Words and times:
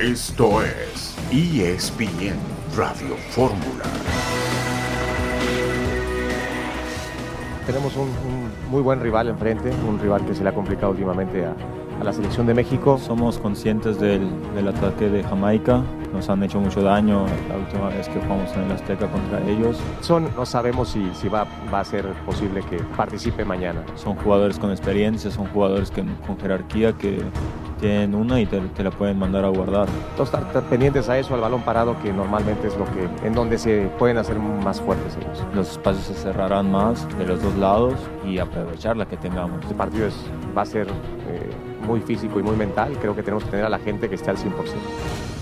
Esto 0.00 0.62
es 0.62 1.14
ESPN 1.30 2.38
Radio 2.74 3.16
Fórmula. 3.32 3.84
Tenemos 7.66 7.94
un, 7.96 8.08
un 8.08 8.70
muy 8.70 8.80
buen 8.80 9.02
rival 9.02 9.28
enfrente, 9.28 9.70
un 9.86 9.98
rival 9.98 10.24
que 10.24 10.34
se 10.34 10.42
le 10.42 10.48
ha 10.48 10.54
complicado 10.54 10.92
últimamente 10.92 11.44
a, 11.44 11.54
a 12.00 12.04
la 12.04 12.14
selección 12.14 12.46
de 12.46 12.54
México. 12.54 12.96
Somos 12.96 13.36
conscientes 13.36 14.00
del, 14.00 14.26
del, 14.54 14.68
ataque 14.68 15.10
de 15.10 15.22
Jamaica, 15.22 15.82
nos 16.14 16.30
han 16.30 16.42
hecho 16.42 16.58
mucho 16.60 16.80
daño 16.80 17.26
la 17.50 17.58
última 17.58 17.88
vez 17.88 18.08
que 18.08 18.20
jugamos 18.20 18.50
en 18.54 18.62
el 18.62 18.72
Azteca 18.72 19.06
contra 19.06 19.46
ellos. 19.46 19.76
Son, 20.00 20.34
no 20.34 20.46
sabemos 20.46 20.88
si, 20.88 21.10
si 21.14 21.28
va, 21.28 21.46
va, 21.72 21.80
a 21.80 21.84
ser 21.84 22.06
posible 22.24 22.62
que 22.62 22.78
participe 22.96 23.44
mañana. 23.44 23.84
Son 23.96 24.16
jugadores 24.16 24.58
con 24.58 24.70
experiencia, 24.70 25.30
son 25.30 25.44
jugadores 25.48 25.90
que, 25.90 26.02
con 26.26 26.38
jerarquía 26.38 26.94
que 26.94 27.22
tienen 27.80 28.14
una 28.14 28.40
y 28.40 28.46
te, 28.46 28.60
te, 28.60 28.84
la 28.84 28.90
pueden 28.90 29.18
mandar 29.18 29.44
a 29.44 29.48
guardar. 29.48 29.88
Entonces, 30.10 30.38
estar 30.38 30.62
pendientes 30.64 31.08
a 31.08 31.18
eso, 31.18 31.34
al 31.34 31.40
balón 31.40 31.62
parado, 31.62 31.96
que 32.02 32.12
normalmente 32.12 32.68
es 32.68 32.76
lo 32.76 32.84
que, 32.84 33.08
en 33.26 33.34
donde 33.34 33.58
se 33.58 33.90
pueden 33.98 34.18
hacer 34.18 34.38
más 34.38 34.80
fuertes 34.80 35.16
ellos. 35.16 35.44
Los 35.54 35.72
espacios 35.72 36.04
se 36.04 36.14
cerrarán 36.14 36.70
más 36.70 37.06
de 37.18 37.26
los 37.26 37.42
dos 37.42 37.54
lados 37.56 37.94
y 38.24 38.38
aprovechar 38.38 38.96
la 38.96 39.06
que 39.06 39.16
tengamos. 39.16 39.62
Este 39.62 39.74
partido 39.74 40.06
es, 40.06 40.14
va 40.56 40.62
a 40.62 40.66
ser 40.66 40.86
eh, 40.88 41.50
muy 41.86 42.00
físico 42.00 42.38
y 42.38 42.42
muy 42.42 42.56
mental. 42.56 42.96
Creo 43.00 43.16
que 43.16 43.22
tenemos 43.22 43.44
que 43.44 43.50
tener 43.50 43.64
a 43.64 43.70
la 43.70 43.78
gente 43.78 44.08
que 44.08 44.14
esté 44.14 44.30
al 44.30 44.36
100%. 44.36 45.39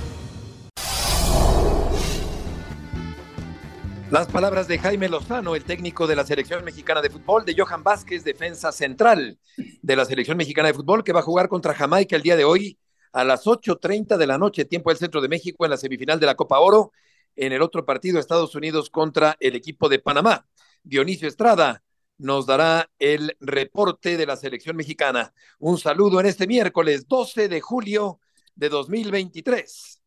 Las 4.10 4.26
palabras 4.26 4.66
de 4.68 4.78
Jaime 4.78 5.06
Lozano, 5.06 5.54
el 5.54 5.64
técnico 5.64 6.06
de 6.06 6.16
la 6.16 6.24
selección 6.24 6.64
mexicana 6.64 7.02
de 7.02 7.10
fútbol, 7.10 7.44
de 7.44 7.54
Johan 7.54 7.82
Vázquez, 7.82 8.24
defensa 8.24 8.72
central 8.72 9.38
de 9.82 9.96
la 9.96 10.06
selección 10.06 10.38
mexicana 10.38 10.68
de 10.68 10.74
fútbol, 10.74 11.04
que 11.04 11.12
va 11.12 11.20
a 11.20 11.22
jugar 11.22 11.50
contra 11.50 11.74
Jamaica 11.74 12.16
el 12.16 12.22
día 12.22 12.34
de 12.34 12.44
hoy 12.44 12.78
a 13.12 13.22
las 13.22 13.44
8.30 13.44 14.16
de 14.16 14.26
la 14.26 14.38
noche, 14.38 14.64
tiempo 14.64 14.88
del 14.88 14.98
centro 14.98 15.20
de 15.20 15.28
México, 15.28 15.66
en 15.66 15.72
la 15.72 15.76
semifinal 15.76 16.18
de 16.18 16.24
la 16.24 16.36
Copa 16.36 16.58
Oro. 16.58 16.90
En 17.36 17.52
el 17.52 17.60
otro 17.60 17.84
partido, 17.84 18.18
Estados 18.18 18.54
Unidos 18.54 18.88
contra 18.88 19.36
el 19.40 19.54
equipo 19.54 19.90
de 19.90 19.98
Panamá. 19.98 20.46
Dionisio 20.82 21.28
Estrada 21.28 21.82
nos 22.16 22.46
dará 22.46 22.90
el 22.98 23.36
reporte 23.40 24.16
de 24.16 24.24
la 24.24 24.36
selección 24.36 24.74
mexicana. 24.74 25.34
Un 25.58 25.76
saludo 25.76 26.18
en 26.18 26.26
este 26.26 26.46
miércoles 26.46 27.06
12 27.08 27.50
de 27.50 27.60
julio 27.60 28.20
de 28.54 28.70
2023. 28.70 30.02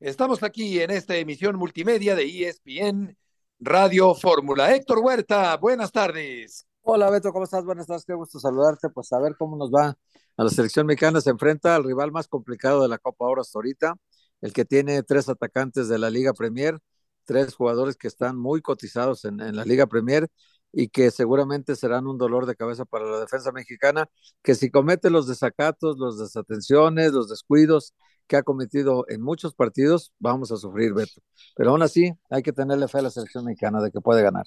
Estamos 0.00 0.42
aquí 0.42 0.80
en 0.80 0.90
esta 0.90 1.14
emisión 1.14 1.54
multimedia 1.54 2.16
de 2.16 2.48
ESPN 2.48 3.16
Radio 3.60 4.14
Fórmula. 4.14 4.74
Héctor 4.74 4.98
Huerta, 4.98 5.56
buenas 5.56 5.92
tardes. 5.92 6.66
Hola 6.82 7.08
Beto, 7.10 7.32
¿cómo 7.32 7.44
estás? 7.44 7.64
Buenas 7.64 7.86
tardes, 7.86 8.04
qué 8.04 8.14
gusto 8.14 8.38
saludarte. 8.38 8.90
Pues 8.90 9.12
a 9.12 9.18
ver 9.20 9.36
cómo 9.38 9.56
nos 9.56 9.70
va 9.70 9.96
a 10.36 10.44
la 10.44 10.50
selección 10.50 10.86
mexicana. 10.86 11.20
Se 11.20 11.30
enfrenta 11.30 11.74
al 11.74 11.84
rival 11.84 12.12
más 12.12 12.28
complicado 12.28 12.82
de 12.82 12.88
la 12.88 12.98
Copa 12.98 13.24
Oro 13.26 13.40
hasta 13.40 13.58
ahorita, 13.58 13.94
el 14.40 14.52
que 14.52 14.64
tiene 14.64 15.02
tres 15.02 15.28
atacantes 15.28 15.88
de 15.88 15.98
la 15.98 16.10
Liga 16.10 16.34
Premier, 16.34 16.78
tres 17.24 17.54
jugadores 17.54 17.96
que 17.96 18.08
están 18.08 18.36
muy 18.36 18.60
cotizados 18.60 19.24
en, 19.24 19.40
en 19.40 19.56
la 19.56 19.64
Liga 19.64 19.86
Premier 19.86 20.28
y 20.74 20.88
que 20.88 21.10
seguramente 21.10 21.76
serán 21.76 22.06
un 22.06 22.18
dolor 22.18 22.46
de 22.46 22.56
cabeza 22.56 22.84
para 22.84 23.04
la 23.04 23.20
defensa 23.20 23.52
mexicana, 23.52 24.08
que 24.42 24.54
si 24.54 24.70
comete 24.70 25.10
los 25.10 25.26
desacatos, 25.26 25.98
los 25.98 26.18
desatenciones, 26.18 27.12
los 27.12 27.28
descuidos 27.28 27.94
que 28.26 28.36
ha 28.36 28.42
cometido 28.42 29.04
en 29.08 29.20
muchos 29.22 29.54
partidos, 29.54 30.12
vamos 30.18 30.50
a 30.50 30.56
sufrir, 30.56 30.94
Beto. 30.94 31.20
Pero 31.54 31.70
aún 31.70 31.82
así, 31.82 32.12
hay 32.30 32.42
que 32.42 32.52
tenerle 32.52 32.88
fe 32.88 32.98
a 32.98 33.02
la 33.02 33.10
selección 33.10 33.44
mexicana 33.44 33.82
de 33.82 33.90
que 33.90 34.00
puede 34.00 34.22
ganar. 34.22 34.46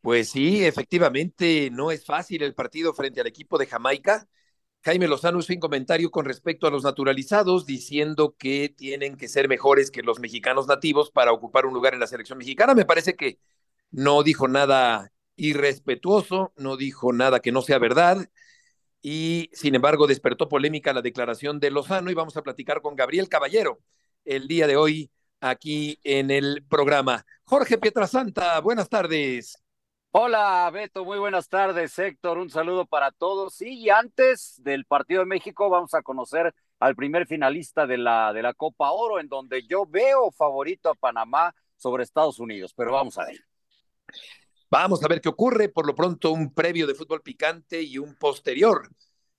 Pues 0.00 0.30
sí, 0.30 0.64
efectivamente, 0.64 1.70
no 1.70 1.90
es 1.90 2.04
fácil 2.04 2.42
el 2.42 2.54
partido 2.54 2.94
frente 2.94 3.20
al 3.20 3.26
equipo 3.26 3.58
de 3.58 3.66
Jamaica. 3.66 4.28
Jaime 4.82 5.08
Lozano 5.08 5.40
hizo 5.40 5.52
un 5.52 5.60
comentario 5.60 6.10
con 6.10 6.24
respecto 6.24 6.66
a 6.66 6.70
los 6.70 6.84
naturalizados, 6.84 7.66
diciendo 7.66 8.34
que 8.38 8.70
tienen 8.74 9.16
que 9.16 9.28
ser 9.28 9.46
mejores 9.46 9.90
que 9.90 10.02
los 10.02 10.20
mexicanos 10.20 10.66
nativos 10.66 11.10
para 11.10 11.32
ocupar 11.32 11.66
un 11.66 11.74
lugar 11.74 11.92
en 11.92 12.00
la 12.00 12.06
selección 12.06 12.38
mexicana. 12.38 12.74
Me 12.74 12.86
parece 12.86 13.14
que 13.14 13.38
no 13.90 14.22
dijo 14.22 14.48
nada 14.48 15.12
irrespetuoso, 15.36 16.52
no 16.56 16.76
dijo 16.76 17.12
nada 17.12 17.40
que 17.40 17.52
no 17.52 17.62
sea 17.62 17.78
verdad 17.78 18.28
y 19.02 19.50
sin 19.52 19.74
embargo 19.74 20.06
despertó 20.06 20.48
polémica 20.48 20.92
la 20.92 21.02
declaración 21.02 21.58
de 21.60 21.70
Lozano 21.70 22.10
y 22.10 22.14
vamos 22.14 22.36
a 22.36 22.42
platicar 22.42 22.82
con 22.82 22.96
Gabriel 22.96 23.28
Caballero 23.28 23.80
el 24.24 24.46
día 24.46 24.66
de 24.66 24.76
hoy 24.76 25.10
aquí 25.40 25.98
en 26.04 26.30
el 26.30 26.64
programa. 26.68 27.24
Jorge 27.44 27.78
Pietrasanta, 27.78 28.60
buenas 28.60 28.88
tardes. 28.88 29.56
Hola 30.12 30.68
Beto, 30.72 31.04
muy 31.04 31.18
buenas 31.18 31.48
tardes 31.48 31.98
Héctor, 31.98 32.38
un 32.38 32.50
saludo 32.50 32.84
para 32.84 33.10
todos. 33.12 33.62
Y 33.62 33.88
antes 33.90 34.60
del 34.62 34.84
partido 34.84 35.20
de 35.20 35.26
México 35.26 35.70
vamos 35.70 35.94
a 35.94 36.02
conocer 36.02 36.54
al 36.78 36.96
primer 36.96 37.26
finalista 37.26 37.86
de 37.86 37.98
la, 37.98 38.32
de 38.32 38.42
la 38.42 38.54
Copa 38.54 38.90
Oro, 38.90 39.20
en 39.20 39.28
donde 39.28 39.66
yo 39.66 39.86
veo 39.86 40.30
favorito 40.30 40.90
a 40.90 40.94
Panamá 40.94 41.54
sobre 41.76 42.02
Estados 42.02 42.38
Unidos, 42.38 42.74
pero 42.74 42.92
vamos 42.92 43.16
a 43.18 43.24
ver. 43.24 43.49
Vamos 44.70 45.02
a 45.02 45.08
ver 45.08 45.20
qué 45.20 45.28
ocurre. 45.28 45.68
Por 45.68 45.86
lo 45.86 45.94
pronto, 45.94 46.30
un 46.30 46.54
previo 46.54 46.86
de 46.86 46.94
fútbol 46.94 47.22
picante 47.22 47.82
y 47.82 47.98
un 47.98 48.14
posterior 48.14 48.88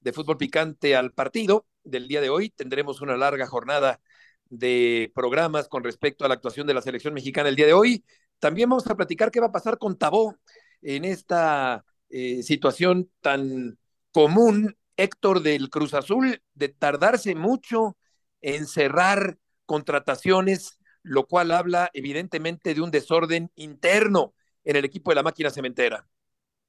de 0.01 0.13
fútbol 0.13 0.37
picante 0.37 0.95
al 0.95 1.13
partido 1.13 1.65
del 1.83 2.07
día 2.07 2.21
de 2.21 2.29
hoy. 2.29 2.49
Tendremos 2.49 3.01
una 3.01 3.15
larga 3.15 3.47
jornada 3.47 4.01
de 4.49 5.11
programas 5.15 5.69
con 5.69 5.83
respecto 5.83 6.25
a 6.25 6.27
la 6.27 6.33
actuación 6.33 6.67
de 6.67 6.73
la 6.73 6.81
selección 6.81 7.13
mexicana 7.13 7.49
el 7.49 7.55
día 7.55 7.65
de 7.65 7.73
hoy. 7.73 8.03
También 8.39 8.69
vamos 8.69 8.87
a 8.87 8.95
platicar 8.95 9.31
qué 9.31 9.39
va 9.39 9.47
a 9.47 9.51
pasar 9.51 9.77
con 9.77 9.97
Tabó 9.97 10.35
en 10.81 11.05
esta 11.05 11.85
eh, 12.09 12.43
situación 12.43 13.09
tan 13.21 13.77
común, 14.11 14.75
Héctor 14.97 15.41
del 15.41 15.69
Cruz 15.69 15.93
Azul, 15.93 16.41
de 16.53 16.69
tardarse 16.69 17.35
mucho 17.35 17.97
en 18.41 18.67
cerrar 18.67 19.37
contrataciones, 19.65 20.77
lo 21.03 21.25
cual 21.25 21.51
habla 21.51 21.89
evidentemente 21.93 22.73
de 22.73 22.81
un 22.81 22.91
desorden 22.91 23.51
interno 23.55 24.33
en 24.63 24.75
el 24.75 24.85
equipo 24.85 25.11
de 25.11 25.15
la 25.15 25.23
máquina 25.23 25.49
cementera. 25.49 26.07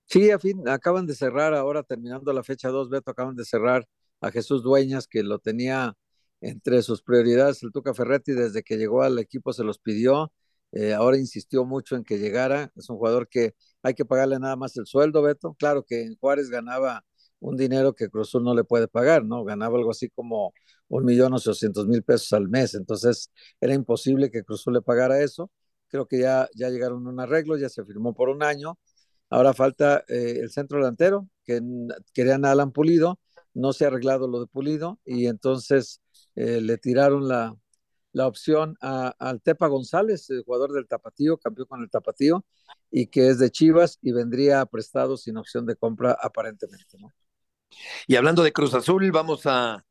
Sí, 0.06 0.30
a 0.30 0.38
fin, 0.38 0.68
acaban 0.68 1.06
de 1.06 1.14
cerrar 1.14 1.54
ahora, 1.54 1.82
terminando 1.82 2.32
la 2.32 2.42
fecha 2.42 2.68
2, 2.68 2.90
Beto, 2.90 3.10
acaban 3.10 3.34
de 3.34 3.44
cerrar 3.44 3.86
a 4.20 4.30
Jesús 4.30 4.62
Dueñas, 4.62 5.06
que 5.08 5.22
lo 5.22 5.38
tenía 5.38 5.96
entre 6.40 6.82
sus 6.82 7.02
prioridades 7.02 7.62
el 7.62 7.72
Tuca 7.72 7.94
Ferretti 7.94 8.32
desde 8.32 8.62
que 8.62 8.76
llegó 8.76 9.02
al 9.02 9.18
equipo, 9.18 9.52
se 9.52 9.64
los 9.64 9.78
pidió. 9.78 10.32
Eh, 10.72 10.92
ahora 10.92 11.18
insistió 11.18 11.64
mucho 11.64 11.96
en 11.96 12.04
que 12.04 12.18
llegara. 12.18 12.72
Es 12.76 12.90
un 12.90 12.96
jugador 12.96 13.28
que 13.28 13.54
hay 13.82 13.94
que 13.94 14.04
pagarle 14.04 14.38
nada 14.38 14.56
más 14.56 14.76
el 14.76 14.86
sueldo, 14.86 15.22
Beto. 15.22 15.54
Claro 15.54 15.84
que 15.84 16.02
en 16.02 16.16
Juárez 16.16 16.50
ganaba 16.50 17.04
un 17.40 17.56
dinero 17.56 17.94
que 17.94 18.08
Cruzul 18.08 18.44
no 18.44 18.54
le 18.54 18.64
puede 18.64 18.88
pagar, 18.88 19.24
¿no? 19.24 19.44
Ganaba 19.44 19.78
algo 19.78 19.90
así 19.90 20.08
como 20.10 20.52
un 20.88 21.04
millón 21.04 21.32
ochocientos 21.34 21.86
mil 21.86 22.02
pesos 22.02 22.32
al 22.32 22.48
mes. 22.48 22.74
Entonces 22.74 23.30
era 23.60 23.74
imposible 23.74 24.30
que 24.30 24.44
Cruzul 24.44 24.74
le 24.74 24.82
pagara 24.82 25.20
eso 25.22 25.50
creo 25.92 26.08
que 26.08 26.18
ya, 26.20 26.48
ya 26.54 26.70
llegaron 26.70 27.06
a 27.06 27.10
un 27.10 27.20
arreglo, 27.20 27.58
ya 27.58 27.68
se 27.68 27.84
firmó 27.84 28.14
por 28.14 28.30
un 28.30 28.42
año. 28.42 28.78
Ahora 29.28 29.52
falta 29.52 30.04
eh, 30.08 30.38
el 30.40 30.50
centro 30.50 30.78
delantero, 30.78 31.28
que 31.44 31.60
querían 32.14 32.44
a 32.46 32.52
Alan 32.52 32.72
Pulido, 32.72 33.20
no 33.54 33.74
se 33.74 33.84
ha 33.84 33.88
arreglado 33.88 34.26
lo 34.26 34.40
de 34.40 34.46
Pulido, 34.46 34.98
y 35.04 35.26
entonces 35.26 36.00
eh, 36.34 36.62
le 36.62 36.78
tiraron 36.78 37.28
la, 37.28 37.54
la 38.12 38.26
opción 38.26 38.76
al 38.80 39.42
Tepa 39.42 39.66
González, 39.66 40.30
el 40.30 40.44
jugador 40.44 40.72
del 40.72 40.88
Tapatío, 40.88 41.36
campeón 41.36 41.66
con 41.68 41.82
el 41.82 41.90
Tapatío, 41.90 42.44
y 42.90 43.08
que 43.08 43.28
es 43.28 43.38
de 43.38 43.50
Chivas 43.50 43.98
y 44.00 44.12
vendría 44.12 44.64
prestado 44.66 45.18
sin 45.18 45.36
opción 45.36 45.66
de 45.66 45.76
compra 45.76 46.16
aparentemente. 46.20 46.96
¿no? 46.98 47.12
Y 48.06 48.16
hablando 48.16 48.42
de 48.42 48.52
Cruz 48.52 48.72
Azul, 48.72 49.10
vamos 49.12 49.42
a 49.44 49.84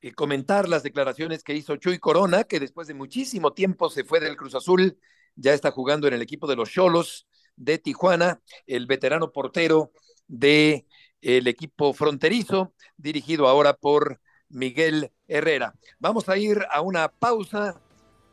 eh, 0.00 0.12
comentar 0.12 0.68
las 0.68 0.82
declaraciones 0.82 1.42
que 1.42 1.54
hizo 1.54 1.76
Chuy 1.76 1.98
Corona, 1.98 2.44
que 2.44 2.60
después 2.60 2.88
de 2.88 2.94
muchísimo 2.94 3.52
tiempo 3.52 3.88
se 3.88 4.04
fue 4.04 4.20
del 4.20 4.36
Cruz 4.36 4.54
Azul 4.54 4.98
ya 5.36 5.52
está 5.52 5.70
jugando 5.70 6.06
en 6.08 6.14
el 6.14 6.22
equipo 6.22 6.46
de 6.46 6.56
los 6.56 6.70
Cholos 6.70 7.26
de 7.56 7.78
Tijuana, 7.78 8.40
el 8.66 8.86
veterano 8.86 9.32
portero 9.32 9.92
de 10.26 10.86
el 11.20 11.46
equipo 11.46 11.92
fronterizo, 11.94 12.74
dirigido 12.96 13.48
ahora 13.48 13.74
por 13.74 14.20
Miguel 14.48 15.10
Herrera. 15.26 15.74
Vamos 15.98 16.28
a 16.28 16.36
ir 16.36 16.64
a 16.70 16.80
una 16.80 17.08
pausa 17.08 17.80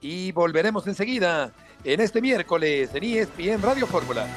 y 0.01 0.31
volveremos 0.31 0.87
enseguida 0.87 1.53
en 1.83 2.01
este 2.01 2.21
miércoles 2.21 2.89
en 2.93 3.03
ESPN 3.03 3.61
Radio 3.61 3.87
Fórmula. 3.87 4.27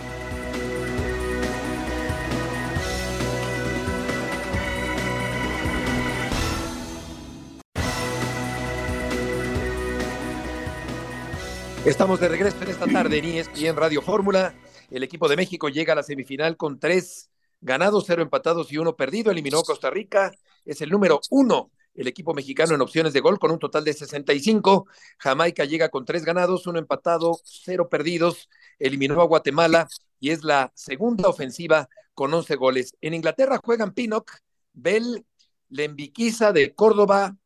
Estamos 11.84 12.18
de 12.18 12.28
regreso 12.28 12.56
en 12.62 12.70
esta 12.70 12.86
tarde 12.86 13.18
en 13.18 13.26
ESPN 13.26 13.76
Radio 13.76 14.00
Fórmula. 14.00 14.54
El 14.90 15.02
equipo 15.02 15.28
de 15.28 15.36
México 15.36 15.68
llega 15.68 15.92
a 15.92 15.96
la 15.96 16.02
semifinal 16.02 16.56
con 16.56 16.78
tres 16.78 17.30
ganados, 17.60 18.04
cero 18.06 18.22
empatados 18.22 18.72
y 18.72 18.78
uno 18.78 18.96
perdido. 18.96 19.30
Eliminó 19.30 19.58
a 19.58 19.64
Costa 19.64 19.90
Rica. 19.90 20.32
Es 20.64 20.80
el 20.80 20.88
número 20.88 21.20
uno 21.28 21.70
el 21.94 22.08
equipo 22.08 22.32
mexicano 22.32 22.74
en 22.74 22.80
opciones 22.80 23.12
de 23.12 23.20
gol 23.20 23.38
con 23.38 23.50
un 23.50 23.58
total 23.58 23.84
de 23.84 23.92
65. 23.92 24.86
Jamaica 25.18 25.66
llega 25.66 25.90
con 25.90 26.06
tres 26.06 26.24
ganados, 26.24 26.66
uno 26.66 26.78
empatado, 26.78 27.38
cero 27.44 27.88
perdidos. 27.90 28.48
Eliminó 28.78 29.20
a 29.20 29.26
Guatemala 29.26 29.86
y 30.18 30.30
es 30.30 30.42
la 30.42 30.72
segunda 30.74 31.28
ofensiva 31.28 31.88
con 32.14 32.32
11 32.32 32.56
goles. 32.56 32.94
En 33.02 33.12
Inglaterra 33.12 33.60
juegan 33.62 33.92
Pinnock, 33.92 34.38
Bell, 34.72 35.24
Lembiquiza 35.68 36.52
de 36.52 36.74
Córdoba, 36.74 37.36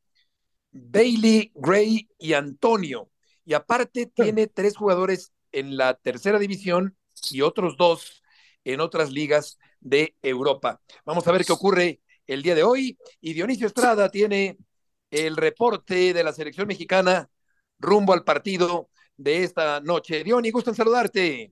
Bailey, 0.70 1.50
Gray 1.56 2.08
y 2.19 2.35
Antonio. 2.35 3.11
Y 3.49 3.55
aparte 3.55 4.05
tiene 4.05 4.47
tres 4.47 4.77
jugadores 4.77 5.33
en 5.53 5.79
la 5.79 5.95
tercera 5.95 6.39
división 6.39 6.99
y 7.31 7.41
otros 7.41 7.79
dos 7.79 8.23
en 8.62 8.81
otras 8.81 9.11
ligas 9.11 9.59
de 9.81 10.15
Europa. 10.21 10.83
Vamos 11.06 11.27
a 11.27 11.33
ver 11.33 11.47
qué 11.47 11.53
ocurre 11.53 12.03
el 12.27 12.43
día 12.43 12.55
de 12.55 12.62
hoy. 12.62 12.99
Y 13.23 13.33
Dionisio 13.33 13.67
Estrada 13.67 14.11
tiene 14.11 14.59
el 15.11 15.35
reporte 15.39 16.12
de 16.12 16.23
la 16.23 16.35
selección 16.35 16.69
mexicana 16.69 17.31
rumbo 17.79 18.12
al 18.12 18.23
partido 18.23 18.91
de 19.17 19.45
esta 19.45 19.81
noche. 19.81 20.23
Diony, 20.25 20.50
gusto 20.50 20.69
en 20.69 20.77
saludarte. 20.77 21.50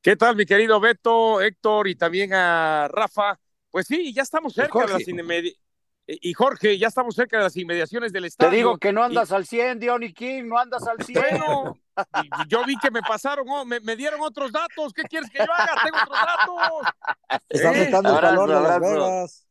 ¿Qué 0.00 0.14
tal, 0.14 0.36
mi 0.36 0.46
querido 0.46 0.78
Beto, 0.78 1.40
Héctor 1.40 1.88
y 1.88 1.96
también 1.96 2.32
a 2.34 2.86
Rafa? 2.86 3.36
Pues 3.68 3.88
sí, 3.88 4.14
ya 4.14 4.22
estamos 4.22 4.54
cerca 4.54 4.86
de 4.86 4.92
las 4.92 5.08
y 6.06 6.32
Jorge, 6.32 6.78
ya 6.78 6.88
estamos 6.88 7.14
cerca 7.14 7.38
de 7.38 7.44
las 7.44 7.56
inmediaciones 7.56 8.12
del 8.12 8.24
estadio. 8.24 8.50
Te 8.50 8.56
digo 8.56 8.78
que 8.78 8.92
no 8.92 9.04
andas 9.04 9.30
al 9.30 9.46
100, 9.46 9.78
Diony 9.78 10.12
King, 10.12 10.44
no 10.44 10.58
andas 10.58 10.86
al 10.86 11.02
100. 11.04 11.22
Bueno, 11.22 11.78
yo 12.48 12.64
vi 12.64 12.76
que 12.78 12.90
me 12.90 13.02
pasaron, 13.02 13.46
oh, 13.48 13.64
me, 13.64 13.96
dieron 13.96 14.20
otros 14.20 14.50
datos. 14.50 14.92
¿Qué 14.92 15.02
quieres 15.02 15.30
que 15.30 15.38
yo 15.38 15.52
haga? 15.52 15.74
Tengo 15.84 15.98
otros 16.02 16.18
datos. 16.20 17.40
Está 17.48 17.72
¿Eh? 17.72 17.84
el 17.84 17.90
calor 17.90 18.48
de 18.48 18.54
Las 18.60 18.80
Vegas. 18.80 19.48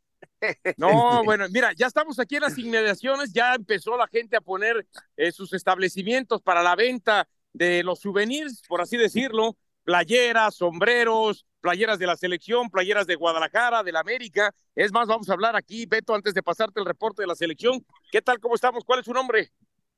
No, 0.78 1.24
bueno, 1.24 1.46
mira, 1.50 1.72
ya 1.74 1.88
estamos 1.88 2.20
aquí 2.20 2.36
en 2.36 2.42
las 2.42 2.58
inmediaciones, 2.58 3.32
ya 3.32 3.54
empezó 3.54 3.96
la 3.96 4.08
gente 4.08 4.36
a 4.36 4.42
poner 4.42 4.88
eh, 5.16 5.32
sus 5.32 5.54
establecimientos 5.54 6.42
para 6.42 6.64
la 6.64 6.76
venta 6.76 7.28
de 7.54 7.84
los 7.84 8.00
souvenirs, 8.00 8.62
por 8.68 8.82
así 8.82 8.98
decirlo, 8.98 9.56
playeras, 9.84 10.56
sombreros, 10.56 11.46
playeras 11.60 12.00
de 12.00 12.08
la 12.08 12.16
selección, 12.18 12.70
playeras 12.70 13.08
de 13.08 13.16
Guadalajara, 13.16 13.84
de 13.84 13.92
la 13.92 14.00
América. 14.00 14.54
Es 14.76 14.92
más, 14.92 15.08
vamos 15.08 15.30
a 15.30 15.34
hablar 15.34 15.56
aquí, 15.56 15.86
Beto, 15.86 16.14
antes 16.14 16.34
de 16.34 16.44
pasarte 16.44 16.80
el 16.80 16.86
reporte 16.86 17.24
de 17.24 17.28
la 17.28 17.36
selección. 17.36 17.86
¿Qué 18.12 18.22
tal? 18.22 18.40
¿Cómo 18.40 18.56
estamos? 18.56 18.84
¿Cuál 18.84 19.00
es 19.00 19.06
su 19.06 19.14
nombre? 19.14 19.52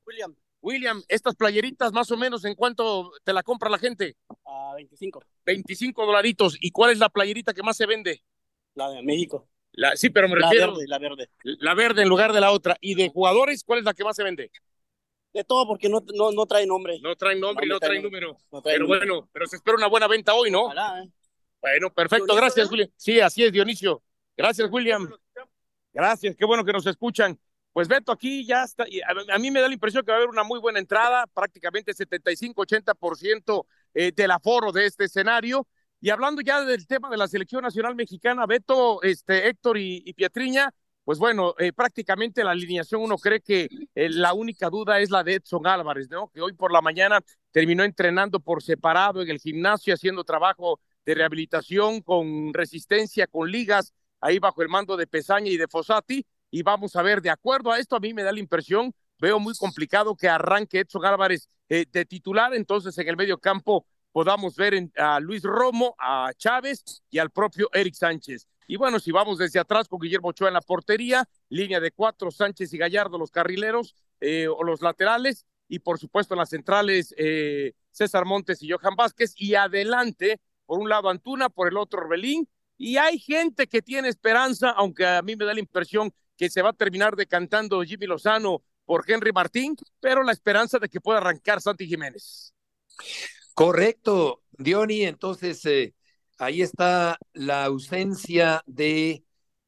William. 0.06 0.36
William, 0.62 1.04
estas 1.10 1.36
playeritas 1.36 1.92
más 1.92 2.10
o 2.12 2.18
menos, 2.18 2.46
¿en 2.46 2.56
cuánto 2.56 3.12
te 3.26 3.34
la 3.34 3.44
compra 3.44 3.70
la 3.70 3.78
gente? 3.78 4.16
A 4.46 4.74
25. 4.76 5.22
25 5.46 6.06
dolaritos. 6.06 6.56
¿Y 6.60 6.72
cuál 6.72 6.92
es 6.92 7.00
la 7.00 7.10
playerita 7.10 7.54
que 7.54 7.64
más 7.64 7.76
se 7.76 7.86
vende? 7.86 8.24
La 8.76 8.90
de 8.90 9.04
México. 9.04 9.50
La, 9.74 9.96
sí, 9.96 10.10
pero 10.10 10.30
me 10.30 10.36
refiero. 10.36 10.68
La 10.68 10.72
verde, 10.72 10.88
la 10.88 11.00
verde. 11.00 11.30
La 11.44 11.74
verde 11.74 12.02
en 12.04 12.10
lugar 12.10 12.32
de 12.32 12.40
la 12.40 12.52
otra. 12.52 12.78
¿Y 12.80 12.96
de 12.96 13.10
jugadores, 13.10 13.64
cuál 13.66 13.80
es 13.80 13.86
la 13.86 13.94
que 13.94 14.06
más 14.06 14.16
se 14.16 14.24
vende? 14.24 14.52
De 15.34 15.44
todo, 15.44 15.68
porque 15.68 15.90
no, 15.90 16.04
no, 16.14 16.32
no 16.32 16.46
trae 16.46 16.68
nombre. 16.68 17.00
No 17.02 17.16
trae 17.16 17.36
nombre 17.36 17.66
y 17.66 17.70
no 17.70 17.80
trae 17.80 18.00
número. 18.00 18.38
pero 18.64 18.86
bueno, 18.86 19.30
pero 19.34 19.48
se 19.48 19.56
espera 19.56 19.76
una 19.78 19.88
buena 19.88 20.08
venta 20.08 20.34
hoy, 20.34 20.52
¿no? 20.52 20.66
Ojalá, 20.66 21.04
¿eh? 21.04 21.10
Bueno, 21.60 21.92
perfecto, 21.94 22.36
gracias, 22.36 22.70
William. 22.70 22.90
Sí, 22.98 23.20
así 23.20 23.44
es, 23.44 23.52
Dionisio. 23.52 24.04
Gracias, 24.36 24.70
William. 24.70 25.10
Gracias, 25.94 26.36
qué 26.36 26.46
bueno 26.46 26.66
que 26.66 26.74
nos 26.74 26.86
escuchan. 26.86 27.40
Pues 27.72 27.88
Beto, 27.88 28.12
aquí 28.12 28.46
ya 28.46 28.64
está. 28.64 28.86
A, 29.32 29.40
mí 29.40 29.50
me 29.50 29.60
da 29.60 29.68
la 29.68 29.74
impresión 29.74 30.04
que 30.04 30.12
va 30.12 30.18
a 30.18 30.20
haber 30.20 30.30
una 30.30 30.44
muy 30.44 30.60
buena 30.60 30.78
entrada, 30.78 31.26
prácticamente 31.28 31.94
75-80% 31.94 33.66
eh, 33.96 34.12
del 34.12 34.32
aforo 34.32 34.72
de 34.72 34.86
este 34.86 35.06
escenario. 35.06 35.68
Y 36.00 36.10
hablando 36.10 36.42
ya 36.42 36.64
del 36.64 36.86
tema 36.86 37.10
de 37.10 37.18
la 37.18 37.28
selección 37.28 37.64
nacional 37.64 37.96
mexicana, 37.96 38.46
Beto, 38.46 39.02
este, 39.02 39.48
Héctor 39.48 39.78
y, 39.78 40.04
y 40.06 40.14
Pietriña, 40.14 40.70
pues 41.04 41.20
bueno, 41.20 41.54
eh, 41.60 41.74
prácticamente 41.74 42.44
la 42.44 42.52
alineación 42.52 43.02
uno 43.02 43.18
cree 43.18 43.42
que 43.42 43.68
eh, 43.94 44.10
la 44.10 44.34
única 44.34 44.70
duda 44.70 45.00
es 45.00 45.10
la 45.10 45.24
de 45.24 45.36
Edson 45.36 45.68
Álvarez, 45.68 46.10
¿no? 46.10 46.30
Que 46.30 46.42
hoy 46.42 46.54
por 46.54 46.72
la 46.72 46.82
mañana 46.82 47.20
terminó 47.52 47.84
entrenando 47.84 48.40
por 48.40 48.64
separado 48.64 49.22
en 49.22 49.30
el 49.30 49.40
gimnasio, 49.40 49.94
haciendo 49.94 50.24
trabajo 50.24 50.80
de 51.06 51.16
rehabilitación 51.16 52.02
con 52.02 52.54
resistencia, 52.54 53.28
con 53.28 53.52
ligas, 53.52 53.94
ahí 54.22 54.40
bajo 54.40 54.62
el 54.62 54.70
mando 54.70 54.96
de 54.96 55.08
Pesaña 55.08 55.50
y 55.50 55.58
de 55.58 55.68
Fossati. 55.68 56.26
Y 56.50 56.64
vamos 56.64 56.96
a 56.96 57.02
ver, 57.02 57.22
de 57.22 57.30
acuerdo 57.30 57.72
a 57.72 57.80
esto, 57.80 57.96
a 57.96 58.00
mí 58.00 58.14
me 58.14 58.24
da 58.24 58.32
la 58.32 58.40
impresión, 58.40 58.94
veo 59.20 59.40
muy 59.40 59.56
complicado 59.56 60.16
que 60.16 60.30
arranque 60.30 60.80
Edson 60.80 61.06
Álvarez 61.06 61.50
eh, 61.68 61.86
de 61.92 62.06
titular, 62.06 62.54
entonces 62.54 62.98
en 62.98 63.10
el 63.10 63.18
medio 63.18 63.40
campo 63.40 63.86
podamos 64.14 64.56
ver 64.56 64.90
a 64.96 65.20
Luis 65.20 65.44
Romo, 65.44 65.96
a 66.00 66.32
Chávez 66.38 67.04
y 67.10 67.18
al 67.18 67.32
propio 67.32 67.70
Eric 67.74 67.96
Sánchez. 67.96 68.48
Y 68.68 68.78
bueno, 68.78 69.00
si 69.00 69.12
vamos 69.12 69.40
desde 69.40 69.60
atrás 69.60 69.90
con 69.90 70.00
Guillermo 70.00 70.30
Ochoa 70.30 70.48
en 70.48 70.54
la 70.54 70.62
portería, 70.62 71.28
línea 71.50 71.82
de 71.82 71.92
cuatro, 71.92 72.32
Sánchez 72.32 72.74
y 72.74 72.78
Gallardo, 72.78 73.18
los 73.18 73.32
carrileros 73.32 73.96
eh, 74.22 74.48
o 74.48 74.64
los 74.64 74.82
laterales, 74.82 75.46
y 75.68 75.80
por 75.80 76.00
supuesto 76.00 76.36
en 76.36 76.40
las 76.40 76.50
centrales, 76.50 77.14
eh, 77.18 77.74
César 77.92 78.24
Montes 78.26 78.62
y 78.62 78.70
Johan 78.70 78.96
Vázquez, 78.96 79.34
y 79.36 79.56
adelante, 79.56 80.40
por 80.66 80.80
un 80.80 80.88
lado 80.88 81.10
Antuna, 81.10 81.50
por 81.50 81.68
el 81.68 81.78
otro 81.78 82.02
Orbelín, 82.02 82.48
y 82.78 82.98
hay 82.98 83.20
gente 83.20 83.68
que 83.68 83.82
tiene 83.82 84.10
esperanza, 84.10 84.70
aunque 84.70 85.06
a 85.06 85.22
mí 85.22 85.36
me 85.36 85.46
da 85.46 85.54
la 85.54 85.60
impresión 85.60 86.14
que 86.38 86.50
se 86.50 86.62
va 86.62 86.70
a 86.70 86.74
terminar 86.74 87.16
decantando 87.16 87.82
Jimmy 87.84 88.06
Lozano 88.06 88.64
por 88.86 89.04
Henry 89.10 89.32
Martín, 89.32 89.76
pero 90.00 90.24
la 90.24 90.32
esperanza 90.32 90.80
de 90.80 90.90
que 90.90 91.02
pueda 91.02 91.20
arrancar 91.20 91.62
Santi 91.62 91.88
Jiménez. 91.88 92.54
Correcto, 93.54 94.42
Diony, 94.58 95.04
entonces 95.04 95.64
eh, 95.66 95.94
ahí 96.40 96.62
está 96.62 97.18
la 97.34 97.66
ausencia 97.66 98.64
de 98.66 99.24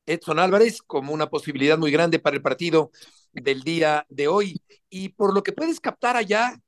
Edson 0.08 0.40
Álvarez 0.40 0.82
como 0.82 1.14
una 1.14 1.30
posibilidad 1.30 1.78
muy 1.78 1.92
grande 1.92 2.18
para 2.20 2.36
el 2.36 2.42
partido 2.42 2.92
del 3.32 3.62
día 3.62 4.06
de 4.10 4.28
hoy. 4.28 4.62
Y 4.90 5.10
por 5.10 5.34
lo 5.36 5.44
que 5.44 5.52
puedes 5.52 5.80
captar 5.80 6.18
allá, 6.18 6.60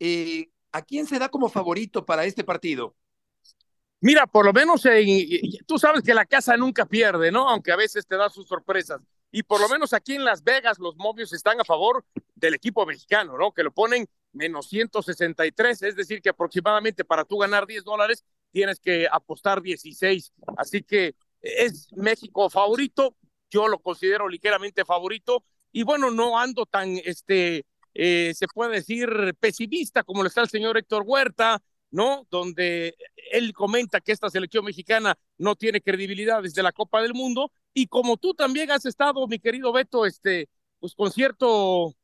eh, 0.00 0.50
¿a 0.72 0.82
quién 0.82 1.06
se 1.06 1.18
da 1.20 1.28
como 1.28 1.48
favorito 1.48 2.04
para 2.04 2.24
este 2.24 2.42
partido? 2.42 2.96
Mira, 4.00 4.26
por 4.26 4.44
lo 4.44 4.52
menos 4.52 4.82
tú 5.66 5.78
sabes 5.78 6.02
que 6.02 6.14
la 6.14 6.26
casa 6.26 6.56
nunca 6.56 6.84
pierde, 6.84 7.30
¿no? 7.30 7.48
Aunque 7.48 7.72
a 7.72 7.76
veces 7.76 8.06
te 8.06 8.16
da 8.16 8.28
sus 8.28 8.46
sorpresas. 8.46 9.00
Y 9.30 9.42
por 9.42 9.60
lo 9.60 9.68
menos 9.68 9.92
aquí 9.92 10.14
en 10.14 10.24
Las 10.24 10.42
Vegas 10.42 10.78
los 10.78 10.96
movios 10.96 11.32
están 11.32 11.60
a 11.60 11.64
favor 11.64 12.04
del 12.34 12.54
equipo 12.54 12.86
mexicano, 12.86 13.36
¿no? 13.36 13.52
Que 13.52 13.62
lo 13.62 13.72
ponen 13.72 14.06
menos 14.32 14.68
163, 14.68 15.82
es 15.82 15.96
decir, 15.96 16.22
que 16.22 16.28
aproximadamente 16.28 17.04
para 17.04 17.24
tú 17.24 17.38
ganar 17.38 17.66
10 17.66 17.84
dólares 17.84 18.24
tienes 18.52 18.80
que 18.80 19.08
apostar 19.10 19.62
16. 19.62 20.32
Así 20.56 20.82
que 20.82 21.14
es 21.40 21.88
México 21.92 22.48
favorito, 22.50 23.16
yo 23.50 23.68
lo 23.68 23.78
considero 23.78 24.28
ligeramente 24.28 24.84
favorito 24.84 25.44
y 25.72 25.82
bueno, 25.82 26.10
no 26.10 26.38
ando 26.38 26.66
tan, 26.66 26.96
este, 27.04 27.66
eh, 27.94 28.32
se 28.34 28.46
puede 28.48 28.76
decir, 28.76 29.34
pesimista 29.38 30.02
como 30.02 30.22
lo 30.22 30.28
está 30.28 30.40
el 30.40 30.48
señor 30.48 30.78
Héctor 30.78 31.04
Huerta, 31.06 31.62
¿no? 31.90 32.26
Donde 32.30 32.96
él 33.30 33.52
comenta 33.52 34.00
que 34.00 34.12
esta 34.12 34.30
selección 34.30 34.64
mexicana 34.64 35.18
no 35.38 35.56
tiene 35.56 35.80
credibilidad 35.80 36.42
desde 36.42 36.62
la 36.62 36.72
Copa 36.72 37.02
del 37.02 37.14
Mundo 37.14 37.50
y 37.74 37.86
como 37.86 38.16
tú 38.16 38.34
también 38.34 38.70
has 38.70 38.86
estado, 38.86 39.26
mi 39.26 39.38
querido 39.38 39.72
Beto, 39.72 40.06
este, 40.06 40.48
pues 40.80 40.94
con 40.94 41.10
cierto 41.10 41.94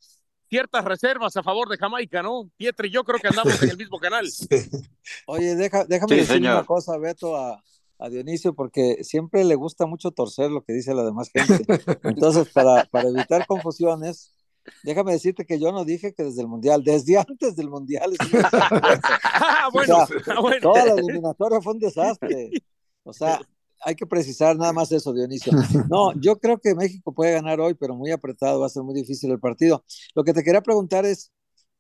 ciertas 0.53 0.85
reservas 0.85 1.35
a 1.39 1.43
favor 1.43 1.71
de 1.71 1.79
Jamaica, 1.79 2.23
¿no? 2.23 2.51
Pietre, 2.59 2.91
yo 2.91 3.05
creo 3.05 3.19
que 3.19 3.29
andamos 3.29 3.63
en 3.63 3.71
el 3.71 3.79
mismo 3.79 3.99
canal. 3.99 4.27
Oye, 5.27 5.55
déjame 5.57 6.17
decir 6.17 6.41
una 6.43 6.65
cosa, 6.65 6.99
Beto, 6.99 7.35
a, 7.37 7.63
Dionisio, 8.11 8.53
porque 8.55 9.03
siempre 9.03 9.45
le 9.45 9.55
gusta 9.55 9.87
mucho 9.87 10.11
torcer 10.11 10.51
lo 10.51 10.63
que 10.63 10.75
dice 10.75 10.93
la 10.93 11.05
demás 11.05 11.31
gente. 11.33 11.65
Entonces, 12.03 12.51
para, 12.53 12.85
para 12.87 13.09
evitar 13.09 13.47
confusiones, 13.47 14.35
déjame 14.83 15.13
decirte 15.13 15.47
que 15.47 15.59
yo 15.59 15.73
no 15.73 15.85
dije 15.85 16.13
que 16.13 16.25
desde 16.25 16.43
el 16.43 16.49
Mundial, 16.49 16.83
desde 16.85 17.17
antes 17.17 17.57
del 17.57 17.71
Mundial. 17.71 18.13
ah, 18.53 19.71
bueno, 19.73 19.99
ah, 20.27 20.41
bueno. 20.41 20.61
Toda 20.61 20.85
la 20.85 20.95
eliminatoria 20.95 21.61
fue 21.61 21.73
un 21.73 21.79
desastre. 21.79 22.51
O 23.05 23.13
sea, 23.13 23.41
hay 23.85 23.95
que 23.95 24.07
precisar 24.07 24.57
nada 24.57 24.73
más 24.73 24.93
eso, 24.93 25.13
Dionisio. 25.13 25.53
No, 25.91 26.13
yo 26.21 26.39
creo 26.39 26.59
que 26.59 26.75
México 26.75 27.13
puede 27.13 27.33
ganar 27.33 27.61
hoy, 27.61 27.75
pero 27.75 27.95
muy 27.95 28.11
apretado, 28.11 28.61
va 28.61 28.67
a 28.67 28.71
ser 28.71 28.83
muy 28.83 28.95
difícil 28.95 29.31
el 29.31 29.41
partido. 29.41 29.85
Lo 30.15 30.25
que 30.25 30.33
te 30.33 30.43
quería 30.43 30.63
preguntar 30.63 31.05
es, 31.05 31.33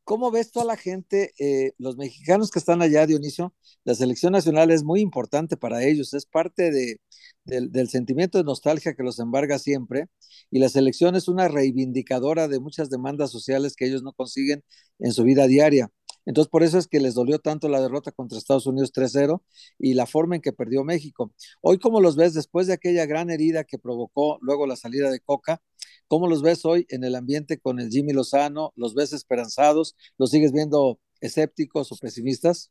¿cómo 0.04 0.30
ves 0.30 0.50
toda 0.50 0.66
la 0.66 0.76
gente, 0.76 1.32
eh, 1.38 1.72
los 1.78 1.96
mexicanos 1.96 2.50
que 2.50 2.58
están 2.58 2.82
allá, 2.82 3.06
Dionisio? 3.06 3.54
La 3.84 3.94
selección 3.94 4.32
nacional 4.32 4.70
es 4.70 4.84
muy 4.84 5.00
importante 5.00 5.56
para 5.56 5.84
ellos, 5.84 6.14
es 6.14 6.26
parte 6.26 6.70
de, 6.70 7.00
del, 7.44 7.88
sentimiento 7.88 8.38
de 8.38 8.44
nostalgia 8.44 8.94
que 8.94 9.02
los 9.02 9.18
embarga 9.18 9.58
siempre, 9.58 10.06
y 10.50 10.58
la 10.58 10.68
selección 10.68 11.16
es 11.16 11.28
una 11.28 11.48
reivindicadora 11.48 12.48
de 12.48 12.60
muchas 12.60 12.90
demandas 12.90 13.30
sociales 13.30 13.74
que 13.76 13.86
ellos 13.86 14.02
no 14.02 14.12
consiguen 14.12 14.64
en 14.98 15.12
su 15.12 15.24
vida 15.24 15.46
diaria. 15.46 15.90
Entonces, 16.24 16.50
por 16.50 16.62
eso 16.62 16.78
es 16.78 16.86
que 16.86 17.00
les 17.00 17.14
dolió 17.14 17.38
tanto 17.38 17.68
la 17.68 17.80
derrota 17.80 18.12
contra 18.12 18.38
Estados 18.38 18.66
Unidos 18.66 18.92
3-0 18.92 19.42
y 19.78 19.94
la 19.94 20.06
forma 20.06 20.36
en 20.36 20.42
que 20.42 20.52
perdió 20.52 20.84
México. 20.84 21.32
Hoy, 21.60 21.78
¿cómo 21.78 22.00
los 22.00 22.16
ves 22.16 22.34
después 22.34 22.66
de 22.66 22.74
aquella 22.74 23.06
gran 23.06 23.30
herida 23.30 23.64
que 23.64 23.78
provocó 23.78 24.38
luego 24.40 24.66
la 24.66 24.76
salida 24.76 25.10
de 25.10 25.20
Coca? 25.20 25.60
¿Cómo 26.08 26.28
los 26.28 26.42
ves 26.42 26.64
hoy 26.64 26.86
en 26.90 27.04
el 27.04 27.14
ambiente 27.14 27.58
con 27.58 27.80
el 27.80 27.88
Jimmy 27.88 28.12
Lozano? 28.12 28.72
¿Los 28.76 28.94
ves 28.94 29.12
esperanzados? 29.12 29.96
¿Los 30.18 30.30
sigues 30.30 30.52
viendo 30.52 31.00
escépticos 31.20 31.90
o 31.90 31.96
pesimistas? 31.96 32.70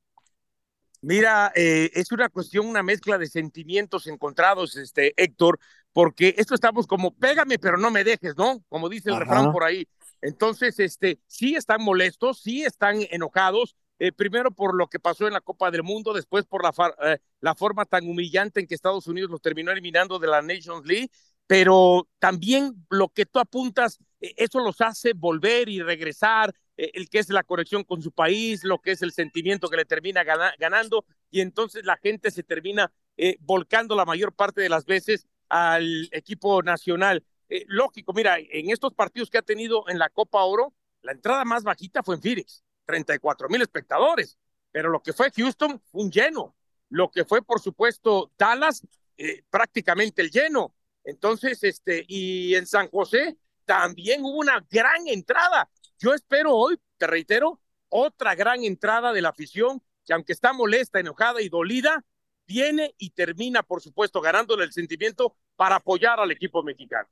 Mira, 1.02 1.52
eh, 1.56 1.90
es 1.96 2.12
una 2.12 2.30
cuestión, 2.30 2.68
una 2.68 2.84
mezcla 2.84 3.18
de 3.18 3.26
sentimientos 3.26 4.06
encontrados, 4.06 4.76
este 4.76 5.14
Héctor, 5.18 5.60
porque 5.94 6.36
esto 6.38 6.54
estamos 6.54 6.86
como 6.86 7.16
pégame, 7.16 7.58
pero 7.58 7.78
no 7.78 7.90
me 7.90 8.04
dejes, 8.04 8.38
¿no? 8.38 8.64
Como 8.70 8.88
dice 8.88 9.10
el 9.10 9.18
refrán 9.18 9.52
por 9.52 9.64
ahí. 9.64 9.88
Entonces, 10.22 10.80
este, 10.80 11.20
sí 11.28 11.56
están 11.56 11.84
molestos, 11.84 12.42
sí 12.42 12.64
están 12.64 13.00
enojados, 13.10 13.76
eh, 14.00 14.12
primero 14.12 14.52
por 14.52 14.76
lo 14.76 14.88
que 14.88 15.00
pasó 15.00 15.28
en 15.28 15.34
la 15.34 15.42
Copa 15.42 15.72
del 15.72 15.84
Mundo, 15.84 16.14
después 16.14 16.46
por 16.46 16.64
la, 16.64 16.74
eh, 17.04 17.20
la 17.40 17.56
forma 17.56 17.86
tan 17.86 18.08
humillante 18.08 18.60
en 18.60 18.68
que 18.68 18.76
Estados 18.76 19.08
Unidos 19.08 19.32
los 19.32 19.42
terminó 19.42 19.72
eliminando 19.72 20.20
de 20.20 20.28
la 20.28 20.42
Nations 20.42 20.86
League, 20.86 21.10
pero 21.48 22.08
también 22.20 22.86
lo 22.90 23.10
que 23.10 23.26
tú 23.26 23.40
apuntas 23.40 24.00
eh, 24.22 24.34
eso 24.38 24.60
los 24.60 24.80
hace 24.82 25.14
volver 25.14 25.68
y 25.68 25.82
regresar, 25.82 26.54
eh, 26.78 26.92
el 26.94 27.10
que 27.10 27.20
es 27.20 27.30
la 27.30 27.44
conexión 27.44 27.84
con 27.84 28.02
su 28.02 28.12
país, 28.12 28.64
lo 28.64 28.80
que 28.80 28.92
es 28.92 29.02
el 29.02 29.12
sentimiento 29.12 29.68
que 29.68 29.78
le 29.78 29.86
termina 29.86 30.24
gana, 30.24 30.54
ganando, 30.60 31.06
y 31.30 31.42
entonces 31.42 31.84
la 31.84 31.98
gente 31.98 32.32
se 32.32 32.44
termina 32.44 32.92
eh, 33.18 33.38
volcando 33.42 33.96
la 33.96 34.06
mayor 34.06 34.34
parte 34.34 34.62
de 34.62 34.70
las 34.70 34.86
veces 34.86 35.28
al 35.50 36.08
equipo 36.12 36.62
nacional. 36.64 37.24
Eh, 37.52 37.66
lógico, 37.68 38.14
mira, 38.14 38.38
en 38.40 38.70
estos 38.70 38.94
partidos 38.94 39.30
que 39.30 39.38
ha 39.38 39.42
tenido 39.42 39.84
en 39.90 40.00
la 40.00 40.08
Copa 40.08 40.42
Oro, 40.42 40.74
la 41.02 41.12
entrada 41.12 41.44
más 41.44 41.64
bajita 41.64 42.02
fue 42.02 42.16
en 42.16 42.22
Phoenix, 42.22 42.64
34 42.86 43.50
mil 43.50 43.62
espectadores, 43.62 44.38
pero 44.72 44.90
lo 44.90 45.04
que 45.04 45.12
fue 45.12 45.32
Houston 45.32 45.84
un 45.92 46.10
lleno, 46.10 46.56
lo 46.88 47.12
que 47.12 47.26
fue, 47.26 47.42
por 47.42 47.60
supuesto, 47.60 48.32
Dallas, 48.38 48.88
eh, 49.18 49.44
prácticamente 49.50 50.22
el 50.22 50.32
lleno. 50.32 50.74
Entonces, 51.04 51.62
este, 51.66 52.06
y 52.08 52.56
en 52.56 52.66
San 52.66 52.90
José 52.90 53.38
también 53.66 54.24
hubo 54.24 54.38
una 54.38 54.66
gran 54.70 55.06
entrada. 55.10 55.70
Yo 56.00 56.14
espero 56.14 56.56
hoy, 56.56 56.80
te 56.98 57.06
reitero, 57.06 57.60
otra 57.90 58.34
gran 58.34 58.64
entrada 58.64 59.12
de 59.12 59.22
la 59.22 59.30
afición, 59.30 59.84
que 60.06 60.14
aunque 60.14 60.32
está 60.32 60.54
molesta, 60.54 61.02
enojada 61.02 61.42
y 61.42 61.50
dolida, 61.50 62.06
viene 62.48 62.96
y 62.98 63.10
termina, 63.10 63.62
por 63.62 63.82
supuesto, 63.82 64.22
ganándole 64.22 64.64
el 64.64 64.72
sentimiento 64.72 65.36
para 65.58 65.76
apoyar 65.76 66.18
al 66.22 66.32
equipo 66.32 66.64
mexicano. 66.64 67.10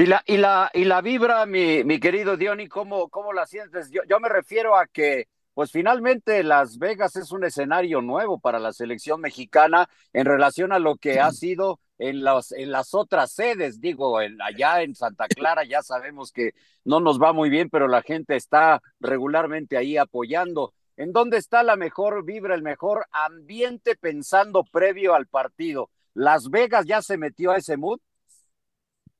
Y 0.00 0.06
la, 0.06 0.22
y 0.26 0.36
la, 0.36 0.70
y 0.74 0.84
la 0.84 1.00
vibra, 1.00 1.44
mi, 1.44 1.82
mi 1.82 1.98
querido 1.98 2.36
Diony, 2.36 2.68
¿cómo, 2.68 3.08
cómo 3.08 3.32
la 3.32 3.46
sientes? 3.46 3.90
Yo, 3.90 4.02
yo 4.08 4.20
me 4.20 4.28
refiero 4.28 4.76
a 4.76 4.86
que, 4.86 5.26
pues 5.54 5.72
finalmente 5.72 6.44
Las 6.44 6.78
Vegas 6.78 7.16
es 7.16 7.32
un 7.32 7.42
escenario 7.42 8.00
nuevo 8.00 8.38
para 8.38 8.60
la 8.60 8.72
selección 8.72 9.20
mexicana 9.20 9.88
en 10.12 10.24
relación 10.24 10.70
a 10.70 10.78
lo 10.78 10.98
que 10.98 11.18
ha 11.18 11.32
sido 11.32 11.80
en, 11.98 12.22
las 12.22 12.52
en 12.52 12.70
las 12.70 12.94
otras 12.94 13.32
sedes. 13.32 13.80
Digo, 13.80 14.20
en, 14.20 14.40
allá 14.40 14.82
en 14.82 14.94
Santa 14.94 15.26
Clara 15.26 15.64
ya 15.64 15.82
sabemos 15.82 16.30
que 16.30 16.52
no 16.84 17.00
nos 17.00 17.20
va 17.20 17.32
muy 17.32 17.50
bien, 17.50 17.68
pero 17.68 17.88
la 17.88 18.02
gente 18.02 18.36
está 18.36 18.80
regularmente 19.00 19.76
ahí 19.76 19.96
apoyando. 19.96 20.74
¿En 20.96 21.12
dónde 21.12 21.38
está 21.38 21.64
la 21.64 21.74
mejor 21.74 22.24
vibra, 22.24 22.54
el 22.54 22.62
mejor 22.62 23.04
ambiente 23.10 23.96
pensando 23.96 24.62
previo 24.62 25.16
al 25.16 25.26
partido? 25.26 25.90
¿Las 26.14 26.50
Vegas 26.50 26.86
ya 26.86 27.02
se 27.02 27.18
metió 27.18 27.50
a 27.50 27.56
ese 27.56 27.76
mood? 27.76 27.98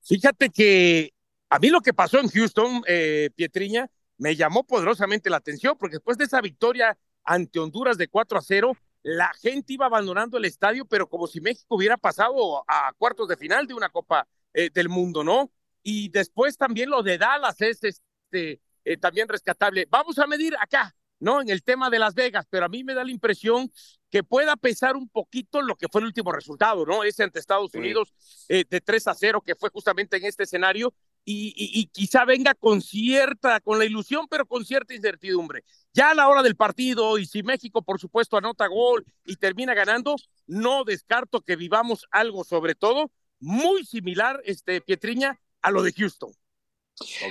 Fíjate 0.09 0.49
que 0.49 1.13
a 1.51 1.59
mí 1.59 1.69
lo 1.69 1.83
que 1.83 1.93
pasó 1.93 2.19
en 2.19 2.29
Houston, 2.29 2.83
eh, 2.87 3.29
Pietriña, 3.37 3.91
me 4.17 4.35
llamó 4.37 4.65
poderosamente 4.65 5.29
la 5.29 5.37
atención, 5.37 5.77
porque 5.79 5.97
después 5.97 6.17
de 6.17 6.25
esa 6.25 6.41
victoria 6.41 6.97
ante 7.25 7.59
Honduras 7.59 7.99
de 7.99 8.09
4 8.09 8.39
a 8.39 8.41
0, 8.41 8.73
la 9.03 9.31
gente 9.35 9.75
iba 9.75 9.85
abandonando 9.85 10.39
el 10.39 10.47
estadio, 10.47 10.87
pero 10.87 11.11
como 11.11 11.27
si 11.27 11.43
México 11.43 11.77
hubiera 11.77 11.99
pasado 11.99 12.65
a 12.67 12.91
cuartos 12.97 13.29
de 13.29 13.37
final 13.37 13.67
de 13.67 13.75
una 13.75 13.91
Copa 13.91 14.27
eh, 14.55 14.71
del 14.73 14.89
Mundo, 14.89 15.23
¿no? 15.23 15.53
Y 15.83 16.09
después 16.09 16.57
también 16.57 16.89
lo 16.89 17.03
de 17.03 17.19
Dallas 17.19 17.61
es 17.61 17.85
este, 17.85 18.63
eh, 18.85 18.97
también 18.97 19.29
rescatable. 19.29 19.87
Vamos 19.91 20.19
a 20.19 20.27
medir 20.27 20.57
acá, 20.59 20.97
¿no? 21.21 21.43
En 21.43 21.51
el 21.51 21.63
tema 21.63 21.91
de 21.91 21.99
Las 21.99 22.15
Vegas, 22.15 22.47
pero 22.49 22.65
a 22.65 22.71
mí 22.71 22.83
me 22.83 22.95
da 22.95 23.05
la 23.05 23.11
impresión 23.11 23.71
que 24.11 24.23
pueda 24.23 24.57
pesar 24.57 24.97
un 24.97 25.09
poquito 25.09 25.61
lo 25.61 25.77
que 25.77 25.89
fue 25.89 26.01
el 26.01 26.07
último 26.07 26.33
resultado, 26.33 26.87
¿no? 26.87 27.05
Ese 27.05 27.23
ante 27.23 27.39
Estados 27.39 27.75
Unidos 27.75 28.15
eh, 28.49 28.65
de 28.69 28.81
3 28.81 29.07
a 29.09 29.15
0, 29.15 29.43
que 29.45 29.55
fue 29.55 29.71
justamente 29.71 30.17
en 30.17 30.25
este 30.25 30.45
escenario, 30.45 30.95
y, 31.25 31.49
y, 31.49 31.81
y, 31.81 31.87
quizá 31.89 32.25
venga 32.25 32.55
con 32.55 32.81
cierta, 32.81 33.61
con 33.61 33.79
la 33.79 33.85
ilusión, 33.85 34.27
pero 34.31 34.47
con 34.47 34.65
cierta 34.65 34.95
incertidumbre. 34.95 35.63
Ya 35.93 36.11
a 36.11 36.15
la 36.15 36.27
hora 36.27 36.43
del 36.43 36.57
partido, 36.57 37.19
y 37.19 37.27
si 37.27 37.43
México, 37.43 37.83
por 37.83 38.01
supuesto, 38.01 38.39
anota 38.39 38.67
gol 38.67 39.05
y 39.27 39.37
termina 39.37 39.75
ganando, 39.75 40.17
no 40.47 40.85
descarto 40.85 41.43
que 41.43 41.57
vivamos 41.57 42.07
algo, 42.13 42.45
sobre 42.45 42.75
todo, 42.75 43.13
muy 43.41 43.85
similar, 43.85 44.41
este, 44.47 44.81
Pietriña, 44.81 45.39
a 45.61 45.71
lo 45.71 45.83
de 45.83 45.93
Houston. 45.93 46.33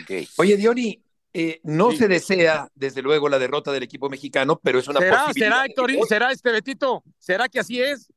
Okay. 0.04 0.28
Oye, 0.38 0.58
Diony, 0.58 1.04
eh, 1.34 1.60
no 1.64 1.92
sí. 1.92 1.98
se 1.98 2.08
desea, 2.08 2.70
desde 2.76 3.02
luego, 3.02 3.30
la 3.30 3.40
derrota 3.40 3.72
del 3.72 3.84
equipo 3.84 4.10
mexicano, 4.10 4.60
pero 4.64 4.80
es 4.80 4.88
una 4.88 5.00
¿Será, 5.00 5.26
posibilidad. 5.26 5.50
¿Será, 5.50 5.66
Héctor, 5.66 6.08
¿Será 6.08 6.32
este 6.32 6.52
Betito? 6.52 7.04
¿Será 7.18 7.48
que 7.50 7.60
así 7.60 7.82
es? 7.82 8.12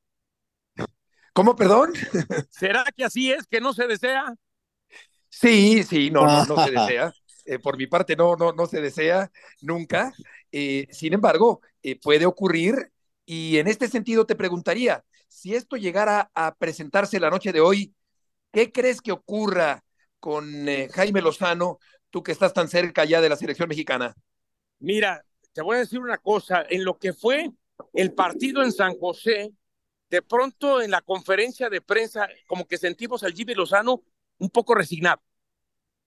¿Cómo, 1.32 1.54
perdón? 1.56 1.92
¿Será 2.50 2.84
que 2.96 3.04
así 3.04 3.30
es, 3.30 3.46
que 3.46 3.60
no 3.60 3.72
se 3.72 3.86
desea? 3.86 4.34
Sí, 5.28 5.82
sí, 5.84 6.10
no, 6.10 6.26
no, 6.26 6.44
no 6.44 6.64
se 6.64 6.70
desea. 6.72 7.12
Eh, 7.46 7.58
por 7.58 7.76
mi 7.76 7.86
parte, 7.86 8.16
no, 8.16 8.36
no, 8.36 8.52
no 8.52 8.66
se 8.66 8.80
desea 8.80 9.30
nunca. 9.62 10.12
Eh, 10.52 10.86
sin 10.90 11.12
embargo, 11.14 11.60
puede 12.02 12.26
ocurrir 12.26 12.90
y 13.24 13.58
en 13.58 13.68
este 13.68 13.86
sentido 13.86 14.26
te 14.26 14.34
preguntaría, 14.34 15.04
si 15.28 15.54
esto 15.54 15.76
llegara 15.76 16.30
a 16.34 16.54
presentarse 16.56 17.20
la 17.20 17.30
noche 17.30 17.52
de 17.52 17.60
hoy, 17.60 17.94
¿qué 18.52 18.72
crees 18.72 19.00
que 19.00 19.12
ocurra 19.12 19.84
con 20.18 20.68
eh, 20.68 20.88
Jaime 20.92 21.22
Lozano, 21.22 21.78
tú 22.10 22.22
que 22.22 22.32
estás 22.32 22.52
tan 22.52 22.68
cerca 22.68 23.04
ya 23.04 23.20
de 23.20 23.28
la 23.28 23.36
selección 23.36 23.68
mexicana? 23.68 24.14
Mira, 24.78 25.24
te 25.52 25.62
voy 25.62 25.76
a 25.76 25.80
decir 25.80 26.00
una 26.00 26.18
cosa, 26.18 26.64
en 26.68 26.84
lo 26.84 26.98
que 26.98 27.12
fue 27.12 27.50
el 27.94 28.12
partido 28.12 28.62
en 28.62 28.72
San 28.72 28.96
José, 28.98 29.52
de 30.10 30.22
pronto 30.22 30.82
en 30.82 30.90
la 30.90 31.00
conferencia 31.00 31.70
de 31.70 31.80
prensa, 31.80 32.28
como 32.46 32.66
que 32.66 32.78
sentimos 32.78 33.22
al 33.22 33.32
Jimmy 33.32 33.54
Lozano 33.54 34.02
un 34.38 34.50
poco 34.50 34.74
resignado, 34.74 35.22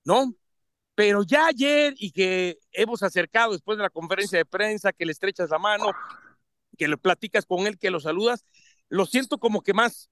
¿no? 0.04 0.36
Pero 0.96 1.24
ya 1.24 1.48
ayer 1.48 1.94
y 1.98 2.12
que 2.12 2.60
hemos 2.72 3.02
acercado 3.02 3.54
después 3.54 3.78
de 3.78 3.84
la 3.84 3.90
conferencia 3.90 4.38
de 4.38 4.46
prensa, 4.46 4.94
que 4.94 5.06
le 5.06 5.12
estrechas 5.12 5.50
la 5.50 5.58
mano, 5.58 5.92
que 6.78 6.88
le 6.88 6.98
platicas 6.98 7.46
con 7.46 7.66
él, 7.66 7.80
que 7.80 7.90
lo 7.90 8.00
saludas, 8.00 8.46
lo 8.90 9.06
siento 9.06 9.40
como 9.40 9.62
que 9.62 9.74
más, 9.74 10.10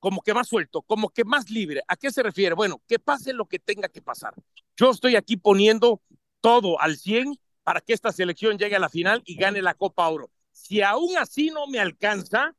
como 0.00 0.22
que 0.22 0.34
más 0.34 0.48
suelto, 0.48 0.82
como 0.82 1.10
que 1.10 1.24
más 1.24 1.50
libre. 1.50 1.82
¿A 1.86 1.96
qué 1.96 2.10
se 2.10 2.22
refiere? 2.22 2.54
Bueno, 2.54 2.82
que 2.88 2.98
pase 2.98 3.32
lo 3.32 3.46
que 3.46 3.58
tenga 3.58 3.88
que 3.88 4.02
pasar. 4.02 4.34
Yo 4.76 4.90
estoy 4.90 5.14
aquí 5.14 5.36
poniendo 5.36 6.02
todo 6.40 6.80
al 6.80 6.96
100 6.96 7.38
para 7.62 7.80
que 7.80 7.92
esta 7.92 8.10
selección 8.10 8.58
llegue 8.58 8.76
a 8.76 8.80
la 8.80 8.88
final 8.88 9.22
y 9.24 9.36
gane 9.36 9.62
la 9.62 9.74
Copa 9.74 10.08
Oro. 10.08 10.30
Si 10.50 10.80
aún 10.80 11.16
así 11.18 11.50
no 11.50 11.66
me 11.66 11.78
alcanza, 11.78 12.56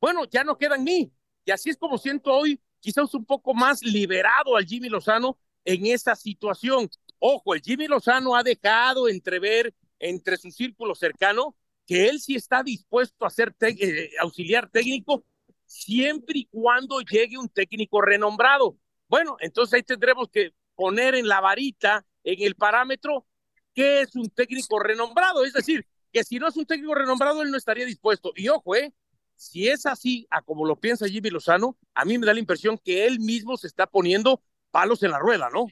bueno, 0.00 0.24
ya 0.26 0.44
no 0.44 0.58
queda 0.58 0.76
en 0.76 0.84
mí. 0.84 1.12
Y 1.44 1.50
así 1.50 1.70
es 1.70 1.76
como 1.76 1.98
siento 1.98 2.32
hoy, 2.32 2.60
quizás 2.78 3.12
un 3.14 3.24
poco 3.24 3.54
más 3.54 3.82
liberado 3.82 4.56
al 4.56 4.66
Jimmy 4.66 4.88
Lozano 4.88 5.38
en 5.64 5.86
esa 5.86 6.14
situación. 6.14 6.90
Ojo, 7.18 7.54
el 7.54 7.62
Jimmy 7.62 7.88
Lozano 7.88 8.36
ha 8.36 8.42
dejado 8.42 9.08
entrever 9.08 9.74
entre 9.98 10.36
su 10.36 10.50
círculo 10.50 10.94
cercano 10.94 11.56
que 11.86 12.08
él 12.08 12.20
sí 12.20 12.36
está 12.36 12.62
dispuesto 12.62 13.24
a 13.24 13.30
ser 13.30 13.54
eh, 13.60 14.10
auxiliar 14.20 14.68
técnico 14.68 15.24
siempre 15.72 16.40
y 16.40 16.44
cuando 16.46 17.00
llegue 17.00 17.38
un 17.38 17.48
técnico 17.48 18.02
renombrado. 18.02 18.76
Bueno, 19.08 19.36
entonces 19.40 19.74
ahí 19.74 19.82
tendremos 19.82 20.28
que 20.30 20.52
poner 20.74 21.14
en 21.14 21.26
la 21.26 21.40
varita, 21.40 22.04
en 22.24 22.42
el 22.42 22.54
parámetro, 22.54 23.26
qué 23.74 24.02
es 24.02 24.14
un 24.14 24.28
técnico 24.28 24.78
renombrado. 24.78 25.44
Es 25.44 25.54
decir, 25.54 25.86
que 26.12 26.24
si 26.24 26.38
no 26.38 26.46
es 26.46 26.56
un 26.56 26.66
técnico 26.66 26.94
renombrado, 26.94 27.42
él 27.42 27.50
no 27.50 27.56
estaría 27.56 27.86
dispuesto. 27.86 28.32
Y 28.36 28.48
ojo, 28.48 28.76
eh, 28.76 28.92
si 29.34 29.68
es 29.68 29.86
así, 29.86 30.26
a 30.30 30.42
como 30.42 30.66
lo 30.66 30.76
piensa 30.76 31.08
Jimmy 31.08 31.30
Lozano, 31.30 31.78
a 31.94 32.04
mí 32.04 32.18
me 32.18 32.26
da 32.26 32.34
la 32.34 32.40
impresión 32.40 32.78
que 32.78 33.06
él 33.06 33.18
mismo 33.18 33.56
se 33.56 33.66
está 33.66 33.86
poniendo 33.86 34.42
palos 34.70 35.02
en 35.02 35.10
la 35.10 35.18
rueda, 35.18 35.48
¿no? 35.50 35.66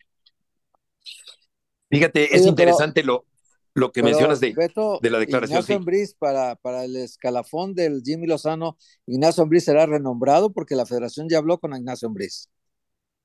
Fíjate, 1.90 2.34
es 2.34 2.46
interesante 2.46 3.02
pero, 3.02 3.26
lo, 3.74 3.92
que 3.92 4.02
mencionas 4.02 4.40
de, 4.40 4.52
Beto, 4.52 4.98
de 5.02 5.10
la 5.10 5.18
declaración. 5.18 5.58
Ignacio 5.58 5.74
sí. 5.74 5.78
Ambriz 5.78 6.14
para, 6.14 6.56
para 6.56 6.84
el 6.84 6.96
escalafón 6.96 7.74
del 7.74 8.02
Jimmy 8.04 8.26
Lozano, 8.26 8.76
Ignacio 9.06 9.42
Ambriz 9.42 9.64
será 9.64 9.86
renombrado 9.86 10.52
porque 10.52 10.74
la 10.74 10.86
federación 10.86 11.28
ya 11.28 11.38
habló 11.38 11.58
con 11.58 11.74
Ignacio 11.74 12.08
Ambriz. 12.08 12.48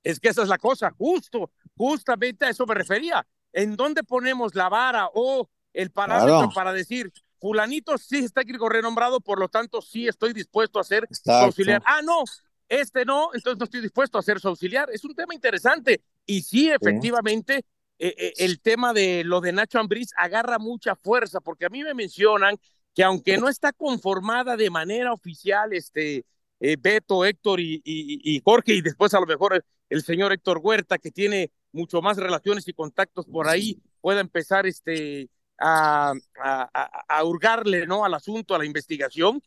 Es 0.03 0.19
que 0.19 0.29
esa 0.29 0.43
es 0.43 0.49
la 0.49 0.59
cosa, 0.59 0.91
justo, 0.97 1.51
justamente 1.75 2.45
a 2.45 2.49
eso 2.49 2.65
me 2.67 2.75
refería. 2.75 3.25
¿En 3.51 3.75
dónde 3.75 4.03
ponemos 4.03 4.53
la 4.53 4.69
vara 4.69 5.09
o 5.13 5.49
el 5.73 5.89
parámetro 5.91 6.37
claro. 6.37 6.51
para 6.53 6.73
decir, 6.73 7.11
fulanito 7.39 7.97
sí 7.97 8.17
es 8.17 8.33
técnico 8.33 8.69
renombrado, 8.69 9.19
por 9.19 9.39
lo 9.39 9.49
tanto 9.49 9.81
sí 9.81 10.07
estoy 10.07 10.33
dispuesto 10.33 10.79
a 10.79 10.83
ser 10.83 11.07
su 11.09 11.31
auxiliar? 11.31 11.81
Ah, 11.85 12.01
no, 12.03 12.23
este 12.69 13.05
no, 13.05 13.29
entonces 13.33 13.57
no 13.57 13.65
estoy 13.65 13.81
dispuesto 13.81 14.17
a 14.17 14.23
ser 14.23 14.39
su 14.39 14.47
auxiliar. 14.47 14.89
Es 14.91 15.03
un 15.05 15.15
tema 15.15 15.33
interesante 15.33 16.03
y 16.25 16.41
sí, 16.41 16.69
efectivamente, 16.69 17.57
sí. 17.57 17.65
Eh, 17.97 18.33
el 18.37 18.59
tema 18.61 18.93
de 18.93 19.23
lo 19.23 19.41
de 19.41 19.53
Nacho 19.53 19.79
Ambriz 19.79 20.09
agarra 20.17 20.59
mucha 20.59 20.95
fuerza, 20.95 21.39
porque 21.39 21.65
a 21.65 21.69
mí 21.69 21.83
me 21.83 21.93
mencionan 21.93 22.57
que 22.93 23.03
aunque 23.03 23.37
no 23.37 23.49
está 23.49 23.73
conformada 23.73 24.57
de 24.57 24.69
manera 24.69 25.13
oficial, 25.13 25.73
este 25.73 26.25
eh, 26.59 26.77
Beto, 26.79 27.25
Héctor 27.25 27.59
y, 27.59 27.81
y, 27.83 28.35
y, 28.35 28.41
Jorge, 28.43 28.73
y 28.73 28.81
después 28.81 29.13
a 29.13 29.19
lo 29.19 29.25
mejor 29.25 29.63
el 29.89 30.03
señor 30.03 30.31
Héctor 30.31 30.59
Huerta, 30.63 30.97
que 30.97 31.11
tiene 31.11 31.51
mucho 31.71 32.01
más 32.01 32.17
relaciones 32.17 32.67
y 32.67 32.73
contactos 32.73 33.25
por 33.25 33.47
ahí, 33.47 33.81
pueda 34.01 34.21
empezar 34.21 34.65
este, 34.65 35.29
a, 35.59 36.13
a, 36.41 37.03
a, 37.07 37.23
hurgarle 37.23 37.85
¿no? 37.85 38.05
al 38.05 38.13
asunto, 38.13 38.55
a 38.55 38.57
la 38.57 38.65
investigación, 38.65 39.41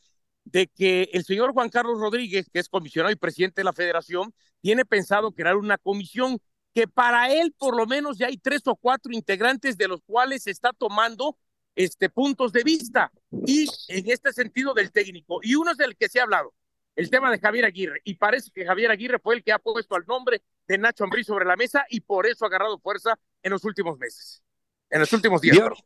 de 0.44 0.66
que 0.66 1.10
el 1.12 1.24
señor 1.24 1.52
Juan 1.52 1.70
Carlos 1.70 1.98
Rodríguez, 2.00 2.48
que 2.52 2.58
es 2.58 2.68
comisionado 2.68 3.12
y 3.12 3.16
presidente 3.16 3.60
de 3.60 3.64
la 3.64 3.72
federación, 3.72 4.34
tiene 4.60 4.84
pensado 4.84 5.32
crear 5.32 5.56
una 5.56 5.78
comisión 5.78 6.38
que 6.78 6.86
para 6.86 7.32
él 7.32 7.52
por 7.58 7.76
lo 7.76 7.86
menos 7.86 8.18
ya 8.18 8.28
hay 8.28 8.36
tres 8.38 8.62
o 8.66 8.76
cuatro 8.76 9.12
integrantes 9.12 9.76
de 9.76 9.88
los 9.88 10.00
cuales 10.06 10.46
está 10.46 10.72
tomando 10.72 11.36
este, 11.74 12.08
puntos 12.08 12.52
de 12.52 12.62
vista 12.62 13.10
y 13.44 13.68
en 13.88 14.08
este 14.08 14.32
sentido 14.32 14.74
del 14.74 14.92
técnico. 14.92 15.40
Y 15.42 15.56
uno 15.56 15.72
es 15.72 15.76
del 15.76 15.96
que 15.96 16.08
se 16.08 16.20
ha 16.20 16.22
hablado, 16.22 16.54
el 16.94 17.10
tema 17.10 17.32
de 17.32 17.40
Javier 17.40 17.64
Aguirre. 17.64 18.00
Y 18.04 18.14
parece 18.14 18.52
que 18.54 18.64
Javier 18.64 18.92
Aguirre 18.92 19.18
fue 19.18 19.34
el 19.34 19.42
que 19.42 19.50
ha 19.50 19.58
puesto 19.58 19.96
al 19.96 20.06
nombre 20.06 20.40
de 20.68 20.78
Nacho 20.78 21.02
Ambriz 21.02 21.26
sobre 21.26 21.44
la 21.44 21.56
mesa 21.56 21.84
y 21.90 21.98
por 21.98 22.28
eso 22.28 22.44
ha 22.44 22.48
agarrado 22.48 22.78
fuerza 22.78 23.18
en 23.42 23.50
los 23.50 23.64
últimos 23.64 23.98
meses, 23.98 24.40
en 24.88 25.00
los 25.00 25.12
últimos 25.12 25.40
días. 25.40 25.56
Dios. 25.56 25.84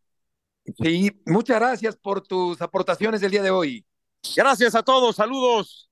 Sí, 0.78 1.22
muchas 1.24 1.58
gracias 1.58 1.96
por 1.96 2.20
tus 2.20 2.60
aportaciones 2.60 3.22
del 3.22 3.30
día 3.30 3.42
de 3.42 3.50
hoy. 3.50 3.86
Gracias 4.36 4.74
a 4.74 4.82
todos, 4.82 5.16
saludos. 5.16 5.90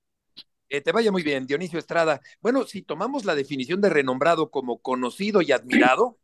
Que 0.71 0.79
te 0.79 0.93
vaya 0.93 1.11
muy 1.11 1.21
bien, 1.21 1.45
Dionisio 1.47 1.77
Estrada. 1.77 2.21
Bueno, 2.39 2.65
si 2.65 2.81
tomamos 2.81 3.25
la 3.25 3.35
definición 3.35 3.81
de 3.81 3.89
renombrado 3.89 4.49
como 4.49 4.77
conocido 4.77 5.41
y 5.41 5.51
admirado, 5.51 6.17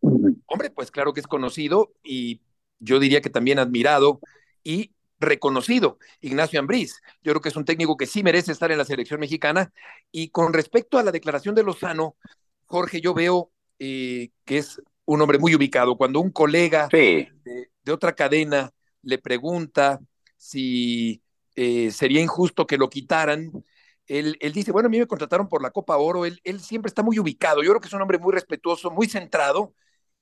hombre, 0.46 0.70
pues 0.70 0.90
claro 0.90 1.12
que 1.12 1.20
es 1.20 1.28
conocido 1.28 1.92
y 2.02 2.40
yo 2.80 3.02
diría 3.02 3.20
que 3.20 3.30
también 3.30 3.60
admirado 3.60 4.22
y 4.64 4.94
reconocido, 5.20 6.00
Ignacio 6.22 6.62
Ambriz. 6.62 7.02
Yo 7.22 7.34
creo 7.34 7.42
que 7.42 7.50
es 7.50 7.58
un 7.58 7.66
técnico 7.66 7.98
que 7.98 8.06
sí 8.06 8.24
merece 8.24 8.54
estar 8.54 8.72
en 8.72 8.78
la 8.78 8.86
selección 8.86 9.20
mexicana. 9.20 9.74
Y 10.14 10.30
con 10.30 10.54
respecto 10.54 10.98
a 10.98 11.04
la 11.04 11.12
declaración 11.12 11.54
de 11.54 11.64
Lozano, 11.64 12.16
Jorge, 12.68 13.02
yo 13.02 13.14
veo 13.14 13.52
eh, 13.80 14.30
que 14.46 14.60
es 14.60 14.82
un 15.04 15.22
hombre 15.22 15.40
muy 15.40 15.56
ubicado. 15.56 15.98
Cuando 15.98 16.22
un 16.22 16.32
colega 16.32 16.88
Sí. 16.90 17.28
de, 17.44 17.70
de 17.84 17.92
otra 17.92 18.16
cadena 18.16 18.72
le 19.02 19.18
pregunta 19.18 20.00
si 20.38 21.22
eh, 21.58 21.92
sería 21.92 22.22
injusto 22.22 22.66
que 22.66 22.78
lo 22.78 22.90
quitaran, 22.90 23.52
él, 24.08 24.38
él 24.40 24.54
dice, 24.54 24.72
bueno, 24.72 24.88
a 24.88 24.90
mí 24.90 25.00
me 25.00 25.08
contrataron 25.08 25.48
por 25.48 25.62
la 25.62 25.72
Copa 25.72 25.98
Oro, 25.98 26.26
él, 26.26 26.40
él 26.44 26.60
siempre 26.60 26.88
está 26.88 27.04
muy 27.04 27.20
ubicado, 27.20 27.64
yo 27.64 27.70
creo 27.72 27.82
que 27.82 27.88
es 27.88 27.94
un 27.94 28.02
hombre 28.02 28.18
muy 28.18 28.34
respetuoso, 28.34 28.92
muy 28.92 29.08
centrado, 29.08 29.74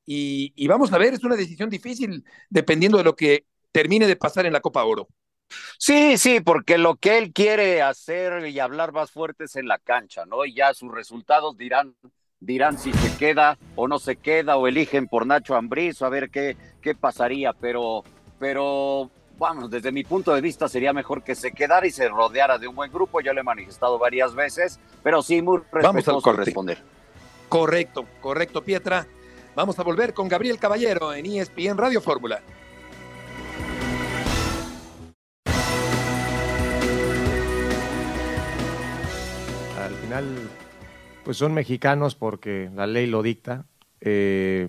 y, 0.05 0.53
y 0.55 0.67
vamos 0.67 0.93
a 0.93 0.97
ver, 0.97 1.13
es 1.13 1.23
una 1.23 1.35
decisión 1.35 1.69
difícil 1.69 2.23
dependiendo 2.49 2.97
de 2.97 3.03
lo 3.03 3.15
que 3.15 3.45
termine 3.71 4.07
de 4.07 4.15
pasar 4.15 4.45
en 4.45 4.53
la 4.53 4.61
Copa 4.61 4.83
Oro. 4.83 5.07
Sí, 5.77 6.17
sí, 6.17 6.39
porque 6.39 6.77
lo 6.77 6.95
que 6.95 7.17
él 7.17 7.33
quiere 7.33 7.81
hacer 7.81 8.47
y 8.47 8.59
hablar 8.59 8.91
más 8.91 9.11
fuerte 9.11 9.45
es 9.45 9.55
en 9.55 9.67
la 9.67 9.77
cancha, 9.77 10.25
¿no? 10.25 10.45
Y 10.45 10.55
ya 10.55 10.73
sus 10.73 10.91
resultados 10.91 11.57
dirán, 11.57 11.95
dirán 12.39 12.77
si 12.79 12.93
se 12.93 13.17
queda 13.17 13.57
o 13.75 13.87
no 13.87 13.99
se 13.99 14.15
queda, 14.15 14.57
o 14.57 14.67
eligen 14.67 15.07
por 15.07 15.25
Nacho 15.27 15.55
Ambriz, 15.55 16.01
o 16.01 16.05
a 16.05 16.09
ver 16.09 16.29
qué, 16.29 16.57
qué 16.81 16.95
pasaría, 16.95 17.53
pero, 17.53 18.03
pero 18.39 19.11
vamos, 19.37 19.69
desde 19.69 19.91
mi 19.91 20.03
punto 20.03 20.33
de 20.33 20.41
vista 20.41 20.67
sería 20.67 20.93
mejor 20.93 21.23
que 21.23 21.35
se 21.35 21.51
quedara 21.51 21.85
y 21.85 21.91
se 21.91 22.07
rodeara 22.07 22.57
de 22.57 22.67
un 22.67 22.75
buen 22.75 22.91
grupo, 22.91 23.21
yo 23.21 23.33
lo 23.33 23.41
he 23.41 23.43
manifestado 23.43 23.97
varias 23.99 24.33
veces, 24.33 24.79
pero 25.03 25.21
sí 25.21 25.41
muy 25.41 25.61
Vamos 25.71 26.05
corte. 26.05 26.43
responder. 26.43 26.77
Correcto, 27.49 28.05
correcto, 28.21 28.63
Pietra. 28.63 29.07
Vamos 29.55 29.79
a 29.79 29.83
volver 29.83 30.13
con 30.13 30.27
Gabriel 30.27 30.59
Caballero 30.59 31.13
en 31.13 31.25
ESPN 31.25 31.77
Radio 31.77 32.01
Fórmula. 32.01 32.41
Al 39.79 39.93
final, 39.95 40.25
pues 41.23 41.37
son 41.37 41.53
mexicanos 41.53 42.15
porque 42.15 42.69
la 42.73 42.87
ley 42.87 43.07
lo 43.07 43.21
dicta. 43.21 43.65
Eh, 44.01 44.67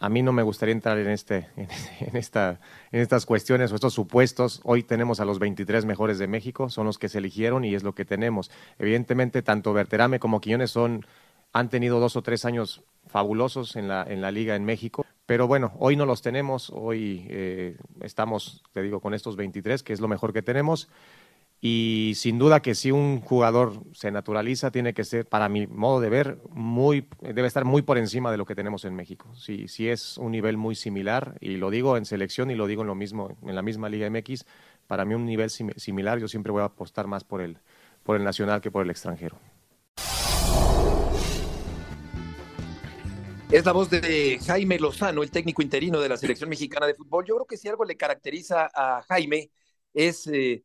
a 0.00 0.08
mí 0.08 0.22
no 0.22 0.32
me 0.32 0.42
gustaría 0.42 0.72
entrar 0.72 0.98
en, 0.98 1.08
este, 1.08 1.48
en, 1.56 1.68
en 2.00 2.16
esta, 2.16 2.60
en 2.92 3.00
estas 3.00 3.26
cuestiones 3.26 3.72
o 3.72 3.74
estos 3.74 3.94
supuestos. 3.94 4.60
Hoy 4.64 4.82
tenemos 4.82 5.20
a 5.20 5.24
los 5.24 5.38
23 5.38 5.84
mejores 5.84 6.18
de 6.18 6.28
México, 6.28 6.70
son 6.70 6.86
los 6.86 6.98
que 6.98 7.08
se 7.08 7.18
eligieron 7.18 7.64
y 7.64 7.74
es 7.74 7.82
lo 7.82 7.94
que 7.94 8.04
tenemos. 8.04 8.50
Evidentemente, 8.78 9.42
tanto 9.42 9.72
Berterame 9.72 10.20
como 10.20 10.40
Quiñones 10.40 10.70
son, 10.70 11.06
han 11.52 11.68
tenido 11.68 12.00
dos 12.00 12.16
o 12.16 12.22
tres 12.22 12.44
años 12.44 12.82
fabulosos 13.06 13.76
en 13.76 13.88
la, 13.88 14.04
en 14.04 14.20
la 14.20 14.30
liga 14.30 14.54
en 14.54 14.64
México. 14.64 15.04
Pero 15.26 15.46
bueno, 15.46 15.72
hoy 15.78 15.96
no 15.96 16.06
los 16.06 16.22
tenemos, 16.22 16.70
hoy 16.70 17.26
eh, 17.28 17.76
estamos, 18.00 18.62
te 18.72 18.82
digo, 18.82 19.00
con 19.00 19.14
estos 19.14 19.36
23, 19.36 19.82
que 19.82 19.92
es 19.92 20.00
lo 20.00 20.08
mejor 20.08 20.32
que 20.32 20.42
tenemos. 20.42 20.88
Y 21.60 22.12
sin 22.14 22.38
duda 22.38 22.60
que 22.60 22.74
si 22.76 22.92
un 22.92 23.20
jugador 23.20 23.82
se 23.92 24.12
naturaliza, 24.12 24.70
tiene 24.70 24.94
que 24.94 25.02
ser, 25.04 25.26
para 25.26 25.48
mi 25.48 25.66
modo 25.66 26.00
de 26.00 26.08
ver, 26.08 26.38
muy, 26.50 27.08
debe 27.20 27.48
estar 27.48 27.64
muy 27.64 27.82
por 27.82 27.98
encima 27.98 28.30
de 28.30 28.36
lo 28.36 28.46
que 28.46 28.54
tenemos 28.54 28.84
en 28.84 28.94
México. 28.94 29.34
Si, 29.34 29.66
si 29.66 29.88
es 29.88 30.18
un 30.18 30.30
nivel 30.30 30.56
muy 30.56 30.76
similar, 30.76 31.36
y 31.40 31.56
lo 31.56 31.70
digo 31.70 31.96
en 31.96 32.04
selección 32.04 32.50
y 32.50 32.54
lo 32.54 32.66
digo 32.68 32.82
en 32.82 32.88
lo 32.88 32.94
mismo, 32.94 33.36
en 33.42 33.56
la 33.56 33.62
misma 33.62 33.88
Liga 33.88 34.06
MX, 34.06 34.44
para 34.86 35.04
mí 35.04 35.14
un 35.14 35.26
nivel 35.26 35.50
sim- 35.50 35.72
similar, 35.76 36.18
yo 36.20 36.28
siempre 36.28 36.52
voy 36.52 36.62
a 36.62 36.66
apostar 36.66 37.08
más 37.08 37.24
por 37.24 37.40
el, 37.42 37.58
por 38.04 38.16
el 38.16 38.22
nacional 38.24 38.60
que 38.60 38.70
por 38.70 38.84
el 38.84 38.90
extranjero. 38.90 39.36
Es 43.50 43.64
la 43.64 43.72
voz 43.72 43.88
de 43.88 44.38
Jaime 44.46 44.78
Lozano, 44.78 45.22
el 45.22 45.30
técnico 45.30 45.62
interino 45.62 46.00
de 46.00 46.08
la 46.10 46.18
selección 46.18 46.50
mexicana 46.50 46.86
de 46.86 46.94
fútbol. 46.94 47.24
Yo 47.26 47.34
creo 47.36 47.46
que 47.46 47.56
si 47.56 47.66
algo 47.66 47.84
le 47.84 47.96
caracteriza 47.96 48.68
a 48.74 49.02
Jaime 49.08 49.50
es 49.94 50.26
eh, 50.26 50.64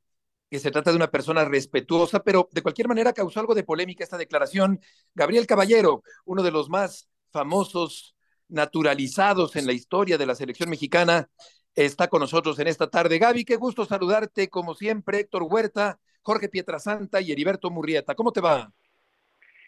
que 0.53 0.59
se 0.59 0.69
trata 0.69 0.91
de 0.91 0.97
una 0.97 1.09
persona 1.09 1.43
respetuosa, 1.45 2.21
pero 2.23 2.47
de 2.51 2.61
cualquier 2.61 2.87
manera 2.87 3.11
causó 3.11 3.39
algo 3.39 3.55
de 3.55 3.63
polémica 3.63 4.03
esta 4.03 4.19
declaración. 4.19 4.79
Gabriel 5.15 5.47
Caballero, 5.47 6.03
uno 6.25 6.43
de 6.43 6.51
los 6.51 6.69
más 6.69 7.09
famosos 7.31 8.15
naturalizados 8.49 9.55
en 9.55 9.65
la 9.65 9.73
historia 9.73 10.15
de 10.19 10.27
la 10.27 10.35
selección 10.35 10.69
mexicana, 10.69 11.27
está 11.73 12.07
con 12.07 12.19
nosotros 12.19 12.59
en 12.59 12.67
esta 12.67 12.87
tarde. 12.87 13.17
Gaby, 13.17 13.45
qué 13.45 13.55
gusto 13.55 13.83
saludarte, 13.83 14.47
como 14.49 14.75
siempre, 14.75 15.21
Héctor 15.21 15.41
Huerta, 15.49 15.97
Jorge 16.21 16.49
Pietrasanta 16.49 17.19
y 17.19 17.31
Heriberto 17.31 17.71
Murrieta. 17.71 18.13
¿Cómo 18.13 18.31
te 18.31 18.41
va? 18.41 18.71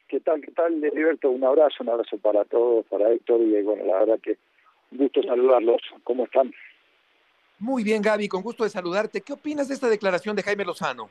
¿Qué 0.07 0.19
tal, 0.19 0.39
qué 0.39 0.51
tal, 0.51 0.83
Heriberto? 0.83 1.31
Un 1.31 1.45
abrazo, 1.45 1.77
un 1.79 1.89
abrazo 1.89 2.19
para 2.19 2.45
todos, 2.45 2.85
para 2.85 3.11
Héctor, 3.11 3.41
y 3.41 3.59
bueno, 3.63 3.85
la 3.85 4.01
verdad 4.01 4.19
que 4.21 4.37
un 4.91 4.99
gusto 4.99 5.23
saludarlos. 5.23 5.81
¿Cómo 6.03 6.25
están? 6.25 6.53
Muy 7.59 7.83
bien, 7.83 8.01
Gaby, 8.01 8.27
con 8.27 8.41
gusto 8.41 8.63
de 8.63 8.69
saludarte. 8.69 9.21
¿Qué 9.21 9.33
opinas 9.33 9.67
de 9.67 9.75
esta 9.75 9.87
declaración 9.87 10.35
de 10.35 10.43
Jaime 10.43 10.65
Lozano? 10.65 11.09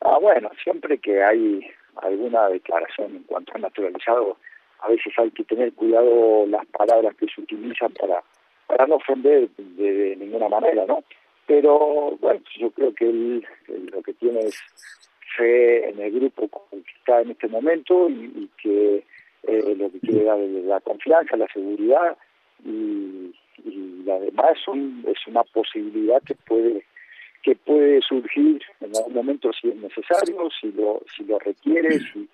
Ah, 0.00 0.18
bueno, 0.20 0.50
siempre 0.62 0.98
que 0.98 1.22
hay 1.22 1.66
alguna 1.96 2.48
declaración 2.48 3.16
en 3.16 3.22
cuanto 3.24 3.52
a 3.54 3.58
naturalizado, 3.58 4.36
a 4.80 4.88
veces 4.88 5.12
hay 5.18 5.30
que 5.30 5.44
tener 5.44 5.72
cuidado 5.74 6.46
las 6.46 6.66
palabras 6.66 7.14
que 7.16 7.26
se 7.26 7.40
utilizan 7.40 7.92
para, 7.92 8.22
para 8.66 8.86
no 8.86 8.96
ofender 8.96 9.48
de, 9.56 10.16
ninguna 10.16 10.48
manera, 10.48 10.86
¿no? 10.86 11.04
Pero 11.46 12.16
bueno, 12.20 12.40
yo 12.58 12.70
creo 12.70 12.94
que 12.94 13.04
él, 13.04 13.46
lo 13.92 14.02
que 14.02 14.14
tiene 14.14 14.40
es 14.40 14.58
fe 15.36 15.88
en 15.88 16.00
el 16.00 16.12
grupo 16.12 16.50
que 16.70 16.78
está 16.98 17.20
en 17.20 17.30
este 17.30 17.48
momento 17.48 18.08
y, 18.08 18.48
que 18.60 19.04
eh, 19.44 19.74
lo 19.76 19.90
que 19.90 20.00
quiere 20.00 20.24
dar 20.24 20.38
la 20.38 20.80
confianza, 20.80 21.36
la 21.36 21.48
seguridad 21.52 22.16
y, 22.64 23.34
y 23.64 24.08
además 24.10 24.58
son, 24.64 25.04
es 25.06 25.26
una 25.26 25.42
posibilidad 25.44 26.22
que 26.22 26.34
puede 26.34 26.84
que 27.42 27.56
puede 27.56 28.00
surgir 28.02 28.62
en 28.80 28.96
algún 28.96 29.14
momento 29.14 29.50
si 29.52 29.68
es 29.68 29.76
necesario, 29.76 30.48
si 30.60 30.70
lo 30.72 31.00
si 31.14 31.24
lo 31.24 31.38
requiere, 31.38 31.98
si 31.98 32.28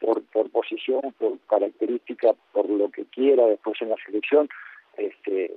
por 0.00 0.22
por 0.24 0.50
posición, 0.50 1.00
por 1.18 1.38
característica, 1.48 2.32
por 2.52 2.68
lo 2.68 2.90
que 2.90 3.04
quiera 3.04 3.46
después 3.46 3.80
en 3.80 3.90
la 3.90 3.96
selección, 4.04 4.48
este 4.96 5.52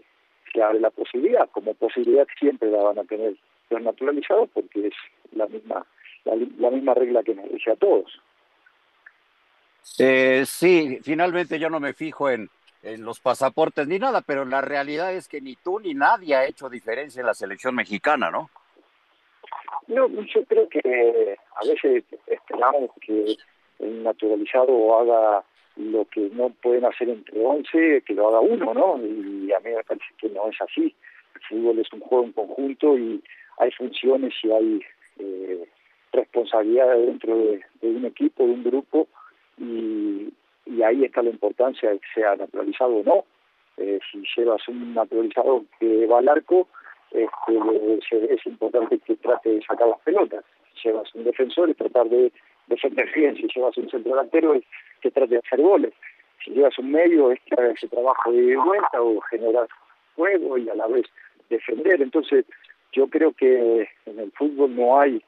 se 0.54 0.62
abre 0.62 0.80
la 0.80 0.92
posibilidad. 0.92 1.50
Como 1.50 1.74
posibilidad 1.74 2.28
siempre 2.40 2.70
la 2.70 2.84
van 2.84 3.00
a 3.00 3.04
tener 3.04 3.36
los 3.70 3.82
naturalizados 3.82 4.50
porque 4.54 4.88
es 4.88 4.94
la 5.32 5.48
misma 5.48 5.86
la, 6.26 6.36
la 6.60 6.70
misma 6.70 6.94
regla 6.94 7.24
que 7.24 7.34
nos 7.34 7.50
dice 7.50 7.72
a 7.72 7.76
todos. 7.76 8.22
Eh, 9.98 10.44
sí, 10.46 11.00
finalmente 11.02 11.58
yo 11.58 11.70
no 11.70 11.80
me 11.80 11.94
fijo 11.94 12.30
en, 12.30 12.50
en 12.84 13.04
los 13.04 13.20
pasaportes 13.20 13.88
ni 13.88 14.00
nada, 14.00 14.22
pero 14.22 14.46
la 14.46 14.62
realidad 14.62 15.14
es 15.14 15.28
que 15.28 15.42
ni 15.42 15.56
tú 15.56 15.80
ni 15.80 15.94
nadie 15.94 16.36
ha 16.36 16.46
hecho 16.46 16.70
diferencia 16.70 17.20
en 17.20 17.28
la 17.28 17.34
selección 17.34 17.76
mexicana, 17.76 18.32
¿no? 18.32 18.50
No, 19.88 20.08
yo 20.08 20.46
creo 20.46 20.68
que 20.70 21.38
a 21.56 21.68
veces 21.68 22.04
esperamos 22.28 22.92
que 23.02 23.36
un 23.80 24.04
naturalizado 24.04 25.00
haga 25.00 25.44
lo 25.76 26.06
que 26.06 26.30
no 26.32 26.50
pueden 26.50 26.86
hacer 26.86 27.10
entre 27.10 27.44
11, 27.44 28.04
que 28.06 28.14
lo 28.14 28.28
haga 28.28 28.40
uno, 28.40 28.74
¿no? 28.74 28.98
Y 28.98 29.52
a 29.52 29.60
mí 29.60 29.72
me 29.72 29.84
parece 29.84 30.06
que 30.18 30.30
no 30.30 30.48
es 30.50 30.62
así. 30.62 30.96
El 31.36 31.42
fútbol 31.50 31.80
es 31.80 31.92
un 31.94 32.00
juego 32.02 32.26
en 32.26 32.32
conjunto 32.34 32.98
y 32.98 33.24
hay 33.58 33.72
funciones 33.72 34.34
y 34.44 34.52
hay 34.52 34.82
eh, 35.20 35.66
responsabilidades 36.12 37.06
dentro 37.08 37.38
de, 37.38 37.62
de, 37.82 37.88
un 37.88 38.06
equipo, 38.06 38.44
de 38.46 38.52
un 38.52 38.64
grupo, 38.64 39.08
y, 39.58 40.34
y, 40.66 40.82
ahí 40.84 41.04
está 41.04 41.22
la 41.22 41.30
importancia 41.30 41.90
de 41.90 42.00
que 42.00 42.08
sea 42.14 42.36
naturalizado 42.36 42.98
o 42.98 43.04
no. 43.04 43.26
Eh, 43.78 44.00
si 44.12 44.24
llevas 44.36 44.68
un 44.68 44.94
naturalizado 44.94 45.66
que 45.80 46.06
va 46.06 46.20
al 46.20 46.30
arco, 46.30 46.68
este, 47.12 48.34
es 48.34 48.46
importante 48.46 49.00
que 49.00 49.16
trate 49.16 49.50
de 49.50 49.62
sacar 49.64 49.88
las 49.88 50.00
pelotas. 50.02 50.44
Si 50.74 50.88
llevas 50.88 51.14
un 51.16 51.24
defensor, 51.24 51.70
es 51.70 51.78
tratar 51.78 52.08
de 52.10 52.32
defender 52.68 53.10
bien. 53.14 53.36
Si 53.36 53.48
llevas 53.54 53.78
un 53.78 53.90
centro 53.90 54.12
delantero, 54.12 54.54
es 54.54 54.64
que 55.02 55.12
trate 55.12 55.36
de 55.36 55.42
hacer 55.46 55.62
goles. 55.62 55.94
Si 56.44 56.52
llevas 56.52 56.78
un 56.80 56.92
medio, 56.92 57.32
es 57.32 57.40
que 57.42 57.56
haga 57.56 57.72
ese 57.72 57.88
trabajo 57.88 58.32
de 58.32 58.56
vuelta 58.58 59.02
o 59.02 59.20
generar 59.22 59.68
juego 60.16 60.58
y 60.58 60.70
a 60.70 60.76
la 60.76 60.88
vez 60.88 61.06
defender. 61.50 62.02
Entonces, 62.02 62.46
yo 62.94 63.08
creo 63.08 63.32
que 63.34 63.88
en 64.06 64.20
el 64.20 64.32
fútbol 64.32 64.76
no 64.76 65.00
hay 65.00 65.22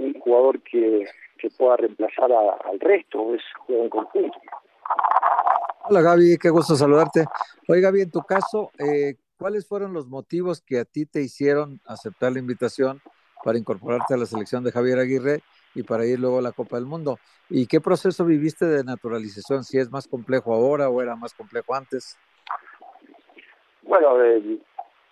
un 0.00 0.14
jugador 0.20 0.60
que, 0.62 1.04
que 1.38 1.48
pueda 1.50 1.76
reemplazar 1.76 2.32
a, 2.32 2.68
al 2.68 2.80
resto, 2.80 3.34
es 3.34 3.42
juego 3.66 3.84
en 3.84 3.90
conjunto. 3.90 4.38
Hola 5.88 6.02
Gaby, 6.02 6.38
qué 6.38 6.50
gusto 6.50 6.74
saludarte. 6.74 7.24
Oye 7.68 7.80
Gaby, 7.80 8.02
en 8.02 8.10
tu 8.10 8.22
caso, 8.22 8.70
eh, 8.78 9.14
¿cuáles 9.38 9.66
fueron 9.66 9.92
los 9.92 10.06
motivos 10.08 10.60
que 10.60 10.80
a 10.80 10.84
ti 10.84 11.06
te 11.06 11.20
hicieron 11.20 11.80
aceptar 11.86 12.32
la 12.32 12.38
invitación 12.38 13.00
para 13.44 13.58
incorporarte 13.58 14.14
a 14.14 14.16
la 14.16 14.26
selección 14.26 14.64
de 14.64 14.72
Javier 14.72 14.98
Aguirre? 14.98 15.40
y 15.74 15.82
para 15.82 16.04
ir 16.04 16.18
luego 16.18 16.38
a 16.38 16.42
la 16.42 16.52
Copa 16.52 16.76
del 16.76 16.86
Mundo. 16.86 17.18
¿Y 17.48 17.66
qué 17.66 17.80
proceso 17.80 18.24
viviste 18.24 18.64
de 18.66 18.84
naturalización? 18.84 19.64
¿Si 19.64 19.78
es 19.78 19.90
más 19.90 20.08
complejo 20.08 20.52
ahora 20.52 20.88
o 20.88 21.00
era 21.00 21.16
más 21.16 21.34
complejo 21.34 21.74
antes? 21.74 22.18
Bueno, 23.82 24.22
eh, 24.22 24.58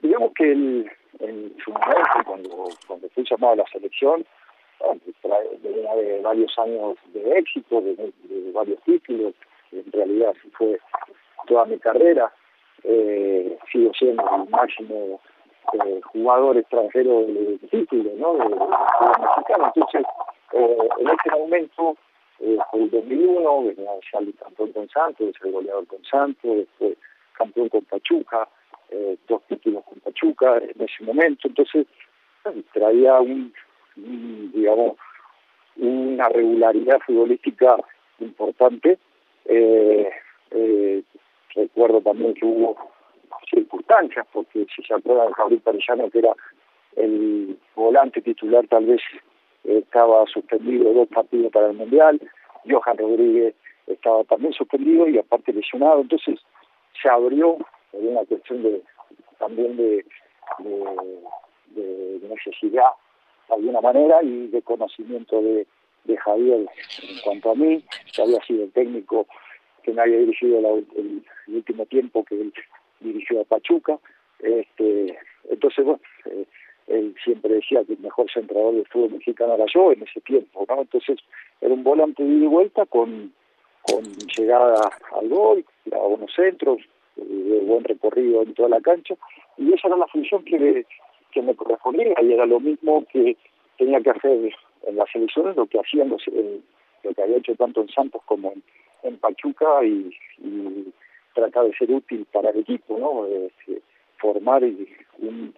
digamos 0.03 0.33
que 0.35 0.53
el, 0.53 0.91
en 1.21 1.57
su 1.65 1.71
momento, 1.71 2.25
cuando, 2.27 2.69
cuando 2.87 3.09
fui 3.11 3.25
llamado 3.29 3.55
a 3.55 3.57
la 3.57 3.65
selección, 3.73 4.25
venía 5.63 5.95
de 5.95 6.21
varios 6.21 6.59
años 6.59 6.97
de 7.13 7.39
éxito, 7.39 7.81
de, 7.81 7.95
de, 7.95 8.53
varios 8.53 8.81
títulos, 8.83 9.35
en 9.73 9.93
realidad 9.93 10.35
fue 10.53 10.79
toda 11.47 11.65
mi 11.67 11.79
carrera, 11.79 12.33
eh, 12.85 13.59
sigo 13.71 13.93
siendo 13.95 14.23
el 14.23 14.51
máximo 14.51 15.21
eh, 15.73 16.01
jugador 16.13 16.57
extranjero 16.57 17.21
de, 17.27 17.59
título, 17.71 18.11
¿no? 18.17 18.35
De, 18.35 18.45
de, 18.45 18.57
mexicano. 19.21 19.73
Entonces, 19.75 20.03
eh, 20.53 20.79
en 20.99 21.09
ese 21.09 21.31
momento, 21.39 21.97
eh, 22.41 22.59
el 22.73 22.91
2001, 22.91 23.63
venía 23.65 23.93
de 23.93 24.01
salir 24.11 24.35
campeón 24.37 24.73
con 24.73 24.89
Santos, 24.89 25.35
el 25.43 25.53
goleador 25.53 25.87
con 25.87 26.05
Santos, 26.05 26.57
después 26.57 26.97
campeón 27.33 27.69
con 27.69 27.85
Pachuca, 27.85 28.49
eh, 28.91 29.17
dos 29.29 29.43
títulos 29.49 29.85
con 29.85 30.01
Pachuca 30.01 30.59
en 30.59 30.83
ese 30.83 31.05
momento, 31.05 31.49
entonces 31.49 31.87
traía 32.73 33.21
un, 33.21 33.53
digamos, 33.99 34.97
una 35.77 36.29
regularidad 36.29 37.01
futbolística 37.07 37.77
importante. 38.21 38.99
Eh, 39.45 40.11
eh, 40.51 41.03
recuerdo 41.55 42.01
también 42.01 42.35
que 42.35 42.45
hubo 42.45 42.77
circunstancias, 43.51 44.27
porque 44.33 44.67
si 44.75 44.83
se 44.83 44.95
acuerdan, 44.95 45.33
Javier 45.33 45.61
Parellano, 45.61 46.11
que 46.11 46.19
era 46.19 46.35
el 46.97 47.59
volante 47.75 48.21
titular, 48.21 48.67
tal 48.69 48.87
vez 48.87 49.01
estaba 49.65 50.27
suspendido 50.27 50.93
dos 50.93 51.09
partidos 51.09 51.53
para 51.53 51.69
el 51.69 51.77
Mundial, 51.77 52.21
Johan 52.69 52.99
Rodríguez 52.99 53.55
estaba 53.87 54.25
también 54.25 54.53
suspendido 54.53 55.09
y 55.09 55.19
aparte 55.19 55.53
lesionado, 55.53 56.01
entonces 56.01 56.39
se 57.01 57.09
abrió 57.09 57.57
por 57.91 58.01
una 58.01 58.25
cuestión 58.25 58.63
de 58.63 58.83
también 59.39 59.77
de, 59.77 60.05
de 61.69 62.21
necesidad 62.29 62.91
de 63.49 63.55
alguna 63.55 63.81
manera 63.81 64.23
y 64.23 64.49
de 64.49 64.63
conocimiento 64.63 65.41
de, 65.43 65.67
Javier 66.25 66.67
en 67.03 67.21
cuanto 67.23 67.51
a 67.51 67.55
mí, 67.55 67.85
que 68.15 68.23
había 68.23 68.43
sido 68.45 68.65
el 68.65 68.73
técnico 68.73 69.27
que 69.83 69.93
me 69.93 70.01
había 70.01 70.19
dirigido 70.19 70.61
la, 70.63 70.71
el, 70.71 71.23
último 71.49 71.85
tiempo 71.85 72.25
que 72.25 72.41
él 72.41 72.53
dirigió 73.01 73.43
a 73.43 73.45
Pachuca. 73.45 73.99
Este, 74.39 75.19
entonces, 75.51 75.85
bueno, 75.85 76.01
eh, 76.25 76.47
él 76.89 77.15
siempre 77.23 77.55
decía 77.55 77.85
que 77.85 77.93
el 77.93 77.99
mejor 77.99 78.31
centrador 78.33 78.75
del 78.75 78.87
fútbol 78.87 79.13
mexicano 79.13 79.55
era 79.55 79.67
yo 79.73 79.93
en 79.93 80.03
ese 80.03 80.21
tiempo, 80.23 80.65
¿no? 80.69 80.81
Entonces, 80.81 81.19
era 81.61 81.75
un 81.75 81.85
volante 81.85 82.23
de 82.23 82.31
ida 82.31 82.45
y 82.45 82.49
vuelta 82.49 82.87
con, 82.87 83.33
llegada 84.37 84.91
al 85.13 85.29
gol, 85.29 85.65
a 85.93 85.99
buenos 85.99 86.33
centros, 86.35 86.79
de 87.17 87.61
buen 87.61 87.85
recorrido 87.85 88.43
en 88.43 88.55
toda 88.55 88.69
la 88.69 88.81
cancha, 88.81 89.15
y 89.57 89.73
esa 89.73 89.89
era 89.89 89.97
la 89.97 90.07
función 90.07 90.45
que, 90.45 90.59
me, 90.59 90.85
que 91.33 91.43
me 91.43 91.55
correspondía, 91.55 92.15
y 92.23 92.33
era 92.33 92.47
lo 92.47 92.61
mismo 92.61 93.05
que 93.13 93.37
tenía 93.77 94.01
que 94.01 94.11
hacer 94.11 94.53
en 94.87 94.97
las 94.97 95.09
elecciones, 95.15 95.57
lo 95.57 95.67
que 95.67 95.79
hacían 95.79 96.09
los, 96.09 96.23
lo 96.27 97.15
que 97.15 97.23
había 97.23 97.37
hecho 97.39 97.55
tanto 97.57 97.81
en 97.81 97.89
Santos 97.89 98.23
como 98.27 98.55
en, 99.03 99.17
Pachuca, 99.19 99.85
y, 99.85 100.11
y, 100.39 100.93
tratar 101.35 101.67
de 101.67 101.77
ser 101.77 101.91
útil 101.93 102.27
para 102.33 102.51
el 102.51 102.59
equipo, 102.59 102.99
¿no? 102.99 103.27
Eh, 103.27 103.51
formar 104.21 104.63
y 104.65 104.89
un, 105.19 105.55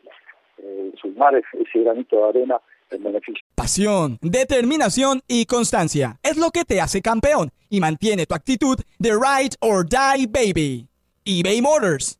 eh, 0.59 0.93
sumar 1.01 1.35
ese 1.35 1.81
granito 1.81 2.17
de 2.17 2.29
arena 2.29 2.61
en 2.91 3.03
beneficio. 3.03 3.43
Pasión, 3.55 4.19
determinación 4.21 5.21
y 5.27 5.47
constancia 5.47 6.19
es 6.23 6.37
lo 6.37 6.51
que 6.51 6.65
te 6.65 6.81
hace 6.81 7.01
campeón 7.01 7.51
y 7.71 7.81
mantiene 7.81 8.27
tu 8.27 8.35
actitud 8.35 8.79
de 8.99 9.11
ride 9.11 9.57
or 9.61 9.87
die 9.89 10.27
baby 10.27 10.87
eBay 11.25 11.63
Motors 11.63 12.20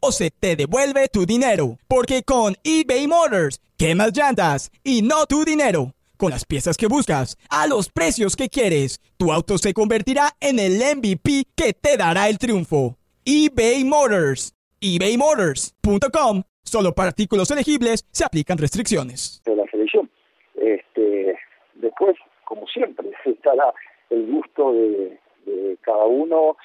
o 0.00 0.12
se 0.12 0.30
te 0.30 0.56
devuelve 0.56 1.08
tu 1.08 1.26
dinero. 1.26 1.78
Porque 1.88 2.22
con 2.22 2.54
eBay 2.62 3.06
Motors, 3.06 3.60
quemas 3.76 4.16
llantas 4.16 4.70
y 4.84 5.02
no 5.02 5.26
tu 5.26 5.44
dinero. 5.44 5.94
Con 6.16 6.30
las 6.30 6.44
piezas 6.44 6.76
que 6.76 6.88
buscas, 6.88 7.36
a 7.48 7.66
los 7.66 7.90
precios 7.90 8.34
que 8.34 8.48
quieres, 8.48 9.00
tu 9.16 9.32
auto 9.32 9.56
se 9.56 9.72
convertirá 9.72 10.30
en 10.40 10.58
el 10.58 10.78
MVP 10.96 11.44
que 11.54 11.72
te 11.72 11.96
dará 11.96 12.28
el 12.28 12.38
triunfo. 12.38 12.96
eBay 13.24 13.84
Motors. 13.84 14.54
ebaymotors.com. 14.80 16.42
Solo 16.64 16.92
para 16.92 17.08
artículos 17.08 17.50
elegibles 17.50 18.04
se 18.10 18.24
aplican 18.24 18.58
restricciones. 18.58 19.40
De 19.44 19.56
la 19.56 19.64
selección. 19.70 20.10
Este, 20.54 21.38
después, 21.74 22.16
como 22.44 22.66
siempre, 22.66 23.10
estará 23.24 23.72
el 24.10 24.26
gusto 24.26 24.72
de, 24.72 25.18
de 25.46 25.78
cada 25.82 26.04
uno 26.04 26.56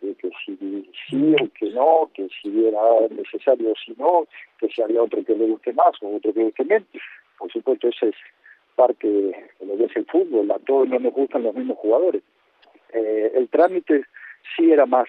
de 0.00 0.14
que 0.14 0.30
si 0.44 0.56
sí 1.08 1.34
o 1.40 1.48
que 1.54 1.70
no, 1.70 2.10
que 2.14 2.28
si 2.40 2.66
era 2.66 2.80
necesario 3.10 3.72
o 3.72 3.74
si 3.74 3.92
no, 3.98 4.26
que 4.58 4.68
si 4.68 4.82
había 4.82 5.02
otro 5.02 5.24
que 5.24 5.34
le 5.34 5.46
guste 5.46 5.72
más 5.72 5.94
o 6.02 6.16
otro 6.16 6.32
que 6.32 6.38
le 6.38 6.44
guste 6.46 6.64
menos. 6.64 6.88
Por 7.38 7.50
supuesto, 7.52 7.88
ese 7.88 8.08
es 8.08 8.16
parte 8.74 9.08
de 9.08 9.34
lo 9.66 9.76
que 9.76 9.84
es 9.84 9.96
el 9.96 10.06
fútbol, 10.06 10.50
a 10.50 10.58
todos 10.60 10.88
no 10.88 10.98
nos 10.98 11.12
gustan 11.12 11.42
los 11.42 11.54
mismos 11.54 11.78
jugadores. 11.78 12.22
Eh, 12.92 13.32
el 13.34 13.48
trámite 13.48 14.04
sí 14.56 14.70
era 14.70 14.86
más, 14.86 15.08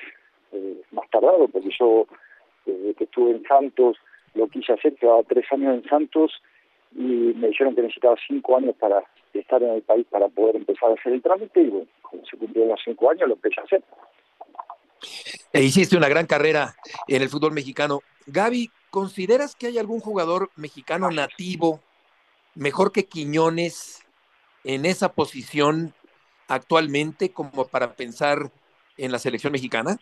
eh, 0.52 0.82
más 0.92 1.10
tardado, 1.10 1.48
porque 1.48 1.70
yo 1.80 2.08
desde 2.66 2.94
que 2.96 3.04
estuve 3.06 3.32
en 3.32 3.44
Santos 3.44 3.98
lo 4.34 4.48
quise 4.48 4.74
hacer, 4.74 4.96
llevaba 5.00 5.24
tres 5.24 5.46
años 5.52 5.76
en 5.76 5.90
Santos 5.90 6.42
y 6.96 7.34
me 7.36 7.50
dijeron 7.50 7.76
que 7.76 7.82
necesitaba 7.82 8.16
cinco 8.28 8.58
años 8.58 8.76
para 8.80 9.04
estar 9.34 9.62
en 9.62 9.70
el 9.70 9.82
país 9.82 10.06
para 10.10 10.28
poder 10.28 10.56
empezar 10.56 10.90
a 10.90 10.94
hacer 10.94 11.14
el 11.14 11.22
trámite 11.22 11.62
y 11.62 11.70
bueno, 11.70 11.88
como 12.02 12.26
se 12.26 12.38
cumplieron 12.38 12.72
los 12.72 12.82
cinco 12.84 13.12
años 13.12 13.28
lo 13.28 13.36
empecé 13.36 13.62
a 13.62 13.64
hacer. 13.64 13.84
E 15.52 15.64
hiciste 15.64 15.98
una 15.98 16.10
gran 16.10 16.28
carrera 16.28 16.76
en 17.08 17.22
el 17.22 17.30
fútbol 17.30 17.54
mexicano. 17.54 18.02
Gaby, 18.28 18.70
¿consideras 18.92 19.56
que 19.56 19.68
hay 19.68 19.80
algún 19.80 20.00
jugador 20.00 20.52
mexicano 20.56 21.10
nativo 21.10 21.80
mejor 22.54 22.92
que 22.92 23.06
Quiñones 23.06 24.06
en 24.64 24.86
esa 24.86 25.14
posición 25.14 25.94
actualmente 26.48 27.32
como 27.32 27.68
para 27.68 27.94
pensar 27.94 28.52
en 28.98 29.12
la 29.12 29.18
selección 29.18 29.54
mexicana? 29.54 29.98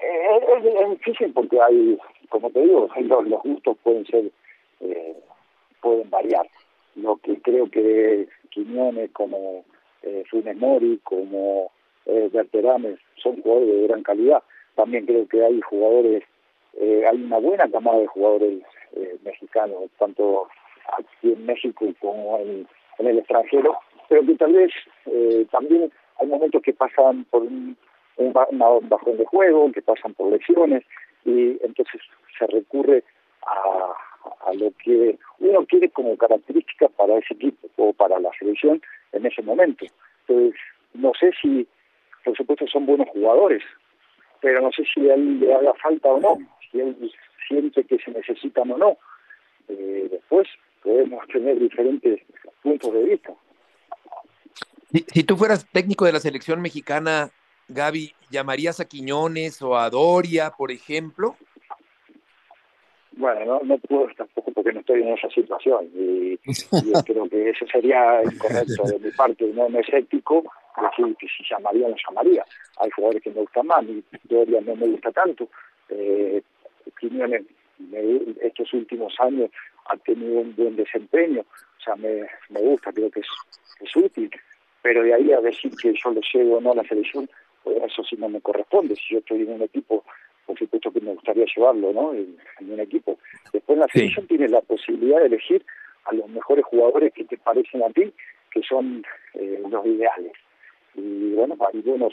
Eh, 0.00 0.28
es, 0.58 0.90
difícil 0.90 1.32
porque 1.32 1.60
hay, 1.60 1.98
como 2.28 2.50
te 2.50 2.60
digo, 2.60 2.88
los, 3.00 3.26
los 3.26 3.42
gustos 3.42 3.76
pueden 3.82 4.06
ser, 4.06 4.30
eh, 4.80 5.16
pueden 5.80 6.08
variar. 6.08 6.46
Lo 6.94 7.16
que 7.16 7.40
creo 7.40 7.68
que 7.70 8.28
Quiñones 8.50 9.10
como 9.12 9.64
eh, 10.02 10.22
Funes 10.30 10.56
Mori, 10.56 11.00
como 11.02 11.72
eh, 12.06 12.28
Berterames, 12.32 12.98
son 13.22 13.40
jugadores 13.42 13.74
de 13.74 13.86
gran 13.88 14.02
calidad. 14.02 14.42
También 14.74 15.06
creo 15.06 15.26
que 15.28 15.44
hay 15.44 15.60
jugadores, 15.60 16.22
eh, 16.80 17.04
hay 17.06 17.22
una 17.22 17.38
buena 17.38 17.68
camada 17.70 17.98
de 17.98 18.06
jugadores 18.06 18.62
eh, 18.96 19.16
mexicanos, 19.24 19.90
tanto 19.98 20.48
aquí 20.98 21.32
en 21.32 21.46
México 21.46 21.86
como 22.00 22.38
en, 22.38 22.66
el 22.98 23.18
extranjero, 23.18 23.76
pero 24.08 24.24
que 24.24 24.34
tal 24.36 24.52
vez 24.52 24.70
eh, 25.06 25.44
también 25.50 25.90
hay 26.20 26.26
momentos 26.28 26.62
que 26.62 26.72
pasan 26.72 27.24
por 27.30 27.42
un, 27.42 27.76
un, 28.16 28.32
bajón 28.32 29.16
de 29.16 29.24
juego, 29.26 29.72
que 29.72 29.82
pasan 29.82 30.14
por 30.14 30.30
lesiones, 30.30 30.84
y 31.24 31.58
entonces 31.64 32.00
se 32.38 32.46
recurre 32.46 33.02
a, 33.44 33.92
a 34.46 34.54
lo 34.54 34.72
que 34.84 35.18
uno 35.40 35.66
quiere 35.66 35.88
como 35.90 36.16
característica 36.16 36.88
para 36.90 37.18
ese 37.18 37.34
equipo 37.34 37.68
o 37.76 37.92
para 37.92 38.20
la 38.20 38.30
selección 38.38 38.80
en 39.12 39.26
ese 39.26 39.42
momento. 39.42 39.84
Entonces, 40.26 40.60
no 40.94 41.12
sé 41.18 41.32
si 41.40 41.66
por 42.24 42.36
supuesto 42.36 42.66
son 42.66 42.86
buenos 42.86 43.08
jugadores, 43.08 43.62
pero 44.40 44.60
no 44.60 44.70
sé 44.72 44.84
si 44.92 45.08
a 45.08 45.14
él 45.14 45.40
le 45.40 45.54
haga 45.54 45.74
falta 45.74 46.08
o 46.08 46.20
no, 46.20 46.38
si 46.70 46.80
él 46.80 47.12
siente 47.48 47.84
que 47.84 47.98
se 47.98 48.10
necesitan 48.10 48.70
o 48.72 48.78
no. 48.78 48.98
Eh, 49.68 50.08
después 50.10 50.48
podemos 50.82 51.26
tener 51.28 51.58
diferentes 51.58 52.20
puntos 52.62 52.92
de 52.92 53.04
vista. 53.04 53.32
Si, 54.92 55.04
si, 55.08 55.24
tú 55.24 55.36
fueras 55.36 55.66
técnico 55.70 56.04
de 56.04 56.12
la 56.12 56.20
selección 56.20 56.60
mexicana, 56.60 57.30
Gaby, 57.68 58.14
¿llamarías 58.30 58.80
a 58.80 58.84
Quiñones 58.84 59.62
o 59.62 59.78
a 59.78 59.88
Doria, 59.88 60.50
por 60.50 60.70
ejemplo? 60.70 61.36
Bueno, 63.16 63.44
no, 63.44 63.60
no 63.64 63.78
puedo 63.78 64.08
tampoco 64.16 64.52
porque 64.52 64.72
no 64.72 64.80
estoy 64.80 65.02
en 65.02 65.08
esa 65.08 65.28
situación 65.30 65.88
y, 65.94 66.32
y 66.44 66.92
creo 67.06 67.28
que 67.28 67.50
eso 67.50 67.66
sería 67.66 68.22
incorrecto 68.22 68.84
de 68.84 68.98
mi 68.98 69.10
parte, 69.12 69.46
no, 69.54 69.68
no 69.68 69.78
es 69.78 69.88
ético 69.92 70.44
decir 70.80 71.16
que 71.16 71.26
si 71.28 71.44
llamaría 71.48 71.88
no 71.88 71.96
llamaría. 72.08 72.44
Hay 72.78 72.90
jugadores 72.90 73.22
que 73.22 73.30
me 73.30 73.40
gustan 73.40 73.66
más, 73.66 73.84
mi 73.84 74.02
teoría 74.28 74.60
no 74.60 74.74
me 74.74 74.86
gusta 74.86 75.12
tanto. 75.12 75.48
Eh, 75.88 76.42
Quiñones 76.98 77.42
estos 78.42 78.72
últimos 78.74 79.14
años 79.18 79.50
ha 79.86 79.96
tenido 79.98 80.40
un 80.40 80.54
buen 80.54 80.76
desempeño, 80.76 81.40
o 81.40 81.82
sea, 81.84 81.96
me, 81.96 82.26
me 82.50 82.60
gusta, 82.60 82.92
creo 82.92 83.10
que 83.10 83.20
es, 83.20 83.26
es 83.80 83.96
útil, 83.96 84.30
pero 84.82 85.02
de 85.02 85.14
ahí 85.14 85.32
a 85.32 85.40
decir 85.40 85.72
que 85.80 85.92
yo 85.92 86.10
lo 86.10 86.20
llevo 86.32 86.58
o 86.58 86.60
no 86.60 86.72
a 86.72 86.76
la 86.76 86.84
selección, 86.84 87.28
pues 87.62 87.76
eso 87.84 88.02
sí 88.04 88.16
no 88.16 88.28
me 88.28 88.40
corresponde. 88.40 88.94
Si 88.96 89.14
yo 89.14 89.18
estoy 89.18 89.42
en 89.42 89.52
un 89.52 89.62
equipo 89.62 90.04
por 90.52 90.58
supuesto 90.58 90.92
que 90.92 91.00
me 91.00 91.14
gustaría 91.14 91.46
llevarlo 91.56 91.94
¿no? 91.94 92.12
en, 92.12 92.36
un 92.60 92.78
equipo. 92.78 93.18
Después 93.54 93.78
la 93.78 93.88
selección 93.88 94.26
tiene 94.26 94.48
la 94.48 94.60
posibilidad 94.60 95.20
de 95.20 95.26
elegir 95.26 95.64
a 96.04 96.14
los 96.14 96.28
mejores 96.28 96.62
jugadores 96.66 97.10
que 97.14 97.24
te 97.24 97.38
parecen 97.38 97.82
a 97.82 97.88
ti, 97.88 98.12
que 98.50 98.60
son 98.62 99.02
eh, 99.32 99.62
los 99.66 99.86
ideales. 99.86 100.32
Y 100.94 101.32
bueno, 101.32 101.56
hay 101.72 101.80
buenos, 101.80 102.12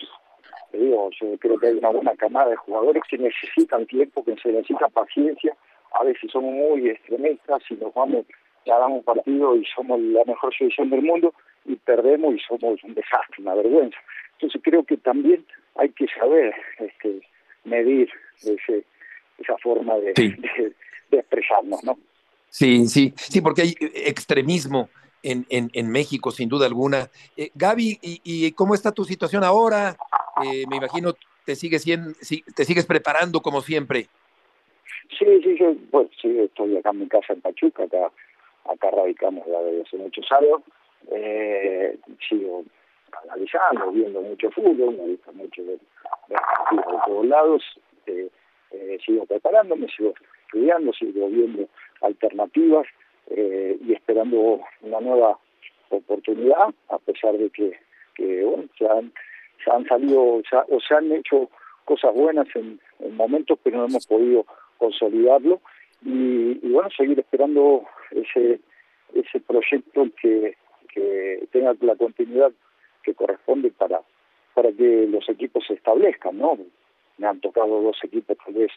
te 0.72 0.78
digo, 0.78 1.10
yo 1.20 1.38
creo 1.38 1.60
que 1.60 1.68
hay 1.68 1.74
una 1.74 1.90
buena 1.90 2.16
camada 2.16 2.52
de 2.52 2.56
jugadores 2.56 3.04
que 3.10 3.18
necesitan 3.18 3.86
tiempo, 3.88 4.24
que 4.24 4.38
se 4.38 4.54
necesita 4.54 4.88
paciencia, 4.88 5.54
a 6.00 6.06
veces 6.06 6.32
somos 6.32 6.54
muy 6.54 6.90
extremistas 6.90 7.62
y 7.70 7.74
nos 7.74 7.94
vamos, 7.94 8.26
ya 8.66 8.78
damos 8.80 9.04
partido 9.04 9.58
y 9.58 9.66
somos 9.66 10.00
la 10.00 10.24
mejor 10.24 10.56
selección 10.56 10.90
del 10.92 11.02
mundo 11.02 11.34
y 11.66 11.76
perdemos 11.76 12.36
y 12.36 12.40
somos 12.40 12.82
un 12.86 12.94
desastre, 12.94 13.40
una 13.40 13.56
vergüenza. 13.56 13.98
Entonces 14.34 14.62
creo 14.64 14.86
que 14.86 14.96
también 14.96 15.46
hay 15.76 15.90
que 15.90 16.08
saber 16.18 16.56
este, 16.78 17.22
medir 17.64 18.10
ese, 18.42 18.84
esa 19.38 19.58
forma 19.58 19.96
de, 19.98 20.14
de, 20.14 20.74
expresarnos, 21.18 21.84
¿no? 21.84 21.98
Sí, 22.50 22.88
sí, 22.88 23.14
sí, 23.16 23.42
porque 23.42 23.62
hay 23.62 23.76
extremismo 23.80 24.90
en, 25.22 25.46
en, 25.50 25.70
en 25.74 25.92
México, 25.92 26.32
sin 26.32 26.50
duda 26.50 26.66
alguna. 26.66 27.10
Eh, 27.38 27.52
Gaby, 27.54 28.00
¿y, 28.02 28.22
¿y, 28.24 28.52
cómo 28.54 28.74
está 28.74 28.92
tu 28.92 29.04
situación 29.04 29.44
ahora? 29.44 29.96
Eh, 30.44 30.66
me 30.70 30.78
imagino 30.78 31.14
te 31.50 31.56
sigues, 31.56 31.84
te 31.84 32.66
sigues 32.66 32.86
preparando 32.86 33.42
como 33.42 33.62
siempre. 33.62 34.08
Sí, 35.18 35.26
sí, 35.44 35.58
yo 35.58 35.74
pues, 35.90 36.08
sí, 36.22 36.40
estoy 36.40 36.78
acá 36.78 36.92
en 36.92 37.00
mi 37.00 37.08
casa 37.08 37.34
en 37.34 37.42
Pachuca, 37.42 37.84
acá, 37.84 38.12
acá 38.66 38.92
radicamos 38.92 39.48
ya 39.48 39.60
desde 39.62 39.82
hace 39.82 39.98
muchos 39.98 40.32
años. 40.32 40.62
Eh, 41.12 41.98
sigo 42.28 42.64
analizando, 43.24 43.92
viendo 43.92 44.22
mucho 44.22 44.52
fútbol, 44.52 44.96
me 44.96 45.08
gusta 45.08 45.32
mucho 45.32 45.66
ver, 45.66 45.80
lados, 47.30 47.64
eh, 48.06 48.30
eh, 48.72 48.98
sigo 49.06 49.26
preparándome, 49.26 49.88
sigo 49.96 50.14
estudiando, 50.46 50.94
sigo 50.94 51.28
viendo 51.30 51.68
alternativas 52.02 52.88
eh, 53.30 53.78
y 53.86 53.94
esperando 53.94 54.62
una 54.82 55.00
nueva 55.00 55.38
oportunidad, 55.90 56.74
a 56.90 56.98
pesar 57.00 57.38
de 57.38 57.50
que, 57.50 57.74
bueno, 58.44 58.66
se 58.78 58.88
han, 58.88 59.12
se 59.64 59.88
salido 59.88 60.22
o 60.22 60.80
se 60.82 60.94
han 60.94 61.12
hecho 61.12 61.50
cosas 61.86 62.14
buenas 62.14 62.48
en, 62.56 62.80
en 63.00 63.16
momentos, 63.16 63.58
pero 63.64 63.78
no 63.78 63.86
hemos 63.86 64.06
podido 64.06 64.46
consolidarlo 64.78 65.62
y, 66.04 66.60
y, 66.62 66.72
bueno, 66.72 66.90
seguir 66.92 67.20
esperando 67.20 67.86
ese 68.12 68.60
ese 69.14 69.40
proyecto 69.40 70.08
que, 70.22 70.56
que 70.94 71.48
tenga 71.52 71.76
la 71.82 71.96
continuidad 71.96 72.52
que 73.04 73.14
corresponde 73.14 73.72
para, 73.72 74.02
para 74.54 74.72
que 74.72 75.08
los 75.08 75.28
equipos 75.30 75.66
se 75.68 75.74
establezcan, 75.74 76.38
¿no? 76.38 76.58
Me 77.20 77.28
han 77.28 77.40
tocado 77.40 77.82
dos 77.82 77.98
equipos 78.04 78.36
tal 78.44 78.56
vez 78.56 78.72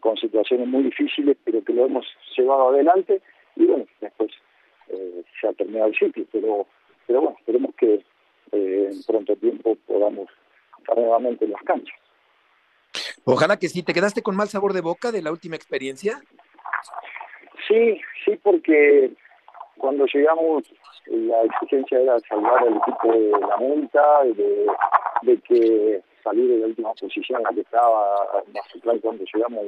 con 0.00 0.16
situaciones 0.16 0.66
muy 0.66 0.82
difíciles, 0.82 1.36
pero 1.44 1.62
que 1.62 1.72
lo 1.72 1.86
hemos 1.86 2.04
llevado 2.36 2.70
adelante 2.70 3.22
y 3.54 3.66
bueno, 3.66 3.86
después 4.00 4.32
eh, 4.88 5.22
se 5.40 5.46
ha 5.46 5.52
terminado 5.52 5.86
el 5.86 5.96
sitio, 5.96 6.26
pero, 6.32 6.66
pero 7.06 7.20
bueno, 7.20 7.36
esperemos 7.38 7.74
que 7.76 8.04
eh, 8.52 8.90
en 8.92 9.02
pronto 9.04 9.36
tiempo 9.36 9.76
podamos 9.86 10.28
estar 10.78 10.96
nuevamente 10.96 11.44
en 11.44 11.52
las 11.52 11.62
canchas. 11.62 11.96
Ojalá 13.24 13.58
que 13.58 13.68
sí. 13.68 13.82
¿Te 13.82 13.94
quedaste 13.94 14.22
con 14.22 14.36
mal 14.36 14.48
sabor 14.48 14.72
de 14.72 14.80
boca 14.80 15.12
de 15.12 15.22
la 15.22 15.30
última 15.30 15.56
experiencia? 15.56 16.20
Sí, 17.68 18.00
sí, 18.24 18.38
porque 18.42 19.12
cuando 19.78 20.04
llegamos 20.06 20.64
la 21.06 21.42
exigencia 21.44 22.00
era 22.00 22.18
salvar 22.20 22.66
al 22.66 22.76
equipo 22.76 23.12
de 23.12 23.30
la 23.30 23.56
multa, 23.56 24.24
de, 24.24 24.66
de 25.22 25.40
que 25.40 26.02
salir 26.22 26.48
de 26.48 26.58
la 26.58 26.66
última 26.66 26.92
posición 26.94 27.40
en 27.40 27.44
la 27.44 27.50
que 27.50 27.60
estaba 27.60 28.42
Mazatlán 28.52 28.98
cuando 28.98 29.24
llegamos 29.24 29.64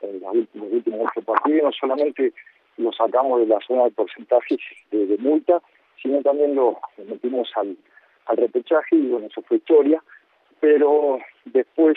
en 0.00 0.20
los 0.20 0.34
últimos, 0.34 0.72
últimos 0.72 1.10
ocho 1.10 1.22
partidos, 1.22 1.62
no 1.64 1.72
solamente 1.72 2.32
lo 2.76 2.92
sacamos 2.92 3.40
de 3.40 3.46
la 3.46 3.60
zona 3.60 3.84
de 3.84 3.90
porcentajes 3.90 4.58
de, 4.90 5.16
multa, 5.18 5.62
sino 6.02 6.22
también 6.22 6.54
lo, 6.54 6.78
metimos 7.06 7.50
al, 7.56 7.76
al 8.26 8.36
repechaje 8.36 8.96
y 8.96 9.08
bueno, 9.08 9.26
eso 9.26 9.42
fue 9.42 9.58
historia, 9.58 10.02
pero 10.60 11.18
después 11.44 11.96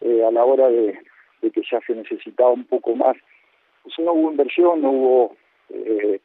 eh, 0.00 0.24
a 0.24 0.30
la 0.30 0.44
hora 0.44 0.68
de, 0.68 0.98
de, 1.42 1.50
que 1.50 1.62
ya 1.70 1.80
se 1.86 1.94
necesitaba 1.94 2.50
un 2.50 2.64
poco 2.64 2.94
más, 2.96 3.16
pues 3.82 3.94
no 4.00 4.12
hubo 4.12 4.30
inversión, 4.30 4.82
no 4.82 4.90
hubo 4.90 5.36
eh, 5.70 6.20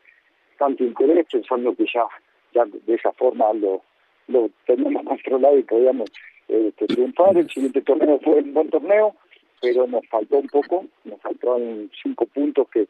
tanto 0.58 0.84
interés, 0.84 1.28
pensando 1.32 1.76
que 1.76 1.86
ya, 1.94 2.08
ya 2.54 2.66
de 2.66 2.94
esa 2.94 3.12
forma 3.14 3.54
lo, 3.54 3.82
lo 4.28 4.50
teníamos 4.66 5.04
controlado 5.06 5.58
y 5.58 5.64
podíamos 5.64 6.10
eh, 6.54 6.72
triunfar. 6.88 7.38
El 7.38 7.50
siguiente 7.50 7.82
torneo 7.82 8.20
fue 8.20 8.36
un 8.36 8.54
buen 8.54 8.70
torneo, 8.70 9.16
pero 9.62 9.88
nos 9.88 10.06
faltó 10.08 10.38
un 10.38 10.48
poco, 10.48 10.86
nos 11.06 11.20
faltaron 11.22 11.90
cinco 12.02 12.26
puntos 12.28 12.68
que, 12.70 12.88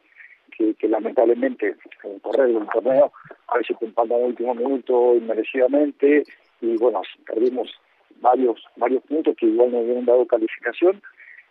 que, 0.56 0.74
que 0.74 0.88
lamentablemente 0.88 1.76
en 2.02 2.18
correr 2.20 2.52
del 2.52 2.68
torneo 2.68 3.12
a 3.48 3.58
veces 3.58 3.76
empatan 3.80 4.18
en 4.18 4.24
el 4.24 4.30
último 4.30 4.54
minuto 4.54 5.16
inmerecidamente 5.16 6.24
y 6.60 6.76
bueno, 6.76 7.02
perdimos 7.26 7.70
varios 8.20 8.62
varios 8.76 9.02
puntos 9.04 9.36
que 9.36 9.46
igual 9.46 9.72
nos 9.72 9.82
habían 9.82 10.04
dado 10.04 10.26
calificación 10.26 11.00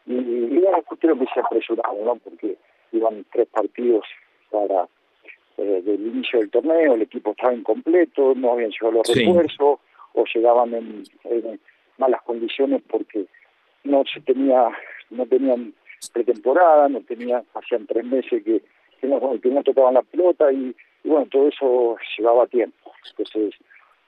y, 0.06 0.14
y 0.14 0.60
bueno, 0.60 0.84
creo 1.00 1.18
que 1.18 1.26
se 1.34 1.40
apresuraron, 1.40 2.06
¿no? 2.06 2.16
Porque 2.18 2.58
iban 2.92 3.26
tres 3.32 3.48
partidos 3.48 4.06
para 4.52 4.88
eh, 5.58 5.82
del 5.84 6.08
inicio 6.08 6.40
del 6.40 6.50
torneo, 6.50 6.96
el 6.96 7.04
equipo 7.04 7.32
estaba 7.32 7.54
incompleto, 7.54 8.34
no 8.36 8.54
habían 8.54 8.72
llegado 8.72 8.92
los 8.92 9.08
sí. 9.08 9.24
refuerzos 9.26 9.80
o 10.14 10.26
llegaban 10.34 10.74
en, 10.74 11.04
en, 11.26 11.60
malas 11.98 12.22
condiciones 12.24 12.82
porque 12.90 13.26
no 13.84 14.04
se 14.12 14.22
tenía, 14.22 14.70
no 15.10 15.26
tenían 15.26 15.74
pretemporada, 16.12 16.90
no 16.90 17.02
tenían, 17.02 17.44
hacían 17.54 17.86
tres 17.88 18.06
meses 18.06 18.44
que, 18.44 18.62
que, 19.00 19.08
no, 19.08 19.40
que 19.40 19.50
no 19.50 19.64
tocaban 19.64 19.96
la 19.96 20.02
pelota 20.02 20.52
y, 20.52 20.76
y 21.04 21.10
bueno, 21.10 21.28
todo 21.32 21.48
eso 21.48 21.98
llevaba 22.18 22.48
tiempo. 22.48 22.92
Entonces, 23.10 23.56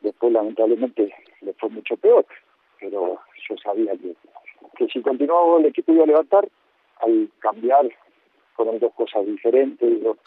después 0.01 0.33
lamentablemente 0.33 1.13
le 1.41 1.53
fue 1.53 1.69
mucho 1.69 1.97
peor, 1.97 2.25
pero 2.79 3.19
yo 3.47 3.55
sabía 3.63 3.93
que, 3.93 4.15
que 4.77 4.87
si 4.87 5.01
continuaba 5.01 5.59
el 5.59 5.67
equipo 5.67 5.93
iba 5.93 6.03
a 6.03 6.07
levantar, 6.07 6.47
al 7.01 7.29
cambiar 7.39 7.89
fueron 8.55 8.79
dos 8.79 8.93
cosas 8.93 9.25
diferentes, 9.25 10.01
dos, 10.01 10.17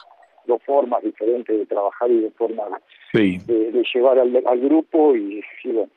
dos 0.47 0.63
formas 0.65 1.03
diferentes 1.03 1.57
de 1.57 1.67
trabajar 1.67 2.11
y 2.11 2.21
de 2.21 2.31
forma 2.33 2.65
sí. 3.13 3.39
de, 3.47 3.73
de, 3.73 3.85
llevar 3.95 4.19
al, 4.19 4.43
al 4.47 4.61
grupo 4.61 5.17
y, 5.17 5.43
y, 5.65 5.69
bueno, 5.71 5.91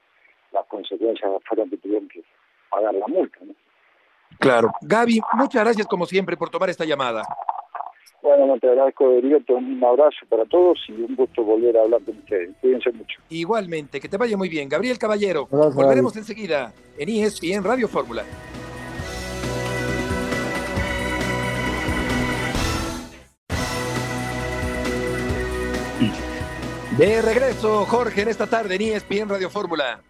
las 0.51 0.65
consecuencias 0.67 1.29
fueron 1.47 1.69
que 1.69 1.77
tuvieron 1.77 2.07
que 2.09 2.23
pagar 2.69 2.93
la 2.93 3.07
multa. 3.07 3.39
¿no? 3.41 3.53
Claro. 4.39 4.71
Gaby, 4.81 5.21
muchas 5.33 5.63
gracias 5.63 5.87
como 5.87 6.05
siempre 6.05 6.37
por 6.37 6.49
tomar 6.49 6.69
esta 6.69 6.85
llamada. 6.85 7.23
Bueno, 8.21 8.45
no 8.45 8.59
te 8.59 8.67
agradezco, 8.69 9.11
Darío, 9.13 9.39
un 9.49 9.83
abrazo 9.83 10.25
para 10.29 10.45
todos 10.45 10.77
y 10.87 10.91
un 10.91 11.15
gusto 11.15 11.43
volver 11.43 11.75
a 11.75 11.81
hablar 11.81 12.01
con 12.03 12.17
ustedes. 12.17 12.55
Cuídense 12.61 12.91
mucho. 12.91 13.19
Igualmente, 13.29 13.99
que 13.99 14.07
te 14.07 14.17
vaya 14.17 14.37
muy 14.37 14.47
bien. 14.47 14.69
Gabriel 14.69 14.99
Caballero, 14.99 15.47
gracias, 15.49 15.75
volveremos 15.75 16.13
Gaby. 16.13 16.19
enseguida 16.21 16.73
en 16.99 17.09
ESPN 17.09 17.63
Radio 17.63 17.87
Fórmula. 17.87 18.23
De 26.97 27.21
regreso, 27.21 27.85
Jorge, 27.85 28.21
en 28.21 28.27
esta 28.29 28.47
tarde 28.47 28.75
en 28.75 28.81
ESPN 28.81 29.29
Radio 29.29 29.49
Fórmula. 29.49 30.01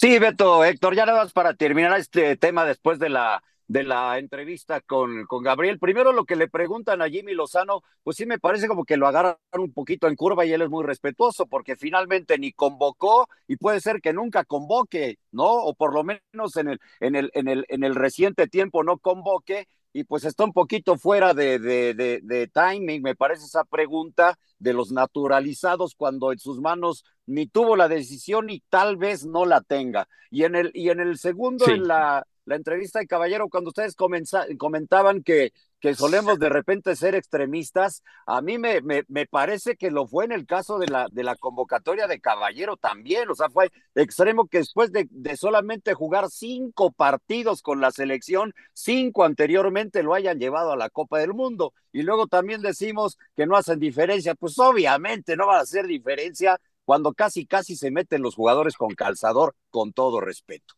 Sí, 0.00 0.18
Beto, 0.18 0.64
Héctor, 0.64 0.94
ya 0.94 1.06
nada 1.06 1.22
más 1.24 1.32
para 1.32 1.54
terminar 1.54 1.98
este 1.98 2.36
tema 2.36 2.64
después 2.64 2.98
de 2.98 3.08
la 3.08 3.42
de 3.68 3.82
la 3.82 4.16
entrevista 4.18 4.80
con, 4.80 5.26
con 5.26 5.42
Gabriel. 5.42 5.80
Primero 5.80 6.12
lo 6.12 6.24
que 6.24 6.36
le 6.36 6.46
preguntan 6.48 7.02
a 7.02 7.08
Jimmy 7.08 7.34
Lozano, 7.34 7.82
pues 8.04 8.16
sí 8.16 8.24
me 8.24 8.38
parece 8.38 8.68
como 8.68 8.84
que 8.84 8.96
lo 8.96 9.08
agarran 9.08 9.36
un 9.54 9.72
poquito 9.72 10.06
en 10.06 10.14
curva 10.14 10.46
y 10.46 10.52
él 10.52 10.62
es 10.62 10.70
muy 10.70 10.84
respetuoso 10.84 11.46
porque 11.46 11.74
finalmente 11.74 12.38
ni 12.38 12.52
convocó 12.52 13.28
y 13.48 13.56
puede 13.56 13.80
ser 13.80 14.00
que 14.00 14.12
nunca 14.12 14.44
convoque, 14.44 15.18
¿no? 15.32 15.46
O 15.46 15.74
por 15.74 15.92
lo 15.94 16.04
menos 16.04 16.56
en 16.56 16.68
el, 16.68 16.80
en 17.00 17.16
el, 17.16 17.30
en 17.34 17.48
el, 17.48 17.66
en 17.68 17.82
el 17.82 17.96
reciente 17.96 18.46
tiempo 18.46 18.84
no 18.84 18.98
convoque 18.98 19.66
y 19.96 20.04
pues 20.04 20.24
está 20.24 20.44
un 20.44 20.52
poquito 20.52 20.98
fuera 20.98 21.32
de, 21.32 21.58
de, 21.58 21.94
de, 21.94 22.20
de, 22.22 22.48
timing, 22.48 23.00
me 23.00 23.14
parece 23.16 23.46
esa 23.46 23.64
pregunta 23.64 24.38
de 24.58 24.74
los 24.74 24.92
naturalizados 24.92 25.94
cuando 25.94 26.32
en 26.32 26.38
sus 26.38 26.60
manos 26.60 27.02
ni 27.24 27.46
tuvo 27.46 27.76
la 27.76 27.88
decisión 27.88 28.50
y 28.50 28.60
tal 28.68 28.98
vez 28.98 29.24
no 29.24 29.46
la 29.46 29.62
tenga. 29.62 30.06
Y 30.30 30.44
en 30.44 30.54
el, 30.54 30.70
y 30.74 30.90
en 30.90 31.00
el 31.00 31.16
segundo, 31.16 31.64
sí. 31.64 31.70
en 31.70 31.88
la 31.88 32.26
la 32.46 32.56
entrevista 32.56 33.00
de 33.00 33.06
Caballero 33.06 33.48
cuando 33.48 33.70
ustedes 33.70 33.94
comentaban 33.96 35.22
que, 35.22 35.52
solemos 35.94 36.38
de 36.40 36.48
repente 36.48 36.96
ser 36.96 37.14
extremistas. 37.14 38.02
A 38.26 38.40
mí 38.40 38.58
me, 38.58 38.80
me, 38.80 39.04
me, 39.06 39.26
parece 39.26 39.76
que 39.76 39.90
lo 39.92 40.06
fue 40.08 40.24
en 40.24 40.32
el 40.32 40.46
caso 40.46 40.78
de 40.78 40.88
la, 40.88 41.06
de 41.12 41.22
la 41.22 41.36
convocatoria 41.36 42.08
de 42.08 42.20
Caballero 42.20 42.76
también. 42.76 43.28
O 43.30 43.34
sea, 43.34 43.50
fue 43.50 43.70
extremo 43.94 44.46
que 44.48 44.58
después 44.58 44.90
de, 44.90 45.06
de 45.10 45.36
solamente 45.36 45.94
jugar 45.94 46.28
cinco 46.30 46.90
partidos 46.90 47.62
con 47.62 47.80
la 47.80 47.92
selección, 47.92 48.52
cinco 48.72 49.24
anteriormente 49.24 50.02
lo 50.02 50.14
hayan 50.14 50.38
llevado 50.40 50.72
a 50.72 50.76
la 50.76 50.90
Copa 50.90 51.18
del 51.18 51.34
Mundo. 51.34 51.72
Y 51.92 52.02
luego 52.02 52.26
también 52.26 52.62
decimos 52.62 53.16
que 53.36 53.46
no 53.46 53.56
hacen 53.56 53.78
diferencia. 53.78 54.34
Pues 54.34 54.58
obviamente 54.58 55.36
no 55.36 55.46
va 55.46 55.58
a 55.58 55.62
hacer 55.62 55.86
diferencia 55.86 56.60
cuando 56.84 57.12
casi, 57.12 57.46
casi 57.46 57.76
se 57.76 57.90
meten 57.90 58.22
los 58.22 58.34
jugadores 58.34 58.76
con 58.76 58.94
calzador, 58.94 59.54
con 59.70 59.92
todo 59.92 60.20
respeto. 60.20 60.74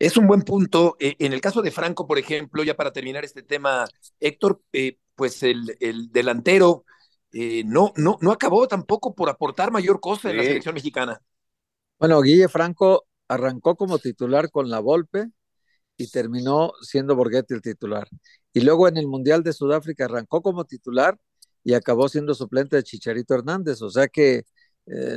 Es 0.00 0.16
un 0.16 0.26
buen 0.26 0.40
punto. 0.40 0.96
Eh, 0.98 1.14
en 1.18 1.34
el 1.34 1.42
caso 1.42 1.60
de 1.60 1.70
Franco, 1.70 2.06
por 2.06 2.18
ejemplo, 2.18 2.64
ya 2.64 2.74
para 2.74 2.90
terminar 2.90 3.22
este 3.22 3.42
tema, 3.42 3.86
Héctor, 4.18 4.62
eh, 4.72 4.96
pues 5.14 5.42
el, 5.42 5.76
el 5.78 6.10
delantero 6.10 6.86
eh, 7.32 7.62
no, 7.66 7.92
no, 7.96 8.16
no 8.22 8.32
acabó 8.32 8.66
tampoco 8.66 9.14
por 9.14 9.28
aportar 9.28 9.70
mayor 9.70 10.00
cosa 10.00 10.30
en 10.30 10.38
la 10.38 10.42
selección 10.42 10.74
mexicana. 10.74 11.20
Bueno, 11.98 12.22
Guille 12.22 12.48
Franco 12.48 13.06
arrancó 13.28 13.76
como 13.76 13.98
titular 13.98 14.50
con 14.50 14.70
la 14.70 14.80
Volpe 14.80 15.26
y 15.98 16.10
terminó 16.10 16.72
siendo 16.80 17.14
Borghetti 17.14 17.52
el 17.52 17.60
titular. 17.60 18.08
Y 18.54 18.62
luego 18.62 18.88
en 18.88 18.96
el 18.96 19.06
Mundial 19.06 19.42
de 19.42 19.52
Sudáfrica 19.52 20.06
arrancó 20.06 20.40
como 20.40 20.64
titular 20.64 21.18
y 21.62 21.74
acabó 21.74 22.08
siendo 22.08 22.34
suplente 22.34 22.76
de 22.76 22.84
Chicharito 22.84 23.34
Hernández. 23.34 23.82
O 23.82 23.90
sea 23.90 24.08
que 24.08 24.44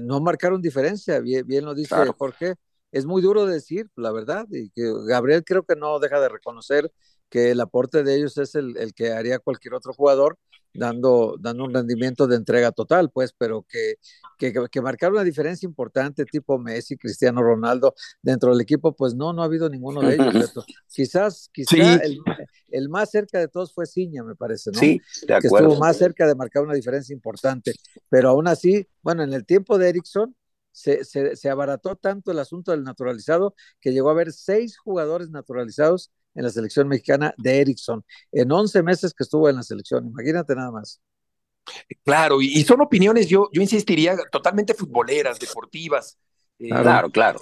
no 0.01 0.19
marcaron 0.19 0.61
diferencia, 0.61 1.21
bien, 1.21 1.47
bien 1.47 1.63
lo 1.63 1.73
dice 1.73 1.95
Jorge 2.17 2.55
es 2.93 3.05
muy 3.05 3.21
duro 3.21 3.45
decir, 3.45 3.89
la 3.95 4.11
verdad, 4.11 4.45
y 4.51 4.69
que 4.69 4.93
Gabriel 5.07 5.43
creo 5.43 5.63
que 5.63 5.75
no 5.75 5.99
deja 5.99 6.21
de 6.21 6.29
reconocer 6.29 6.91
que 7.27 7.49
el 7.49 7.59
aporte 7.59 8.03
de 8.03 8.15
ellos 8.15 8.37
es 8.37 8.53
el, 8.53 8.77
el 8.77 8.93
que 8.93 9.11
haría 9.11 9.39
cualquier 9.39 9.73
otro 9.73 9.93
jugador, 9.93 10.37
dando, 10.75 11.35
dando 11.39 11.65
un 11.65 11.73
rendimiento 11.73 12.27
de 12.27 12.35
entrega 12.35 12.71
total, 12.71 13.09
pues, 13.11 13.33
pero 13.35 13.65
que, 13.67 13.95
que, 14.37 14.53
que 14.71 14.81
marcar 14.81 15.11
una 15.11 15.23
diferencia 15.23 15.65
importante, 15.65 16.23
tipo 16.25 16.59
Messi, 16.59 16.95
Cristiano 16.95 17.41
Ronaldo, 17.41 17.95
dentro 18.21 18.51
del 18.51 18.61
equipo, 18.61 18.95
pues 18.95 19.15
no, 19.15 19.33
no 19.33 19.41
ha 19.41 19.45
habido 19.45 19.69
ninguno 19.69 20.01
de 20.01 20.13
ellos. 20.13 20.53
Quizás, 20.87 21.49
quizás 21.51 22.01
el, 22.03 22.19
el, 22.69 22.89
más 22.89 23.09
cerca 23.09 23.39
de 23.39 23.47
todos 23.47 23.73
fue 23.73 23.87
Ciña, 23.87 24.23
me 24.23 24.35
parece, 24.35 24.69
¿no? 24.71 24.79
Sí, 24.79 25.01
de 25.27 25.33
acuerdo. 25.33 25.57
Que 25.57 25.63
estuvo 25.63 25.79
más 25.83 25.97
cerca 25.97 26.27
de 26.27 26.35
marcar 26.35 26.61
una 26.61 26.75
diferencia 26.75 27.13
importante, 27.13 27.73
pero 28.09 28.29
aún 28.29 28.47
así, 28.47 28.87
bueno, 29.01 29.23
en 29.23 29.33
el 29.33 29.43
tiempo 29.43 29.79
de 29.79 29.89
Erickson, 29.89 30.35
se, 30.73 31.05
se, 31.05 31.37
se, 31.37 31.49
abarató 31.49 31.95
tanto 31.95 32.31
el 32.31 32.39
asunto 32.39 32.71
del 32.71 32.83
naturalizado 32.83 33.55
que 33.79 33.93
llegó 33.93 34.09
a 34.09 34.11
haber 34.11 34.33
seis 34.33 34.77
jugadores 34.77 35.29
naturalizados 35.29 36.11
en 36.35 36.43
la 36.43 36.49
selección 36.49 36.87
mexicana 36.87 37.33
de 37.37 37.61
Erickson 37.61 38.03
en 38.31 38.51
11 38.51 38.83
meses 38.83 39.13
que 39.13 39.23
estuvo 39.23 39.47
en 39.47 39.55
la 39.55 39.63
selección. 39.63 40.07
Imagínate 40.07 40.55
nada 40.55 40.71
más. 40.71 40.99
Claro, 42.03 42.41
y, 42.41 42.47
y 42.47 42.63
son 42.63 42.81
opiniones, 42.81 43.27
yo, 43.27 43.49
yo 43.53 43.61
insistiría, 43.61 44.17
totalmente 44.31 44.73
futboleras, 44.73 45.39
deportivas. 45.39 46.17
Eh, 46.59 46.69
claro, 46.69 47.09
claro. 47.09 47.39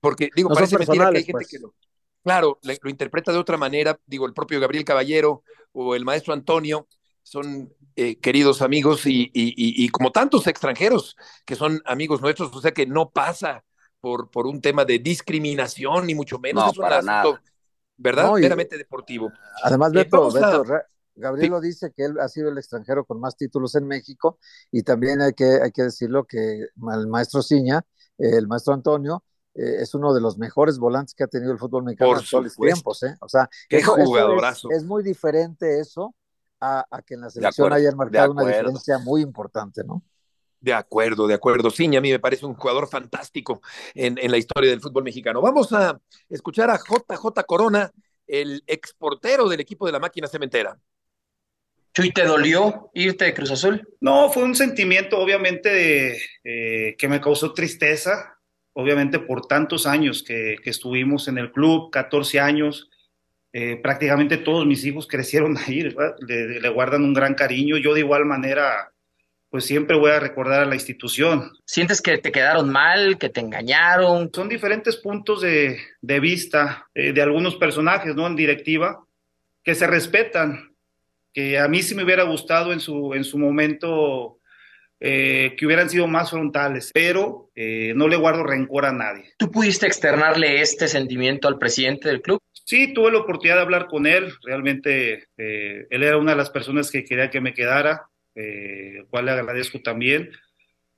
Porque, 0.00 0.30
digo, 0.34 0.48
no 0.48 0.54
parece 0.54 0.78
mentira 0.78 1.10
que 1.10 1.18
hay 1.18 1.24
gente 1.24 1.32
pues. 1.32 1.48
que 1.48 1.58
lo, 1.58 1.74
claro, 2.22 2.58
lo 2.62 2.90
interpreta 2.90 3.32
de 3.32 3.38
otra 3.38 3.56
manera, 3.56 3.98
digo, 4.06 4.26
el 4.26 4.32
propio 4.32 4.60
Gabriel 4.60 4.84
Caballero 4.84 5.42
o 5.72 5.94
el 5.94 6.04
maestro 6.04 6.32
Antonio, 6.32 6.88
son 7.24 7.74
eh, 7.96 8.20
queridos 8.20 8.62
amigos 8.62 9.06
y, 9.06 9.22
y, 9.34 9.48
y, 9.56 9.84
y, 9.84 9.88
como 9.88 10.12
tantos 10.12 10.46
extranjeros 10.46 11.16
que 11.44 11.56
son 11.56 11.82
amigos 11.86 12.20
nuestros, 12.20 12.54
o 12.54 12.60
sea 12.60 12.72
que 12.72 12.86
no 12.86 13.10
pasa 13.10 13.64
por, 14.00 14.30
por 14.30 14.46
un 14.46 14.60
tema 14.60 14.84
de 14.84 15.00
discriminación, 15.00 16.06
ni 16.06 16.14
mucho 16.14 16.38
menos, 16.38 16.64
no, 16.64 16.70
es 16.70 16.78
un 16.78 16.82
para 16.82 16.96
asunto, 16.98 17.12
nada. 17.12 17.42
¿verdad? 17.96 18.26
No, 18.26 18.34
Meramente 18.34 18.76
deportivo. 18.78 19.32
Además, 19.62 19.92
Eh, 19.94 19.98
Beto, 19.98 20.28
a- 20.28 20.32
Beto, 20.32 20.64
Ra- 20.64 20.86
Gabriel 21.16 21.50
lo 21.52 21.60
dice 21.60 21.92
que 21.96 22.04
él 22.04 22.18
ha 22.20 22.28
sido 22.28 22.50
el 22.50 22.58
extranjero 22.58 23.04
con 23.04 23.20
más 23.20 23.36
títulos 23.36 23.74
en 23.76 23.86
México 23.86 24.38
y 24.70 24.82
también 24.82 25.20
hay 25.22 25.32
que, 25.32 25.60
hay 25.62 25.70
que 25.72 25.82
decirlo 25.84 26.24
que 26.24 26.66
el 26.92 27.06
maestro 27.08 27.40
Ciña, 27.42 27.86
eh, 28.18 28.36
el 28.36 28.46
maestro 28.48 28.74
Antonio, 28.74 29.24
eh, 29.54 29.76
es 29.80 29.94
uno 29.94 30.12
de 30.12 30.20
los 30.20 30.36
mejores 30.38 30.78
volantes 30.78 31.14
que 31.14 31.22
ha 31.24 31.28
tenido 31.28 31.52
el 31.52 31.58
fútbol 31.58 31.84
mexicano 31.84 32.10
Por 32.10 32.18
en 32.20 32.28
todos 32.28 32.44
los 32.44 32.56
tiempos. 32.56 33.02
¿eh? 33.04 33.16
O 33.20 33.28
sea, 33.28 33.48
Qué 33.68 33.76
eso- 33.78 33.92
eso 33.92 34.02
es- 34.02 34.06
jugadorazo. 34.08 34.68
es, 34.72 34.84
muy 34.84 35.02
diferente 35.04 35.78
eso 35.78 36.14
a, 36.60 36.86
a 36.90 37.02
que 37.02 37.14
en 37.14 37.22
la 37.22 37.30
selección 37.30 37.66
acuerdo, 37.66 37.82
hayan 37.82 37.96
marcado 37.96 38.32
una 38.32 38.46
diferencia 38.46 38.98
muy 38.98 39.22
importante, 39.22 39.82
¿no? 39.84 40.02
De 40.60 40.72
acuerdo, 40.72 41.26
de 41.26 41.34
acuerdo. 41.34 41.70
Sí, 41.70 41.84
a 41.94 42.00
mí 42.00 42.10
me 42.10 42.18
parece 42.18 42.46
un 42.46 42.54
jugador 42.54 42.88
fantástico 42.88 43.60
en, 43.94 44.16
en 44.18 44.30
la 44.30 44.38
historia 44.38 44.70
del 44.70 44.80
fútbol 44.80 45.04
mexicano. 45.04 45.42
Vamos 45.42 45.72
a 45.72 46.00
escuchar 46.28 46.70
a 46.70 46.78
JJ 46.78 47.44
Corona, 47.46 47.92
el 48.26 48.62
exportero 48.66 49.48
del 49.48 49.60
equipo 49.60 49.84
de 49.84 49.92
la 49.92 49.98
máquina 49.98 50.26
cementera. 50.26 50.78
Chuy, 51.92 52.12
¿te 52.12 52.24
dolió 52.24 52.90
irte 52.94 53.26
de 53.26 53.34
Cruz 53.34 53.52
Azul? 53.52 53.86
No, 54.00 54.28
fue 54.30 54.42
un 54.42 54.56
sentimiento 54.56 55.18
obviamente 55.18 55.68
de, 55.68 56.18
eh, 56.42 56.96
que 56.96 57.08
me 57.08 57.20
causó 57.20 57.52
tristeza, 57.52 58.38
obviamente 58.72 59.20
por 59.20 59.46
tantos 59.46 59.86
años 59.86 60.24
que, 60.24 60.56
que 60.64 60.70
estuvimos 60.70 61.28
en 61.28 61.38
el 61.38 61.52
club, 61.52 61.90
14 61.92 62.40
años, 62.40 62.90
eh, 63.56 63.76
prácticamente 63.76 64.36
todos 64.36 64.66
mis 64.66 64.84
hijos 64.84 65.06
crecieron 65.06 65.56
ahí, 65.66 65.82
le, 66.26 66.60
le 66.60 66.68
guardan 66.70 67.04
un 67.04 67.14
gran 67.14 67.34
cariño, 67.34 67.76
yo 67.78 67.94
de 67.94 68.00
igual 68.00 68.24
manera, 68.24 68.92
pues 69.48 69.64
siempre 69.64 69.96
voy 69.96 70.10
a 70.10 70.18
recordar 70.18 70.62
a 70.62 70.66
la 70.66 70.74
institución. 70.74 71.52
¿Sientes 71.64 72.02
que 72.02 72.18
te 72.18 72.32
quedaron 72.32 72.68
mal, 72.68 73.16
que 73.16 73.28
te 73.28 73.38
engañaron? 73.38 74.28
Son 74.34 74.48
diferentes 74.48 74.96
puntos 74.96 75.42
de, 75.42 75.78
de 76.00 76.18
vista 76.18 76.88
eh, 76.94 77.12
de 77.12 77.22
algunos 77.22 77.54
personajes, 77.54 78.16
¿no? 78.16 78.26
En 78.26 78.34
directiva, 78.34 79.06
que 79.62 79.76
se 79.76 79.86
respetan, 79.86 80.74
que 81.32 81.56
a 81.56 81.68
mí 81.68 81.80
sí 81.80 81.94
me 81.94 82.02
hubiera 82.02 82.24
gustado 82.24 82.72
en 82.72 82.80
su, 82.80 83.14
en 83.14 83.22
su 83.22 83.38
momento 83.38 84.40
eh, 84.98 85.54
que 85.56 85.66
hubieran 85.66 85.88
sido 85.88 86.08
más 86.08 86.30
frontales, 86.30 86.90
pero 86.92 87.52
eh, 87.54 87.92
no 87.94 88.08
le 88.08 88.16
guardo 88.16 88.42
rencor 88.42 88.84
a 88.86 88.92
nadie. 88.92 89.32
¿Tú 89.36 89.48
pudiste 89.48 89.86
externarle 89.86 90.60
este 90.60 90.88
sentimiento 90.88 91.46
al 91.46 91.58
presidente 91.58 92.08
del 92.08 92.20
club? 92.20 92.40
Sí, 92.64 92.94
tuve 92.94 93.12
la 93.12 93.18
oportunidad 93.18 93.56
de 93.56 93.62
hablar 93.62 93.86
con 93.88 94.06
él, 94.06 94.32
realmente 94.42 95.28
eh, 95.36 95.86
él 95.90 96.02
era 96.02 96.16
una 96.16 96.30
de 96.32 96.38
las 96.38 96.50
personas 96.50 96.90
que 96.90 97.04
quería 97.04 97.28
que 97.30 97.40
me 97.42 97.52
quedara, 97.52 98.06
eh, 98.34 98.94
el 99.00 99.06
cual 99.06 99.26
le 99.26 99.32
agradezco 99.32 99.80
también. 99.80 100.30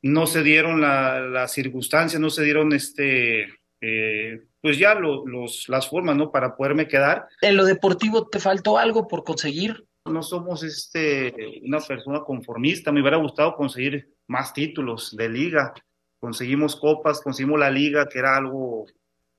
No 0.02 0.26
se 0.26 0.42
dieron 0.44 0.81
la- 0.81 1.20
las 1.20 1.52
circunstancias, 1.52 2.20
no 2.20 2.31
se 2.31 2.44
dieron 2.44 2.72
este, 2.72 3.48
eh, 3.81 4.42
pues 4.61 4.79
ya 4.79 4.94
lo- 4.94 5.26
los, 5.26 5.68
las 5.68 5.88
formas, 5.88 6.16
¿no? 6.16 6.31
Para 6.31 6.55
poderme 6.55 6.87
quedar. 6.87 7.26
¿En 7.42 7.57
lo 7.57 7.64
deportivo 7.64 8.29
te 8.29 8.38
faltó 8.38 8.79
algo 8.79 9.09
por 9.09 9.24
conseguir? 9.24 9.85
No 10.05 10.22
somos 10.22 10.62
este, 10.62 11.35
una 11.64 11.81
persona 11.81 12.20
conformista, 12.20 12.92
me 12.92 13.00
hubiera 13.00 13.16
gustado 13.16 13.57
conseguir 13.57 14.09
más 14.29 14.52
títulos 14.52 15.16
de 15.16 15.29
liga. 15.29 15.74
Conseguimos 16.20 16.76
copas, 16.76 17.20
conseguimos 17.20 17.59
la 17.59 17.70
liga, 17.70 18.07
que 18.09 18.20
era 18.20 18.37
algo 18.37 18.87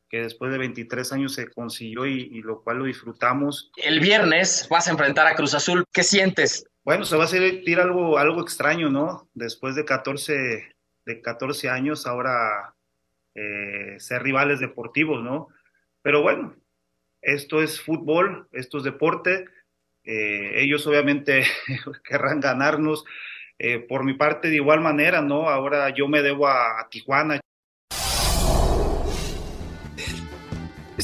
que 0.10 0.22
después 0.22 0.52
de 0.52 0.58
23 0.58 1.12
años 1.14 1.34
se 1.34 1.50
consiguió 1.50 2.06
y, 2.06 2.22
y 2.32 2.42
lo 2.42 2.62
cual 2.64 2.78
lo 2.80 2.86
disfrutamos. 2.86 3.72
El 3.78 4.00
viernes 4.00 4.68
vas 4.70 4.88
a 4.88 4.92
enfrentar 4.92 5.28
a 5.28 5.36
Cruz 5.36 5.54
Azul. 5.54 5.84
¿Qué 5.94 6.04
sientes? 6.04 6.66
Bueno, 6.84 7.04
se 7.06 7.18
va 7.18 7.26
a 7.26 7.28
sentir 7.28 7.80
algo, 7.80 8.18
algo 8.18 8.42
extraño, 8.42 8.90
¿no? 8.90 9.30
Después 9.34 9.76
de 9.76 9.84
14, 9.86 10.72
de 11.06 11.22
14 11.22 11.70
años, 11.70 12.08
ahora 12.08 12.74
eh, 13.36 13.96
ser 14.00 14.24
rivales 14.24 14.60
deportivos, 14.62 15.22
¿no? 15.24 15.50
Pero 16.02 16.22
bueno, 16.22 16.56
esto 17.22 17.62
es 17.62 17.82
fútbol, 17.82 18.48
esto 18.54 18.78
es 18.78 18.84
deporte. 18.86 19.46
eh, 20.06 20.62
ellos 20.64 20.88
obviamente 20.88 21.44
querrán 22.04 22.40
ganarnos. 22.40 23.04
eh, 23.60 23.80
por 23.80 24.04
mi 24.06 24.14
parte, 24.14 24.50
de 24.50 24.56
igual 24.56 24.80
manera, 24.82 25.22
¿no? 25.22 25.50
Ahora 25.50 25.90
yo 25.90 26.08
me 26.08 26.22
debo 26.22 26.48
a, 26.48 26.80
a 26.80 26.90
Tijuana. 26.90 27.40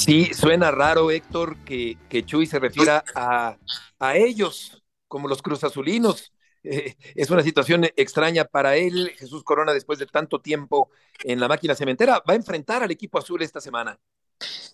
Sí, 0.03 0.33
suena 0.33 0.69
raro, 0.69 1.11
Héctor, 1.11 1.55
que, 1.63 1.97
que 2.09 2.25
Chuy 2.25 2.45
se 2.45 2.59
refiera 2.59 3.05
a, 3.15 3.57
a 3.99 4.17
ellos 4.17 4.83
como 5.07 5.29
los 5.29 5.41
cruzazulinos. 5.41 6.33
Eh, 6.61 6.97
es 7.15 7.29
una 7.29 7.41
situación 7.41 7.85
extraña 7.95 8.43
para 8.43 8.75
él. 8.75 9.11
Jesús 9.15 9.45
Corona, 9.45 9.71
después 9.71 9.99
de 9.99 10.05
tanto 10.05 10.41
tiempo 10.41 10.89
en 11.23 11.39
la 11.39 11.47
máquina 11.47 11.73
cementera, 11.73 12.21
va 12.29 12.33
a 12.33 12.35
enfrentar 12.35 12.83
al 12.83 12.91
equipo 12.91 13.17
azul 13.17 13.41
esta 13.43 13.61
semana. 13.61 13.97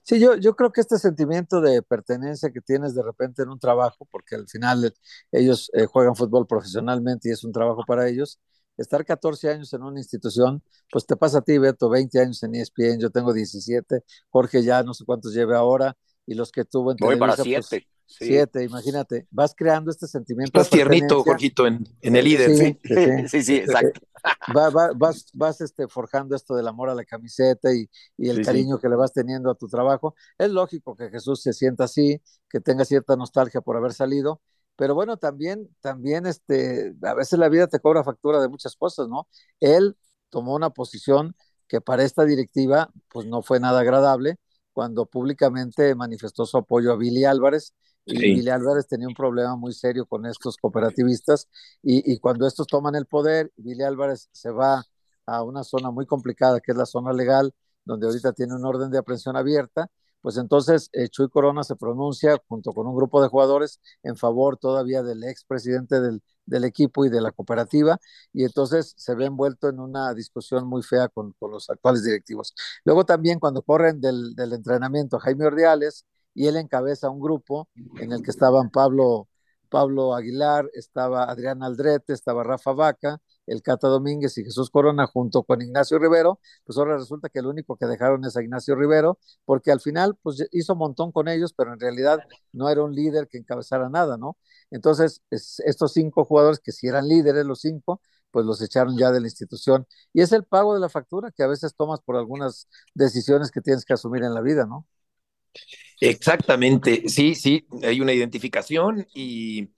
Sí, 0.02 0.20
yo, 0.20 0.36
yo 0.36 0.56
creo 0.56 0.72
que 0.72 0.82
este 0.82 0.98
sentimiento 0.98 1.62
de 1.62 1.84
pertenencia 1.84 2.50
que 2.50 2.62
tienes 2.62 2.96
de 2.96 3.04
repente 3.04 3.44
en 3.44 3.50
un 3.50 3.60
trabajo, 3.60 4.08
porque 4.10 4.34
al 4.34 4.48
final 4.48 4.92
ellos 5.32 5.70
eh, 5.76 5.86
juegan 5.86 6.16
fútbol 6.16 6.48
profesionalmente 6.48 7.30
y 7.30 7.34
es 7.34 7.44
un 7.44 7.52
trabajo 7.52 7.84
para 7.86 8.10
ellos, 8.10 8.40
estar 8.82 9.06
14 9.06 9.50
años 9.50 9.74
en 9.74 9.84
una 9.84 10.00
institución, 10.00 10.64
pues 10.92 11.06
te 11.06 11.16
pasa 11.16 11.40
a 11.40 11.42
ti, 11.42 11.58
Beto, 11.58 11.90
20 11.90 12.20
años 12.20 12.42
en 12.44 12.56
ESPN, 12.56 13.00
yo 13.00 13.10
tengo 13.10 13.34
17, 13.34 14.04
Jorge 14.30 14.64
ya 14.64 14.84
no 14.84 14.94
sé 14.94 15.06
cuántos 15.06 15.34
lleve 15.34 15.56
ahora, 15.56 15.96
y 16.26 16.36
los 16.36 16.52
que 16.52 16.66
tuvo 16.66 16.92
en 16.92 16.98
Voy 17.00 17.18
para 17.18 17.36
Televisa, 17.36 17.58
pues, 17.60 17.68
siete. 17.68 17.88
Sí. 18.06 18.26
siete, 18.26 18.64
imagínate, 18.64 19.28
vas 19.30 19.54
creando 19.56 19.92
este 19.92 20.08
sentimiento 20.08 20.60
de 20.60 20.66
tiernito. 20.66 21.24
Jorgito, 21.24 21.68
en, 21.68 21.84
en 22.02 22.16
el 22.16 22.26
líder. 22.26 22.56
Sí, 22.56 22.80
Sí. 22.84 22.90
sí, 22.90 22.96
sí. 22.96 23.28
Sí, 23.30 23.44
sí, 23.44 23.56
exacto. 23.58 24.02
vas, 24.98 25.28
vas 25.34 25.62
este, 25.62 25.88
forjando 25.88 26.36
esto 26.36 26.56
del 26.56 26.68
amor 26.68 26.90
a 26.90 26.96
la 26.96 27.06
camiseta 27.06 27.72
y, 27.72 27.88
y 28.18 28.30
el 28.30 28.44
cariño 28.44 28.80
que 28.80 28.90
le 28.90 28.96
vas 28.96 29.14
teniendo 29.14 29.52
a 29.52 29.56
tu 29.56 29.68
trabajo. 29.68 30.16
Es 30.40 30.50
lógico 30.50 30.96
que 30.96 31.10
Jesús 31.12 31.44
se 31.44 31.54
sienta 31.54 31.84
así, 31.84 32.20
que 32.50 32.60
tenga 32.60 32.84
cierta 32.84 33.16
nostalgia 33.16 33.62
por 33.62 33.78
haber 33.78 33.94
salido, 33.94 34.42
pero 34.80 34.96
bueno, 34.96 35.18
también, 35.18 35.70
también 35.82 36.26
este, 36.26 36.96
a 37.04 37.14
veces 37.14 37.38
la 37.40 37.50
vida 37.50 37.68
te 37.68 37.80
cobra 37.82 38.04
factura 38.06 38.42
de 38.42 38.48
muchas 38.50 38.76
cosas, 38.78 39.10
¿no? 39.10 39.28
Él 39.60 39.98
tomó 40.30 40.56
una 40.56 40.72
posición 40.72 41.36
que 41.68 41.82
para 41.82 42.04
esta 42.06 42.26
directiva 42.26 42.90
pues 43.10 43.28
no 43.28 43.42
fue 43.44 43.60
nada 43.60 43.82
agradable 43.82 44.38
cuando 44.74 45.06
públicamente 45.06 45.96
manifestó 45.96 46.46
su 46.46 46.58
apoyo 46.58 46.94
a 46.94 46.98
Billy 46.98 47.26
Álvarez 47.26 47.74
y 48.06 48.20
Sí. 48.20 48.32
Billy 48.32 48.50
Álvarez 48.50 48.88
tenía 48.88 49.08
un 49.08 49.14
problema 49.16 49.56
muy 49.58 49.74
serio 49.74 50.06
con 50.08 50.26
estos 50.26 50.58
cooperativistas 50.58 51.48
y, 51.84 52.12
y 52.12 52.20
cuando 52.20 52.48
estos 52.48 52.68
toman 52.68 52.96
el 52.96 53.06
poder, 53.06 53.52
Billy 53.58 53.84
Álvarez 53.84 54.30
se 54.32 54.52
va 54.52 54.88
a 55.26 55.44
una 55.44 55.64
zona 55.64 55.92
muy 55.92 56.06
complicada 56.06 56.60
que 56.62 56.72
es 56.72 56.78
la 56.78 56.86
zona 56.86 57.14
legal, 57.14 57.54
donde 57.86 58.08
ahorita 58.08 58.34
tiene 58.34 58.56
un 58.56 58.66
orden 58.66 58.90
de 58.92 58.98
aprehensión 58.98 59.36
abierta, 59.38 59.90
pues 60.22 60.38
entonces 60.38 60.90
eh, 60.94 61.10
Chuy 61.10 61.30
Corona 61.30 61.64
se 61.64 61.76
pronuncia 61.76 62.38
junto 62.48 62.74
con 62.74 62.88
un 62.88 62.96
grupo 62.96 63.22
de 63.22 63.30
jugadores 63.30 63.80
en 64.04 64.18
favor 64.18 64.58
todavía 64.58 65.04
del 65.04 65.24
expresidente 65.24 66.02
del, 66.02 66.22
del 66.50 66.66
equipo 66.66 67.06
y 67.06 67.10
de 67.10 67.22
la 67.22 67.32
cooperativa, 67.32 68.00
y 68.34 68.44
entonces 68.44 68.94
se 68.98 69.16
ve 69.16 69.26
envuelto 69.26 69.70
en 69.70 69.80
una 69.80 70.14
discusión 70.14 70.68
muy 70.68 70.84
fea 70.84 71.08
con, 71.08 71.36
los 71.42 71.70
actuales 71.70 72.04
directivos. 72.04 72.54
Luego 72.84 73.06
también 73.06 73.40
cuando 73.40 73.62
corren 73.62 74.02
del, 74.02 74.36
entrenamiento 74.38 75.20
Jaime 75.20 75.46
Ordiales, 75.46 76.06
y 76.34 76.48
él 76.48 76.58
encabeza 76.58 77.10
un 77.10 77.20
grupo 77.20 77.68
en 78.00 78.12
el 78.12 78.22
que 78.24 78.32
estaban 78.32 78.70
Pablo, 78.70 79.28
Pablo 79.70 80.16
Aguilar, 80.16 80.70
estaba 80.74 81.24
Adrián 81.26 81.64
Aldrete, 81.64 82.14
estaba 82.14 82.44
Rafa 82.44 82.74
Vaca, 82.74 83.20
el 83.50 83.62
Cata 83.62 83.88
Domínguez 83.88 84.38
y 84.38 84.44
Jesús 84.44 84.70
Corona 84.70 85.08
junto 85.08 85.44
con 85.44 85.62
Ignacio 85.62 86.00
Rivero, 86.00 86.40
pues 86.66 86.78
ahora 86.78 86.98
resulta 86.98 87.30
que 87.30 87.40
el 87.40 87.48
único 87.48 87.76
que 87.78 87.86
dejaron 87.86 88.24
es 88.26 88.38
a 88.38 88.44
Ignacio 88.44 88.76
Rivero, 88.76 89.20
porque 89.46 89.72
al 89.72 89.82
final 89.82 90.16
pues 90.22 90.48
hizo 90.52 90.74
un 90.74 90.80
montón 90.80 91.12
con 91.12 91.28
ellos, 91.28 91.54
pero 91.54 91.74
en 91.74 91.80
realidad 91.80 92.20
no 92.54 92.70
era 92.70 92.84
un 92.84 92.94
líder 92.96 93.28
que 93.28 93.38
encabezara 93.40 93.90
nada, 93.90 94.18
¿no? 94.18 94.38
Entonces, 94.72 95.22
es, 95.30 95.60
estos 95.66 95.94
cinco 95.94 96.26
jugadores 96.26 96.60
que 96.60 96.72
si 96.72 96.88
eran 96.88 97.08
líderes 97.08 97.46
los 97.46 97.62
cinco, 97.62 98.02
pues 98.32 98.46
los 98.46 98.62
echaron 98.62 98.98
ya 98.98 99.12
de 99.12 99.20
la 99.22 99.28
institución. 99.28 99.88
Y 100.14 100.22
es 100.22 100.32
el 100.32 100.44
pago 100.46 100.74
de 100.74 100.80
la 100.80 100.90
factura 100.90 101.32
que 101.32 101.44
a 101.44 101.48
veces 101.48 101.76
tomas 101.76 102.02
por 102.02 102.16
algunas 102.16 102.68
decisiones 102.94 103.52
que 103.52 103.62
tienes 103.62 103.86
que 103.86 103.94
asumir 103.94 104.24
en 104.24 104.34
la 104.34 104.42
vida, 104.42 104.66
¿no? 104.66 104.86
Exactamente, 106.02 107.10
sí, 107.10 107.36
sí, 107.36 107.68
hay 107.84 108.00
una 108.00 108.14
identificación 108.14 109.06
y 109.14 109.70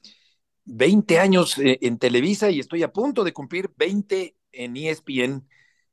20 0.66 1.20
años 1.20 1.58
eh, 1.58 1.80
en 1.82 1.98
Televisa 1.98 2.50
y 2.50 2.60
estoy 2.60 2.84
a 2.84 2.92
punto 2.92 3.24
de 3.24 3.34
cumplir 3.34 3.70
20 3.76 4.36
en 4.52 4.78
ESPN, 4.78 5.48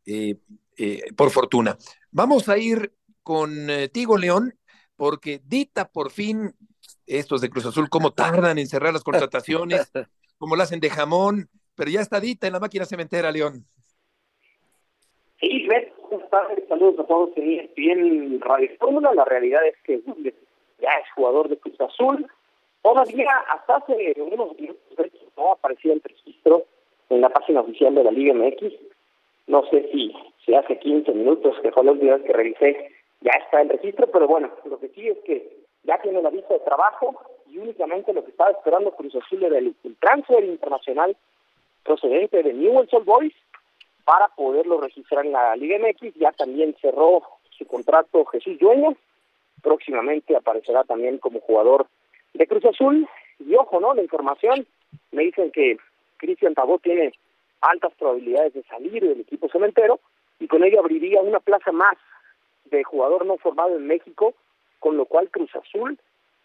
eh, 0.07 0.37
eh, 0.77 1.03
por 1.17 1.31
fortuna. 1.31 1.77
Vamos 2.11 2.49
a 2.49 2.59
ir 2.59 2.93
contigo, 3.23 4.17
León, 4.17 4.55
porque 4.97 5.41
dita 5.45 5.89
por 5.89 6.11
fin 6.11 6.55
estos 7.07 7.41
de 7.41 7.51
Cruz 7.51 7.67
Azul, 7.67 7.89
cómo 7.89 8.13
tardan 8.13 8.59
en 8.59 8.67
cerrar 8.67 8.93
las 8.93 9.05
contrataciones, 9.05 9.91
cómo 10.39 10.57
lo 10.57 10.63
hacen 10.63 10.81
de 10.81 10.91
jamón, 10.91 11.49
pero 11.75 11.91
ya 11.91 12.01
está 12.01 12.21
dita 12.21 12.47
en 12.47 12.55
la 12.55 12.61
máquina 12.61 12.85
cementera, 12.85 13.31
León. 13.31 13.65
Sí, 15.41 15.69
buenas 16.11 16.31
tardes, 16.31 16.65
saludos 16.69 16.99
a 16.99 17.07
todos 17.07 17.31
en 17.37 17.61
ESPN 17.61 18.41
Radio 18.41 18.71
Fórmula. 18.79 19.15
La 19.15 19.25
realidad 19.25 19.61
es 19.67 19.77
que 19.85 20.03
ya 20.81 20.91
es 20.91 21.13
jugador 21.15 21.49
de 21.49 21.59
Cruz 21.59 21.81
Azul. 21.81 22.27
Todavía 22.83 23.31
hasta 23.53 23.77
hace 23.77 24.15
unos 24.21 24.59
minutos 24.59 25.07
no 25.37 25.53
aparecía 25.53 25.93
el 25.93 26.03
registro 26.03 26.65
en 27.11 27.21
la 27.21 27.29
página 27.29 27.61
oficial 27.61 27.95
de 27.95 28.05
la 28.05 28.11
Liga 28.11 28.35
MX. 28.35 28.73
No 29.47 29.65
sé 29.71 29.89
si, 29.93 30.13
si 30.45 30.55
hace 30.55 30.79
15 30.79 31.13
minutos, 31.13 31.57
que 31.63 31.73
fue 31.73 31.85
la 31.85 31.93
última 31.93 32.17
vez 32.17 32.25
que 32.25 32.33
revisé, 32.33 32.91
ya 33.21 33.33
está 33.33 33.63
el 33.63 33.71
registro, 33.71 34.07
pero 34.09 34.27
bueno, 34.27 34.51
lo 34.65 34.79
que 34.79 34.89
sí 34.89 35.09
es 35.09 35.19
que 35.25 35.59
ya 35.85 35.99
tiene 36.03 36.23
la 36.23 36.31
vista 36.31 36.55
de 36.55 36.61
trabajo 36.61 37.19
y 37.47 37.59
únicamente 37.59 38.13
lo 38.13 38.25
que 38.25 38.31
estaba 38.31 38.51
esperando 38.51 38.93
Cruz 38.93 39.15
Azul 39.15 39.43
era 39.43 39.59
el, 39.59 39.75
el 39.85 39.97
transfer 39.97 40.45
internacional 40.45 41.17
procedente 41.83 42.43
de 42.43 42.53
Newell's 42.53 42.93
Old 42.93 43.07
Boys 43.07 43.35
para 44.05 44.29
poderlo 44.29 44.81
registrar 44.81 45.25
en 45.25 45.33
la 45.33 45.57
Liga 45.57 45.79
MX. 45.79 46.15
Ya 46.17 46.33
también 46.33 46.77
cerró 46.81 47.23
su 47.51 47.67
contrato 47.67 48.25
Jesús 48.27 48.59
Dueñas. 48.59 48.95
Próximamente 49.63 50.37
aparecerá 50.37 50.85
también 50.85 51.19
como 51.19 51.41
jugador 51.41 51.87
de 52.35 52.47
Cruz 52.47 52.65
Azul. 52.65 53.09
Y 53.39 53.55
ojo, 53.55 53.81
¿no? 53.81 53.95
La 53.95 54.03
información, 54.03 54.67
me 55.13 55.25
dicen 55.25 55.51
que 55.51 55.79
Cristian 56.17 56.55
Tabó 56.55 56.79
tiene 56.79 57.13
altas 57.61 57.93
probabilidades 57.99 58.55
de 58.55 58.63
salir 58.65 59.03
del 59.03 59.21
equipo 59.21 59.49
cementero 59.49 60.01
y 60.39 60.47
con 60.47 60.63
ello 60.65 60.81
abriría 60.81 61.21
una 61.21 61.41
plaza 61.41 61.73
más 61.73 61.97
de 62.67 62.85
jugador 62.85 63.27
no 63.27 63.39
formado 63.39 63.77
en 63.77 63.87
México, 63.87 64.35
con 64.79 64.97
lo 64.97 65.07
cual 65.07 65.31
Cruz 65.31 65.51
Azul 65.57 65.99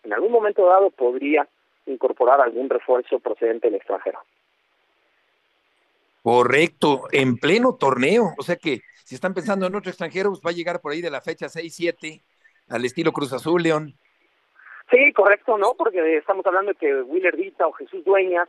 en 0.03 0.13
algún 0.13 0.31
momento 0.31 0.65
dado 0.65 0.89
podría 0.89 1.47
incorporar 1.85 2.41
algún 2.41 2.69
refuerzo 2.69 3.19
procedente 3.19 3.67
del 3.67 3.75
extranjero. 3.75 4.19
Correcto, 6.21 7.03
en 7.11 7.37
pleno 7.37 7.75
torneo. 7.75 8.33
O 8.37 8.43
sea 8.43 8.55
que 8.55 8.81
si 9.03 9.15
están 9.15 9.33
pensando 9.33 9.67
en 9.67 9.75
otro 9.75 9.89
extranjero, 9.89 10.29
pues 10.29 10.41
va 10.45 10.51
a 10.51 10.53
llegar 10.53 10.79
por 10.79 10.93
ahí 10.93 11.01
de 11.01 11.11
la 11.11 11.21
fecha 11.21 11.47
6-7 11.47 12.21
al 12.69 12.85
estilo 12.85 13.11
Cruz 13.11 13.33
Azul, 13.33 13.61
León. 13.61 13.95
Sí, 14.93 15.11
correcto, 15.11 15.57
¿no? 15.57 15.73
Porque 15.73 16.17
estamos 16.17 16.45
hablando 16.45 16.73
de 16.73 16.77
que 16.77 17.01
Willer 17.01 17.35
Dita 17.35 17.65
o 17.65 17.71
Jesús 17.71 18.05
Dueñas, 18.05 18.47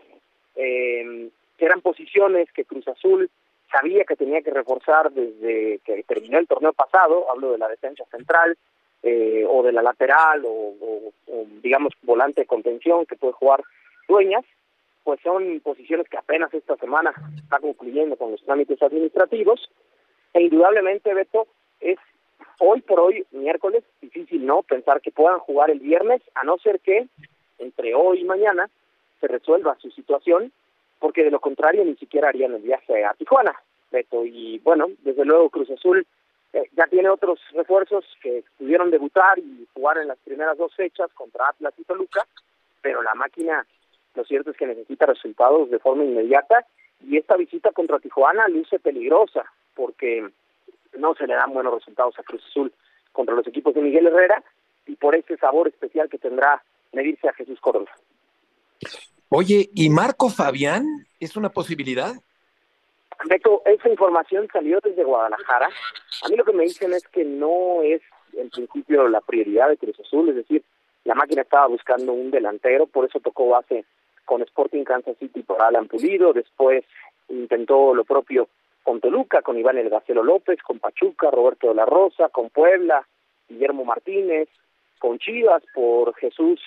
eh, 0.56 1.30
que 1.56 1.64
eran 1.64 1.80
posiciones 1.80 2.52
que 2.52 2.66
Cruz 2.66 2.86
Azul 2.86 3.30
sabía 3.72 4.04
que 4.04 4.14
tenía 4.14 4.42
que 4.42 4.50
reforzar 4.50 5.10
desde 5.10 5.78
que 5.86 6.02
terminó 6.02 6.38
el 6.38 6.46
torneo 6.46 6.74
pasado, 6.74 7.30
hablo 7.30 7.52
de 7.52 7.58
la 7.58 7.68
defensa 7.68 8.04
central, 8.10 8.58
eh, 9.02 9.46
o 9.48 9.62
de 9.62 9.72
la 9.72 9.80
lateral, 9.80 10.42
o, 10.46 10.74
digamos 11.62 11.94
volante 12.02 12.42
de 12.42 12.46
contención 12.46 13.06
que 13.06 13.16
puede 13.16 13.32
jugar 13.32 13.64
Dueñas, 14.06 14.44
pues 15.02 15.20
son 15.22 15.60
posiciones 15.60 16.06
que 16.10 16.18
apenas 16.18 16.52
esta 16.52 16.76
semana 16.76 17.14
está 17.42 17.58
concluyendo 17.58 18.16
con 18.16 18.32
los 18.32 18.42
trámites 18.42 18.82
administrativos, 18.82 19.70
e 20.34 20.42
indudablemente, 20.42 21.14
Beto, 21.14 21.46
es 21.80 21.98
hoy 22.58 22.80
por 22.82 23.00
hoy, 23.00 23.26
miércoles, 23.32 23.84
difícil 24.00 24.44
no 24.44 24.62
pensar 24.62 25.00
que 25.00 25.10
puedan 25.10 25.38
jugar 25.40 25.70
el 25.70 25.80
viernes, 25.80 26.22
a 26.34 26.44
no 26.44 26.58
ser 26.58 26.80
que 26.80 27.06
entre 27.58 27.94
hoy 27.94 28.20
y 28.20 28.24
mañana 28.24 28.68
se 29.20 29.28
resuelva 29.28 29.76
su 29.80 29.90
situación, 29.90 30.52
porque 30.98 31.24
de 31.24 31.30
lo 31.30 31.40
contrario 31.40 31.84
ni 31.84 31.96
siquiera 31.96 32.28
harían 32.28 32.54
el 32.54 32.62
viaje 32.62 33.04
a 33.04 33.14
Tijuana. 33.14 33.54
Y 34.24 34.58
bueno, 34.58 34.88
desde 35.04 35.24
luego 35.24 35.50
Cruz 35.50 35.70
Azul 35.70 36.04
eh, 36.52 36.68
ya 36.76 36.86
tiene 36.86 37.08
otros 37.08 37.38
refuerzos 37.52 38.04
que 38.22 38.44
pudieron 38.58 38.90
debutar 38.90 39.38
y 39.38 39.66
jugar 39.72 39.98
en 39.98 40.08
las 40.08 40.18
primeras 40.18 40.58
dos 40.58 40.74
fechas 40.74 41.12
contra 41.14 41.48
Atlas 41.48 41.74
y 41.78 41.84
Toluca, 41.84 42.26
pero 42.82 43.02
la 43.02 43.14
máquina, 43.14 43.66
lo 44.14 44.24
cierto 44.24 44.50
es 44.50 44.56
que 44.56 44.66
necesita 44.66 45.06
resultados 45.06 45.70
de 45.70 45.78
forma 45.78 46.04
inmediata 46.04 46.66
y 47.06 47.18
esta 47.18 47.36
visita 47.36 47.70
contra 47.72 47.98
Tijuana 47.98 48.48
luce 48.48 48.78
peligrosa, 48.78 49.44
porque 49.74 50.28
no 50.98 51.14
se 51.14 51.26
le 51.26 51.34
dan 51.34 51.52
buenos 51.52 51.74
resultados 51.74 52.18
a 52.18 52.22
Cruz 52.22 52.42
Azul 52.48 52.72
contra 53.12 53.34
los 53.34 53.46
equipos 53.46 53.74
de 53.74 53.80
Miguel 53.80 54.06
Herrera 54.06 54.42
y 54.86 54.96
por 54.96 55.14
ese 55.14 55.36
sabor 55.36 55.68
especial 55.68 56.08
que 56.08 56.18
tendrá 56.18 56.62
medirse 56.92 57.28
a 57.28 57.32
Jesús 57.32 57.60
Corona. 57.60 57.90
Oye, 59.28 59.70
¿y 59.74 59.90
Marco 59.90 60.28
Fabián 60.28 60.84
es 61.18 61.36
una 61.36 61.48
posibilidad? 61.50 62.14
Beto, 63.26 63.62
esa 63.64 63.88
información 63.88 64.48
salió 64.52 64.80
desde 64.82 65.04
Guadalajara. 65.04 65.68
A 66.22 66.28
mí 66.28 66.36
lo 66.36 66.44
que 66.44 66.52
me 66.52 66.64
dicen 66.64 66.92
es 66.92 67.06
que 67.08 67.24
no 67.24 67.82
es 67.82 68.02
en 68.36 68.50
principio 68.50 69.08
la 69.08 69.20
prioridad 69.20 69.68
de 69.68 69.76
Cruz 69.76 69.98
Azul, 70.00 70.28
es 70.28 70.36
decir, 70.36 70.62
la 71.04 71.14
máquina 71.14 71.42
estaba 71.42 71.66
buscando 71.66 72.12
un 72.12 72.30
delantero, 72.30 72.86
por 72.86 73.04
eso 73.04 73.20
tocó 73.20 73.48
base 73.48 73.84
con 74.24 74.42
Sporting 74.42 74.84
Kansas 74.84 75.16
City 75.18 75.42
por 75.42 75.62
Alan 75.62 75.86
Pulido, 75.86 76.32
después 76.32 76.84
intentó 77.28 77.94
lo 77.94 78.04
propio 78.04 78.48
con 78.84 79.00
Toluca, 79.00 79.42
con 79.42 79.58
Iván 79.58 79.78
El 79.78 79.90
Gacelo 79.90 80.22
López, 80.22 80.62
con 80.62 80.78
Pachuca, 80.78 81.30
Roberto 81.30 81.68
de 81.68 81.74
la 81.74 81.86
Rosa, 81.86 82.28
con 82.28 82.50
Puebla, 82.50 83.04
Guillermo 83.48 83.84
Martínez, 83.84 84.48
con 84.98 85.18
Chivas 85.18 85.62
por 85.74 86.14
Jesús 86.14 86.60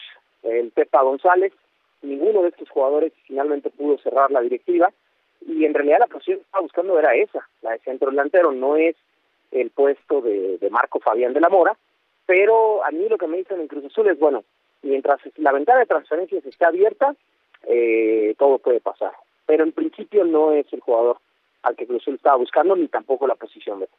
el 0.44 0.72
Pepa 0.72 1.04
González. 1.04 1.54
Ninguno 2.02 2.42
de 2.42 2.50
estos 2.50 2.70
jugadores 2.70 3.14
finalmente 3.26 3.70
pudo 3.70 3.98
cerrar 4.00 4.32
la 4.32 4.42
directiva. 4.42 4.92
Y 5.46 5.64
en 5.66 5.74
realidad 5.74 6.00
la 6.00 6.08
posición 6.08 6.40
que 6.40 6.46
estaba 6.46 6.64
buscando 6.64 7.00
era 7.00 7.16
esa, 7.16 7.48
la 7.62 7.72
de 7.72 7.80
centro 7.80 8.10
delantero, 8.10 8.52
no 8.52 8.76
es 8.76 8.96
el 9.52 9.70
puesto 9.70 10.22
de, 10.22 10.58
de 10.58 10.70
Marco 10.70 11.00
Fabián 11.00 11.34
de 11.34 11.40
la 11.40 11.50
Mora, 11.50 11.78
pero 12.26 12.84
a 12.84 12.92
mí 12.92 13.08
lo 13.08 13.18
que 13.18 13.28
me 13.28 13.38
dicen 13.38 13.62
en 13.62 13.68
Cruz 13.68 13.86
Azul 13.86 14.08
es, 14.10 14.20
bueno, 14.20 14.44
mientras 14.82 15.20
la 15.38 15.52
ventana 15.52 15.80
de 15.80 15.86
transferencias 15.86 16.46
esté 16.46 16.66
abierta, 16.66 17.16
eh, 17.64 18.36
todo 18.38 18.58
puede 18.60 18.82
pasar, 18.82 19.14
pero 19.46 19.64
en 19.64 19.72
principio 19.72 20.26
no 20.26 20.52
es 20.52 20.66
el 20.74 20.82
jugador 20.82 21.18
al 21.64 21.76
que 21.76 21.88
Cruz 21.88 22.02
Azul 22.02 22.16
estaba 22.16 22.38
buscando, 22.38 22.76
ni 22.76 22.88
tampoco 22.88 23.28
la 23.28 23.36
posición 23.36 23.80
de 23.80 23.90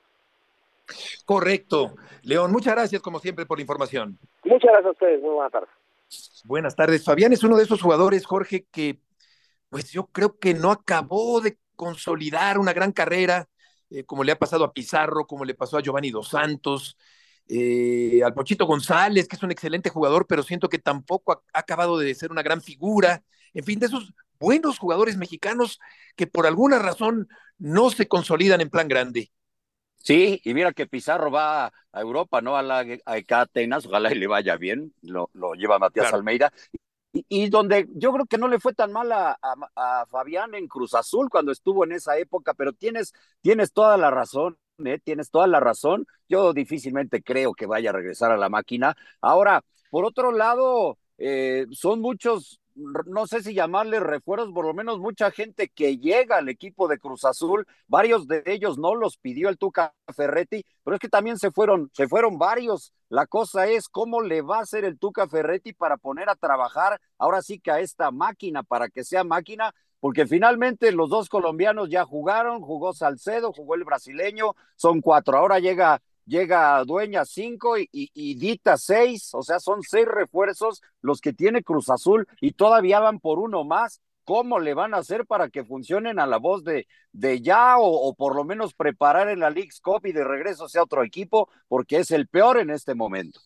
Correcto. 1.25 1.95
León, 2.23 2.51
muchas 2.53 2.75
gracias 2.75 3.03
como 3.03 3.21
siempre 3.21 3.47
por 3.47 3.59
la 3.59 3.63
información. 3.63 4.19
Muchas 4.45 4.71
gracias 4.71 4.87
a 4.87 4.91
ustedes, 4.91 5.21
muy 5.21 5.35
buenas 5.35 5.53
tardes. 5.53 5.69
Buenas 6.45 6.77
tardes. 6.77 7.05
Fabián 7.05 7.33
es 7.33 7.45
uno 7.45 7.57
de 7.57 7.65
esos 7.65 7.83
jugadores, 7.83 8.25
Jorge, 8.25 8.67
que 8.71 8.99
pues 9.69 9.91
yo 9.91 10.07
creo 10.07 10.39
que 10.39 10.55
no 10.55 10.71
acabó 10.71 11.41
de 11.41 11.59
consolidar 11.77 12.59
una 12.59 12.73
gran 12.73 12.93
carrera, 12.93 13.49
eh, 13.91 14.05
como 14.05 14.25
le 14.25 14.33
ha 14.33 14.39
pasado 14.39 14.65
a 14.65 14.73
Pizarro, 14.73 15.27
como 15.27 15.45
le 15.45 15.55
pasó 15.55 15.77
a 15.77 15.83
Giovanni 15.83 16.11
Dos 16.11 16.29
Santos, 16.29 16.97
eh, 17.49 18.23
al 18.25 18.33
Pochito 18.33 18.67
González, 18.67 19.29
que 19.29 19.37
es 19.37 19.43
un 19.43 19.51
excelente 19.51 19.91
jugador, 19.91 20.27
pero 20.27 20.43
siento 20.43 20.69
que 20.69 20.79
tampoco 20.79 21.33
ha, 21.33 21.43
ha 21.53 21.61
acabado 21.61 21.99
de 21.99 22.15
ser 22.15 22.31
una 22.31 22.43
gran 22.43 22.63
figura. 22.63 23.23
En 23.59 23.65
fin, 23.65 23.81
de 23.81 23.87
esos 23.87 24.15
buenos 24.39 24.79
jugadores 24.79 25.17
mexicanos 25.17 25.81
que 26.15 26.29
por 26.29 26.47
alguna 26.47 26.79
razón 26.79 27.29
no 27.59 27.91
se 27.91 28.07
consolidan 28.07 28.61
en 28.61 28.71
plan 28.71 28.87
grande. 28.87 29.33
Sí, 29.97 30.41
y 30.45 30.55
mira 30.55 30.73
que 30.73 30.87
Pizarro 30.87 31.29
va 31.33 31.67
a 31.67 32.01
Europa, 32.01 32.41
¿no? 32.41 32.57
A 32.57 32.63
la 32.63 32.87
a 33.05 33.41
Atenas, 33.41 33.85
ojalá 33.85 34.13
y 34.13 34.15
le 34.15 34.29
vaya 34.29 34.57
bien, 34.57 34.95
lo, 35.03 35.29
lo 35.35 35.55
lleva 35.55 35.81
Matías 35.81 36.05
Claro. 36.05 36.19
Almeida. 36.19 36.53
Y, 37.13 37.25
y 37.29 37.49
donde 37.51 37.89
yo 37.95 38.13
creo 38.13 38.27
que 38.27 38.39
no 38.39 38.47
le 38.49 38.61
fue 38.61 38.75
tan 38.75 38.93
mal 38.93 39.11
a, 39.11 39.37
a- 39.43 40.01
a 40.03 40.07
Fabián 40.07 40.55
en 40.55 40.69
Cruz 40.69 40.95
Azul 40.95 41.29
cuando 41.29 41.51
estuvo 41.51 41.85
en 41.85 41.93
esa 41.93 42.17
época, 42.17 42.55
pero 42.55 42.73
tienes, 42.73 43.13
tienes 43.41 43.73
toda 43.73 43.97
la 43.97 44.11
razón, 44.11 44.57
¿eh? 44.85 45.01
Tienes 45.03 45.31
toda 45.31 45.49
la 45.49 45.59
razón. 45.61 46.07
Yo 46.29 46.53
difícilmente 46.53 47.23
creo 47.25 47.55
que 47.55 47.67
vaya 47.67 47.91
a 47.91 47.95
regresar 47.95 48.31
a 48.31 48.37
la 48.37 48.49
máquina. 48.49 48.97
Ahora, 49.21 49.65
por 49.91 50.05
otro 50.05 50.33
lado, 50.33 50.99
eh, 51.19 51.67
son 51.73 52.01
muchos, 52.01 52.61
no 53.07 53.27
sé 53.27 53.43
si 53.43 53.55
llamarles 53.55 54.01
refuerzos, 54.01 54.53
por 54.53 54.65
lo 54.65 54.75
menos 54.75 54.99
mucha 54.99 55.31
gente 55.31 55.69
que 55.69 55.99
llega 55.99 56.37
al 56.37 56.49
equipo 56.49 56.89
de 56.89 56.99
Cruz 56.99 57.25
Azul, 57.25 57.67
varios 57.87 58.27
de 58.29 58.43
ellos 58.47 58.79
no 58.79 58.95
los 58.95 59.17
pidió 59.19 59.49
el 59.49 59.59
Tuca 59.59 59.95
Ferretti, 60.15 60.65
pero 60.85 60.95
es 60.95 61.01
que 61.01 61.09
también 61.09 61.39
se 61.39 61.51
fueron, 61.51 61.91
se 61.93 62.09
fueron 62.09 62.39
varios. 62.39 62.93
La 63.09 63.27
cosa 63.27 63.67
es 63.67 63.89
cómo 63.89 64.21
le 64.23 64.43
va 64.43 64.59
a 64.59 64.63
hacer 64.63 64.85
el 64.85 64.99
Tuca 64.99 65.29
Ferretti 65.29 65.73
para 65.73 65.97
poner 65.97 66.29
a 66.29 66.37
trabajar 66.37 67.01
ahora 67.19 67.43
sí 67.43 67.59
que 67.59 67.71
a 67.71 67.81
esta 67.81 68.11
máquina, 68.11 68.63
para 68.63 68.89
que 68.89 69.05
sea 69.05 69.25
máquina, 69.25 69.75
porque 70.01 70.27
finalmente 70.27 70.93
los 70.93 71.11
dos 71.11 71.29
colombianos 71.29 71.89
ya 71.91 72.05
jugaron, 72.05 72.61
jugó 72.61 72.93
Salcedo, 72.93 73.53
jugó 73.53 73.75
el 73.75 73.85
brasileño, 73.85 74.55
son 74.77 75.01
cuatro. 75.01 75.37
Ahora 75.37 75.59
llega 75.59 76.01
llega 76.29 76.85
Dueña 76.85 77.25
cinco 77.25 77.79
y, 77.79 77.89
y, 77.91 78.11
y 78.15 78.35
Dita 78.37 78.77
seis, 78.77 79.31
o 79.33 79.43
sea, 79.43 79.59
son 79.59 79.83
seis 79.83 80.07
refuerzos 80.07 80.83
los 81.01 81.21
que 81.21 81.33
tiene 81.33 81.65
Cruz 81.65 81.91
Azul 81.91 82.29
y 82.41 82.53
todavía 82.53 83.01
van 83.01 83.19
por 83.19 83.39
uno 83.41 83.65
más. 83.65 84.01
¿Cómo 84.25 84.59
le 84.61 84.75
van 84.75 84.93
a 84.93 84.99
hacer 84.99 85.25
para 85.25 85.49
que 85.49 85.65
funcionen 85.65 86.19
a 86.19 86.27
la 86.27 86.37
voz 86.37 86.63
de, 86.63 86.87
de 87.13 87.41
ya 87.41 87.79
o, 87.79 87.87
o 87.87 88.15
por 88.15 88.37
lo 88.37 88.45
menos 88.45 88.75
preparar 88.75 89.31
en 89.31 89.41
la 89.41 89.49
League's 89.49 89.81
Cup 89.81 90.05
y 90.05 90.13
de 90.13 90.23
regreso 90.23 90.69
sea 90.69 90.83
otro 90.83 91.03
equipo? 91.03 91.49
Porque 91.67 91.97
es 91.97 92.11
el 92.11 92.29
peor 92.29 92.59
en 92.59 92.69
este 92.69 92.95
momento. 92.95 93.41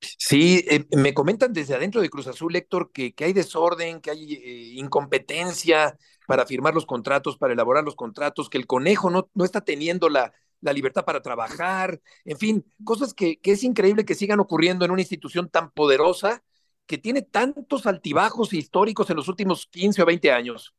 Sí, 0.00 0.64
eh, 0.68 0.86
me 0.96 1.14
comentan 1.14 1.52
desde 1.52 1.74
adentro 1.74 2.00
de 2.00 2.10
Cruz 2.10 2.26
Azul, 2.26 2.54
Héctor, 2.54 2.90
que, 2.92 3.14
que 3.14 3.24
hay 3.24 3.32
desorden, 3.32 4.00
que 4.00 4.10
hay 4.10 4.34
eh, 4.34 4.72
incompetencia 4.76 5.96
para 6.26 6.46
firmar 6.46 6.74
los 6.74 6.86
contratos, 6.86 7.38
para 7.38 7.54
elaborar 7.54 7.84
los 7.84 7.96
contratos, 7.96 8.50
que 8.50 8.58
el 8.58 8.66
conejo 8.66 9.10
no, 9.10 9.30
no 9.34 9.44
está 9.44 9.62
teniendo 9.62 10.08
la, 10.08 10.32
la 10.64 10.72
libertad 10.72 11.04
para 11.04 11.22
trabajar, 11.22 12.00
en 12.24 12.38
fin, 12.38 12.66
cosas 12.84 13.14
que, 13.14 13.40
que 13.40 13.52
es 13.52 13.64
increíble 13.64 14.04
que 14.06 14.16
sigan 14.16 14.40
ocurriendo 14.40 14.84
en 14.84 14.90
una 14.92 15.02
institución 15.02 15.48
tan 15.50 15.70
poderosa 15.72 16.42
que 16.86 16.98
tiene 16.98 17.22
tantos 17.22 17.86
altibajos 17.86 18.52
históricos 18.54 19.10
en 19.10 19.16
los 19.16 19.28
últimos 19.28 19.66
15 19.68 20.02
o 20.02 20.06
20 20.06 20.32
años. 20.32 20.74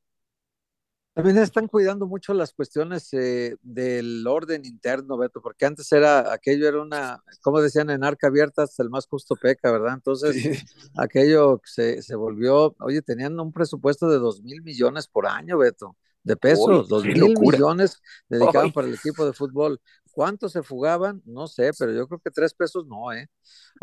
También 1.14 1.38
están 1.38 1.68
cuidando 1.70 2.08
mucho 2.08 2.34
las 2.34 2.52
cuestiones 2.54 3.08
eh, 3.14 3.56
del 3.62 4.28
orden 4.28 4.66
interno, 4.66 5.18
Beto, 5.18 5.42
porque 5.42 5.66
antes 5.66 5.90
era, 5.94 6.34
aquello 6.34 6.68
era 6.68 6.82
una, 6.82 7.24
como 7.42 7.62
decían 7.62 7.90
en 7.90 8.04
arca 8.04 8.28
abierta, 8.28 8.64
hasta 8.64 8.84
el 8.84 8.90
más 8.90 9.08
justo 9.08 9.38
peca, 9.38 9.72
¿verdad? 9.72 9.94
Entonces, 9.94 10.42
Sí. 10.42 10.60
aquello 10.96 11.62
se, 11.66 12.02
se 12.02 12.16
volvió, 12.16 12.76
oye, 12.80 13.02
tenían 13.02 13.40
un 13.40 13.54
presupuesto 13.54 14.10
de 14.10 14.18
dos 14.20 14.42
mil 14.44 14.62
millones 14.62 15.08
por 15.08 15.26
año, 15.28 15.58
Beto, 15.58 15.96
de 16.26 16.38
pesos, 16.38 16.90
dos 16.90 17.08
mil 17.08 17.20
locura. 17.20 17.60
millones 17.60 18.02
dedicaban 18.30 18.74
para 18.74 18.88
el 18.90 18.96
equipo 18.96 19.26
de 19.26 19.34
fútbol. 19.34 19.82
¿Cuántos 20.12 20.54
se 20.54 20.64
fugaban? 20.64 21.22
No 21.26 21.48
sé, 21.48 21.72
pero 21.80 21.94
yo 21.94 22.08
creo 22.08 22.20
que 22.22 22.32
tres 22.32 22.54
pesos 22.54 22.88
no, 22.88 23.14
¿eh? 23.14 23.30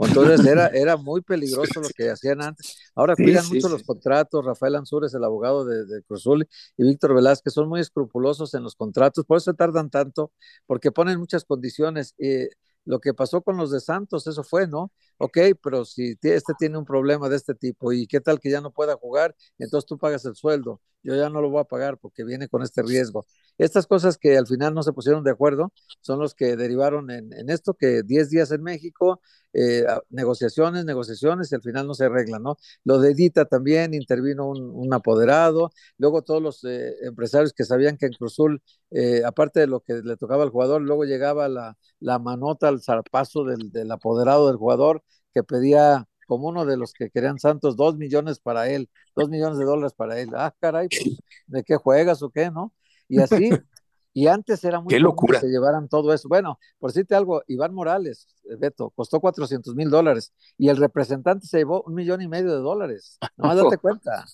Entonces 0.00 0.44
era, 0.46 0.68
era 0.74 0.96
muy 0.96 1.22
peligroso 1.22 1.80
lo 1.80 1.90
que 1.90 2.10
hacían 2.10 2.42
antes. 2.42 2.76
Ahora 2.94 3.16
Sí, 3.16 3.24
cuidan 3.24 3.48
sí, 3.48 3.48
mucho 3.48 3.68
sí. 3.68 3.70
los 3.70 3.84
contratos. 3.84 4.44
Rafael 4.44 4.76
Ansúrez, 4.76 5.14
el 5.14 5.24
abogado 5.24 5.64
de, 5.66 5.86
de 5.86 6.02
Cruzul, 6.04 6.48
y 6.76 6.84
Víctor 6.84 7.14
Velázquez 7.14 7.54
son 7.54 7.68
muy 7.68 7.80
escrupulosos 7.80 8.54
en 8.54 8.64
los 8.64 8.74
contratos. 8.76 9.26
Por 9.26 9.38
eso 9.38 9.54
tardan 9.54 9.90
tanto, 9.90 10.32
porque 10.66 10.92
ponen 10.92 11.18
muchas 11.20 11.44
condiciones. 11.44 12.14
Eh, 12.18 12.50
lo 12.84 13.00
que 13.00 13.14
pasó 13.14 13.42
con 13.42 13.56
los 13.56 13.70
de 13.70 13.80
Santos, 13.80 14.26
eso 14.26 14.42
fue, 14.44 14.66
¿no? 14.66 14.92
Ok, 15.24 15.38
pero 15.62 15.84
si 15.84 16.16
este 16.22 16.52
tiene 16.58 16.76
un 16.78 16.84
problema 16.84 17.28
de 17.28 17.36
este 17.36 17.54
tipo 17.54 17.92
y 17.92 18.08
qué 18.08 18.20
tal 18.20 18.40
que 18.40 18.50
ya 18.50 18.60
no 18.60 18.72
pueda 18.72 18.96
jugar, 18.96 19.36
entonces 19.56 19.86
tú 19.86 19.96
pagas 19.96 20.24
el 20.24 20.34
sueldo. 20.34 20.80
Yo 21.04 21.14
ya 21.14 21.28
no 21.28 21.40
lo 21.40 21.48
voy 21.48 21.60
a 21.60 21.64
pagar 21.64 21.96
porque 21.98 22.24
viene 22.24 22.48
con 22.48 22.62
este 22.62 22.82
riesgo. 22.82 23.24
Estas 23.56 23.86
cosas 23.86 24.18
que 24.18 24.36
al 24.36 24.46
final 24.48 24.74
no 24.74 24.82
se 24.82 24.92
pusieron 24.92 25.22
de 25.22 25.30
acuerdo 25.30 25.72
son 26.00 26.18
los 26.18 26.34
que 26.34 26.56
derivaron 26.56 27.10
en, 27.12 27.32
en 27.34 27.50
esto, 27.50 27.74
que 27.74 28.02
10 28.02 28.30
días 28.30 28.50
en 28.50 28.62
México, 28.64 29.20
eh, 29.52 29.84
negociaciones, 30.10 30.84
negociaciones 30.84 31.52
y 31.52 31.54
al 31.54 31.62
final 31.62 31.86
no 31.86 31.94
se 31.94 32.06
arreglan, 32.06 32.42
¿no? 32.42 32.56
Lo 32.84 32.98
de 32.98 33.14
Dita 33.14 33.44
también 33.44 33.94
intervino 33.94 34.48
un, 34.48 34.92
apoderado, 34.94 35.70
luego 35.98 36.22
todos 36.22 36.42
los 36.42 36.64
eh, 36.64 36.94
empresarios 37.02 37.52
que 37.52 37.64
sabían 37.64 37.96
que 37.96 38.06
en 38.06 38.12
Cruzul, 38.14 38.62
eh, 38.90 39.22
aparte 39.24 39.60
de 39.60 39.66
lo 39.66 39.80
que 39.80 39.94
le 40.02 40.16
tocaba 40.16 40.42
al 40.42 40.50
jugador, 40.50 40.82
luego 40.82 41.04
llegaba 41.04 41.48
la, 41.48 41.76
la 42.00 42.18
manota 42.18 42.68
al 42.68 42.80
zarpazo 42.82 43.44
del, 43.44 43.70
del 43.70 43.90
apoderado 43.90 44.48
del 44.48 44.56
jugador 44.56 45.02
que 45.34 45.42
pedía 45.42 46.06
como 46.26 46.48
uno 46.48 46.64
de 46.64 46.76
los 46.76 46.92
que 46.92 47.10
querían 47.10 47.38
Santos, 47.38 47.76
dos 47.76 47.96
millones 47.96 48.38
para 48.40 48.68
él, 48.68 48.88
dos 49.16 49.28
millones 49.28 49.58
de 49.58 49.64
dólares 49.64 49.92
para 49.94 50.18
él. 50.20 50.30
Ah, 50.34 50.54
caray, 50.60 50.88
pues, 50.88 51.18
¿de 51.46 51.62
qué 51.64 51.76
juegas 51.76 52.22
o 52.22 52.30
qué, 52.30 52.50
no? 52.50 52.72
Y 53.08 53.20
así, 53.20 53.50
y 54.14 54.26
antes 54.28 54.64
era 54.64 54.80
muy 54.80 54.88
Qué 54.88 55.00
locura. 55.00 55.40
que 55.40 55.46
se 55.46 55.52
llevaran 55.52 55.88
todo 55.88 56.12
eso. 56.14 56.28
Bueno, 56.28 56.58
por 56.78 56.90
decirte 56.90 57.14
algo, 57.14 57.42
Iván 57.48 57.74
Morales, 57.74 58.26
eh, 58.44 58.56
Beto, 58.58 58.90
costó 58.90 59.20
400 59.20 59.74
mil 59.74 59.90
dólares 59.90 60.32
y 60.56 60.68
el 60.68 60.76
representante 60.78 61.46
se 61.46 61.58
llevó 61.58 61.82
un 61.82 61.94
millón 61.94 62.22
y 62.22 62.28
medio 62.28 62.50
de 62.52 62.60
dólares. 62.62 63.18
No, 63.36 63.54
date 63.54 63.76
cuenta. 63.78 64.24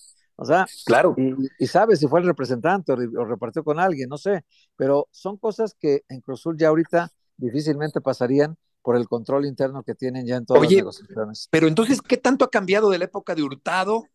O 0.41 0.45
sea, 0.45 0.65
Claro. 0.85 1.15
y, 1.17 1.33
y 1.59 1.67
sabes 1.67 1.99
si 1.99 2.07
fue 2.07 2.21
el 2.21 2.25
representante 2.27 2.93
o, 2.93 2.95
o 2.95 3.25
repartió 3.25 3.61
con 3.65 3.77
alguien, 3.77 4.07
no 4.07 4.17
sé, 4.17 4.45
pero 4.77 5.09
son 5.11 5.35
cosas 5.37 5.75
que 5.77 6.03
en 6.07 6.21
Cruzul 6.21 6.57
ya 6.57 6.69
ahorita 6.69 7.11
difícilmente 7.35 7.99
pasarían 7.99 8.55
por 8.81 8.95
el 8.95 9.07
control 9.07 9.45
interno 9.45 9.83
que 9.83 9.95
tienen 9.95 10.25
ya 10.25 10.37
en 10.37 10.45
todas 10.45 10.61
Oye, 10.61 10.77
las 10.77 10.85
negociaciones. 10.85 11.47
Pero 11.51 11.67
entonces, 11.67 12.01
¿qué 12.01 12.17
tanto 12.17 12.45
ha 12.45 12.49
cambiado 12.49 12.89
de 12.89 12.97
la 12.97 13.05
época 13.05 13.35
de 13.35 13.43
Hurtado 13.43 14.05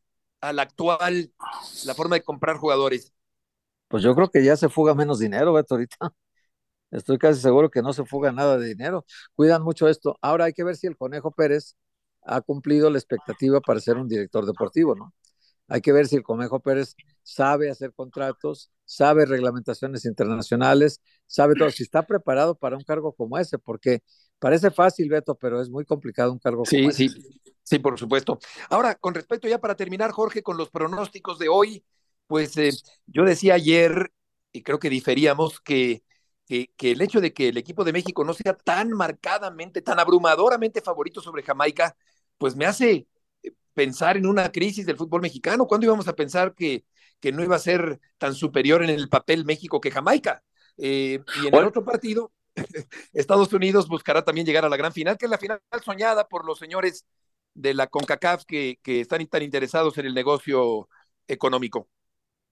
a 0.40 0.52
la 0.52 0.62
actual, 0.62 1.32
la 1.84 1.94
forma 1.94 2.16
de 2.16 2.22
comprar 2.22 2.56
jugadores? 2.56 3.12
Pues 3.88 4.02
yo 4.02 4.14
creo 4.14 4.30
que 4.30 4.44
ya 4.44 4.56
se 4.56 4.68
fuga 4.68 4.94
menos 4.94 5.18
dinero, 5.18 5.52
Beto, 5.52 5.74
ahorita. 5.74 5.96
Estoy 6.90 7.18
casi 7.18 7.40
seguro 7.40 7.70
que 7.70 7.82
no 7.82 7.92
se 7.92 8.04
fuga 8.04 8.32
nada 8.32 8.56
de 8.56 8.68
dinero. 8.68 9.04
Cuidan 9.34 9.62
mucho 9.62 9.88
esto. 9.88 10.16
Ahora 10.20 10.44
hay 10.44 10.52
que 10.52 10.64
ver 10.64 10.76
si 10.76 10.86
el 10.86 10.96
Conejo 10.96 11.30
Pérez 11.32 11.76
ha 12.22 12.40
cumplido 12.40 12.88
la 12.90 12.98
expectativa 12.98 13.60
para 13.60 13.80
ser 13.80 13.96
un 13.96 14.08
director 14.08 14.46
deportivo, 14.46 14.94
¿no? 14.94 15.12
Hay 15.68 15.80
que 15.80 15.92
ver 15.92 16.06
si 16.06 16.16
el 16.16 16.22
Conejo 16.22 16.60
Pérez 16.60 16.94
sabe 17.22 17.70
hacer 17.70 17.92
contratos, 17.94 18.70
sabe 18.84 19.24
reglamentaciones 19.26 20.04
internacionales, 20.04 21.00
sabe 21.26 21.54
todo, 21.54 21.70
si 21.70 21.82
está 21.82 22.06
preparado 22.06 22.54
para 22.54 22.76
un 22.76 22.84
cargo 22.84 23.14
como 23.14 23.38
ese, 23.38 23.58
porque 23.58 24.02
parece 24.38 24.70
fácil, 24.70 25.08
Beto, 25.08 25.34
pero 25.36 25.60
es 25.60 25.70
muy 25.70 25.84
complicado 25.84 26.32
un 26.32 26.38
cargo 26.38 26.66
Sí, 26.66 26.76
como 26.76 26.90
ese. 26.90 27.04
sí, 27.08 27.40
sí, 27.62 27.78
por 27.78 27.98
supuesto. 27.98 28.38
Ahora, 28.70 28.94
con 28.94 29.14
respecto 29.14 29.48
ya 29.48 29.60
para 29.60 29.76
terminar, 29.76 30.10
Jorge, 30.12 30.42
con 30.42 30.56
los 30.56 30.70
pronósticos 30.70 31.38
de 31.38 31.48
hoy, 31.48 31.84
pues 32.26 32.56
eh, 32.56 32.78
yo 33.06 33.24
decía 33.24 33.54
ayer, 33.54 34.12
y 34.52 34.62
creo 34.62 34.78
que 34.78 34.88
diferíamos, 34.90 35.60
que, 35.60 36.02
que, 36.46 36.70
que 36.76 36.92
el 36.92 37.02
hecho 37.02 37.20
de 37.20 37.32
que 37.34 37.48
el 37.48 37.58
equipo 37.58 37.84
de 37.84 37.92
México 37.92 38.24
no 38.24 38.32
sea 38.34 38.54
tan 38.56 38.90
marcadamente, 38.92 39.82
tan 39.82 39.98
abrumadoramente 40.00 40.80
favorito 40.80 41.20
sobre 41.20 41.42
Jamaica, 41.42 41.94
pues 42.38 42.56
me 42.56 42.64
hace 42.66 43.06
eh, 43.42 43.52
pensar 43.74 44.16
en 44.16 44.26
una 44.26 44.50
crisis 44.50 44.86
del 44.86 44.96
fútbol 44.96 45.20
mexicano. 45.20 45.66
¿Cuándo 45.66 45.84
íbamos 45.86 46.08
a 46.08 46.16
pensar 46.16 46.54
que, 46.54 46.84
que 47.20 47.30
no 47.32 47.42
iba 47.44 47.56
a 47.56 47.58
ser 47.58 48.00
tan 48.18 48.34
superior 48.34 48.82
en 48.82 48.90
el 48.90 49.08
papel 49.10 49.44
México 49.44 49.80
que 49.80 49.90
Jamaica? 49.90 50.42
Eh, 50.78 51.20
y 51.34 51.46
en 51.46 51.54
el 51.56 51.64
otro 51.64 51.84
partido, 51.84 52.32
Estados 53.12 53.52
Unidos 53.52 53.88
buscará 53.88 54.22
también 54.24 54.46
llegar 54.46 54.64
a 54.64 54.68
la 54.68 54.76
gran 54.76 54.92
final, 54.92 55.18
que 55.18 55.26
es 55.26 55.30
la 55.30 55.38
final 55.38 55.60
soñada 55.84 56.28
por 56.28 56.44
los 56.44 56.58
señores 56.58 57.04
de 57.54 57.74
la 57.74 57.86
CONCACAF 57.86 58.44
que, 58.44 58.78
están 58.84 59.26
tan 59.26 59.42
interesados 59.42 59.96
en 59.98 60.06
el 60.06 60.14
negocio 60.14 60.88
económico. 61.28 61.88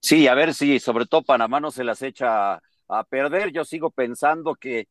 Sí, 0.00 0.26
a 0.26 0.34
ver 0.34 0.54
si 0.54 0.80
sobre 0.80 1.06
todo 1.06 1.22
Panamá 1.22 1.60
no 1.60 1.70
se 1.70 1.84
las 1.84 2.02
echa 2.02 2.54
a, 2.88 3.04
perder. 3.08 3.52
Yo 3.52 3.64
sigo 3.64 3.90
pensando 3.90 4.54
que 4.54 4.88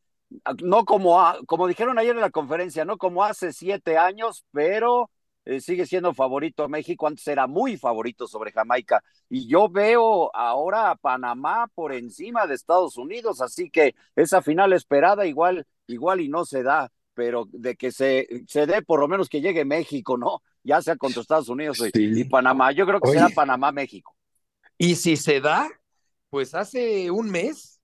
no 0.63 0.85
como, 0.85 1.21
como 1.45 1.67
dijeron 1.67 1.99
ayer 1.99 2.15
en 2.15 2.21
la 2.21 2.29
conferencia, 2.29 2.85
no 2.85 2.97
como 2.97 3.23
hace 3.23 3.53
siete 3.53 3.97
años, 3.97 4.45
pero 4.51 5.09
eh, 5.45 5.59
sigue 5.59 5.85
siendo 5.85 6.13
favorito 6.13 6.67
México. 6.69 7.07
Antes 7.07 7.27
era 7.27 7.47
muy 7.47 7.77
favorito 7.77 8.27
sobre 8.27 8.51
Jamaica. 8.51 9.03
Y 9.29 9.47
yo 9.47 9.69
veo 9.69 10.35
ahora 10.35 10.91
a 10.91 10.95
Panamá 10.95 11.67
por 11.73 11.93
encima 11.93 12.47
de 12.47 12.55
Estados 12.55 12.97
Unidos, 12.97 13.41
así 13.41 13.69
que 13.69 13.95
esa 14.15 14.41
final 14.41 14.73
esperada 14.73 15.25
igual, 15.25 15.65
igual 15.87 16.21
y 16.21 16.29
no 16.29 16.45
se 16.45 16.63
da, 16.63 16.91
pero 17.13 17.47
de 17.51 17.75
que 17.75 17.91
se, 17.91 18.27
se 18.47 18.65
dé 18.65 18.81
por 18.81 18.99
lo 18.99 19.07
menos 19.07 19.29
que 19.29 19.41
llegue 19.41 19.65
México, 19.65 20.17
¿no? 20.17 20.41
Ya 20.63 20.81
sea 20.81 20.95
contra 20.95 21.21
Estados 21.21 21.49
Unidos 21.49 21.81
y, 21.93 22.23
Panamá. 22.25 22.71
Yo 22.71 22.85
creo 22.85 22.99
que 22.99 23.09
Oye. 23.09 23.19
será 23.19 23.29
Panamá-México. 23.33 24.15
Y 24.77 24.95
si 24.95 25.15
se 25.15 25.41
da, 25.41 25.67
pues 26.29 26.53
hace 26.53 27.09
un 27.09 27.29
mes 27.29 27.81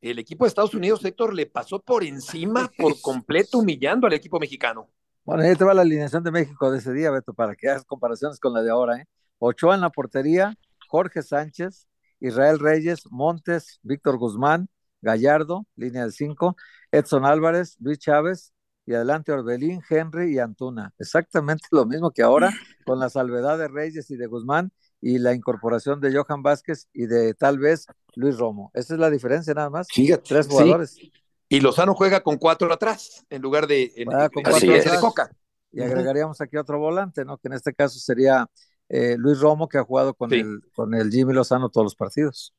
el 0.00 0.18
equipo 0.18 0.44
de 0.44 0.48
Estados 0.48 0.74
Unidos, 0.74 1.04
Héctor, 1.04 1.34
le 1.34 1.46
pasó 1.46 1.80
por 1.80 2.04
encima, 2.04 2.70
por 2.76 3.00
completo, 3.00 3.58
humillando 3.58 4.06
al 4.06 4.12
equipo 4.12 4.38
mexicano. 4.38 4.88
Bueno, 5.26 5.42
ahí 5.42 5.56
te 5.56 5.64
va 5.64 5.74
la 5.74 5.82
alineación 5.82 6.22
de 6.22 6.30
México 6.30 6.70
de 6.70 6.78
ese 6.78 6.92
día, 6.92 7.10
Beto, 7.10 7.34
para 7.34 7.56
que 7.56 7.68
hagas 7.68 7.84
comparaciones 7.84 8.38
con 8.38 8.54
la 8.54 8.62
de 8.62 8.70
ahora. 8.70 8.98
¿eh? 8.98 9.06
Ochoa 9.40 9.74
en 9.74 9.80
la 9.80 9.90
portería, 9.90 10.54
Jorge 10.88 11.20
Sánchez, 11.20 11.88
Israel 12.20 12.60
Reyes, 12.60 13.02
Montes, 13.10 13.80
Víctor 13.82 14.18
Guzmán, 14.18 14.68
Gallardo, 15.02 15.66
línea 15.74 16.04
de 16.04 16.12
cinco, 16.12 16.54
Edson 16.92 17.24
Álvarez, 17.24 17.76
Luis 17.80 17.98
Chávez, 17.98 18.52
y 18.86 18.94
adelante 18.94 19.32
Orbelín, 19.32 19.82
Henry 19.90 20.32
y 20.32 20.38
Antuna. 20.38 20.94
Exactamente 20.96 21.66
lo 21.72 21.86
mismo 21.86 22.12
que 22.12 22.22
ahora, 22.22 22.54
con 22.84 23.00
la 23.00 23.10
salvedad 23.10 23.58
de 23.58 23.66
Reyes 23.66 24.08
y 24.12 24.16
de 24.16 24.28
Guzmán 24.28 24.70
y 25.00 25.18
la 25.18 25.34
incorporación 25.34 26.00
de 26.00 26.16
Johan 26.16 26.44
Vázquez 26.44 26.86
y 26.92 27.06
de 27.06 27.34
tal 27.34 27.58
vez 27.58 27.86
Luis 28.14 28.38
Romo. 28.38 28.70
Esa 28.74 28.94
es 28.94 29.00
la 29.00 29.10
diferencia 29.10 29.52
nada 29.54 29.70
más. 29.70 29.88
Fíjate, 29.92 30.22
Tres 30.28 30.46
jugadores. 30.46 30.90
sí. 30.92 31.12
Y 31.48 31.60
Lozano 31.60 31.94
juega 31.94 32.20
con 32.22 32.38
cuatro 32.38 32.72
atrás 32.72 33.24
en 33.30 33.42
lugar 33.42 33.66
de, 33.66 33.92
en, 33.96 34.12
Ah, 34.12 34.28
con 34.28 34.42
cuatro 34.42 34.72
de 34.72 34.80
atrás. 34.80 34.98
Coca. 35.00 35.30
Y 35.72 35.80
agregaríamos 35.82 36.40
aquí 36.40 36.56
otro 36.56 36.78
volante, 36.78 37.24
¿no? 37.24 37.38
Que 37.38 37.48
en 37.48 37.54
este 37.54 37.74
caso 37.74 37.98
sería 37.98 38.46
eh, 38.88 39.16
Luis 39.18 39.38
Romo, 39.40 39.68
que 39.68 39.78
ha 39.78 39.84
jugado 39.84 40.14
con, 40.14 40.30
Sí. 40.30 40.36
el, 40.36 40.60
con 40.74 40.94
el 40.94 41.10
Jimmy 41.10 41.32
Lozano 41.34 41.68
todos 41.68 41.84
los 41.84 41.94
partidos. 41.94 42.54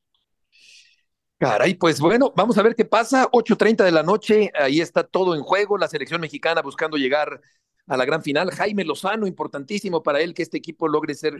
Caray, 1.38 1.74
pues 1.74 2.00
bueno, 2.00 2.32
vamos 2.34 2.58
a 2.58 2.62
ver 2.62 2.74
qué 2.74 2.84
pasa. 2.84 3.28
8.30 3.30 3.84
de 3.84 3.92
la 3.92 4.02
noche, 4.02 4.50
ahí 4.54 4.80
está 4.80 5.04
todo 5.04 5.34
en 5.36 5.42
juego. 5.42 5.78
La 5.78 5.86
selección 5.88 6.20
mexicana 6.20 6.62
buscando 6.62 6.96
llegar 6.96 7.40
a 7.86 7.96
la 7.96 8.04
gran 8.04 8.22
final. 8.22 8.50
Jaime 8.50 8.84
Lozano, 8.84 9.26
importantísimo 9.26 10.02
para 10.02 10.20
él 10.20 10.34
que 10.34 10.42
este 10.42 10.58
equipo 10.58 10.88
logre 10.88 11.14
ser 11.14 11.36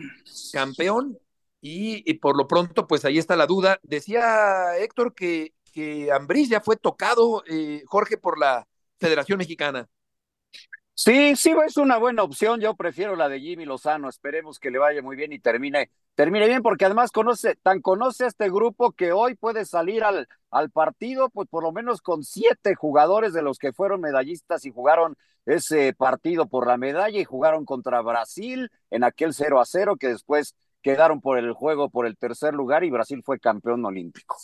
campeón. 0.53 1.17
Y, 1.61 2.09
y 2.09 2.13
por 2.15 2.37
lo 2.37 2.47
pronto, 2.47 2.87
pues 2.87 3.03
ahí 3.03 3.17
está 3.17 3.35
la 3.35 3.45
duda. 3.45 3.79
Decía 3.83 4.77
Héctor 4.77 5.13
que, 5.13 5.53
que 5.69 6.11
Ambriz 6.11 6.49
ya 6.49 6.61
fue 6.61 6.75
tocado, 6.77 7.43
eh, 7.47 7.83
Jorge, 7.85 8.17
por 8.17 8.39
la 8.39 8.67
Federación 8.99 9.37
Mexicana. 9.37 9.87
Sí, 10.93 11.35
sí, 11.37 11.53
es 11.65 11.77
una 11.77 11.97
buena 11.97 12.23
opción. 12.23 12.59
Yo 12.59 12.75
prefiero 12.75 13.15
la 13.15 13.29
de 13.29 13.39
Jimmy 13.39 13.63
Lozano. 13.65 14.09
Esperemos 14.09 14.59
que 14.59 14.69
le 14.69 14.79
vaya 14.79 15.01
muy 15.01 15.15
bien 15.15 15.31
y 15.31 15.39
termine, 15.39 15.89
termine 16.13 16.45
bien, 16.47 16.61
porque 16.61 16.83
además 16.83 17.11
conoce, 17.11 17.55
tan 17.55 17.81
conoce 17.81 18.25
a 18.25 18.27
este 18.27 18.49
grupo 18.49 18.91
que 18.91 19.13
hoy 19.13 19.35
puede 19.35 19.63
salir 19.63 20.03
al, 20.03 20.27
al 20.51 20.69
partido, 20.71 21.29
pues 21.29 21.47
por 21.47 21.63
lo 21.63 21.71
menos 21.71 22.01
con 22.01 22.23
siete 22.23 22.75
jugadores 22.75 23.31
de 23.31 23.41
los 23.41 23.59
que 23.59 23.71
fueron 23.71 24.01
medallistas 24.01 24.65
y 24.65 24.71
jugaron 24.71 25.15
ese 25.45 25.93
partido 25.93 26.47
por 26.47 26.67
la 26.67 26.75
medalla 26.75 27.17
y 27.17 27.23
jugaron 27.23 27.63
contra 27.63 28.01
Brasil 28.01 28.69
en 28.91 29.05
aquel 29.05 29.33
0 29.33 29.61
a 29.61 29.65
0 29.65 29.95
que 29.97 30.09
después 30.09 30.53
quedaron 30.81 31.21
por 31.21 31.37
el 31.37 31.53
juego 31.53 31.89
por 31.89 32.07
el 32.07 32.17
tercer 32.17 32.53
lugar 32.53 32.83
y 32.83 32.89
Brasil 32.91 33.21
fue 33.23 33.39
campeón 33.39 33.85
olímpico. 33.85 34.35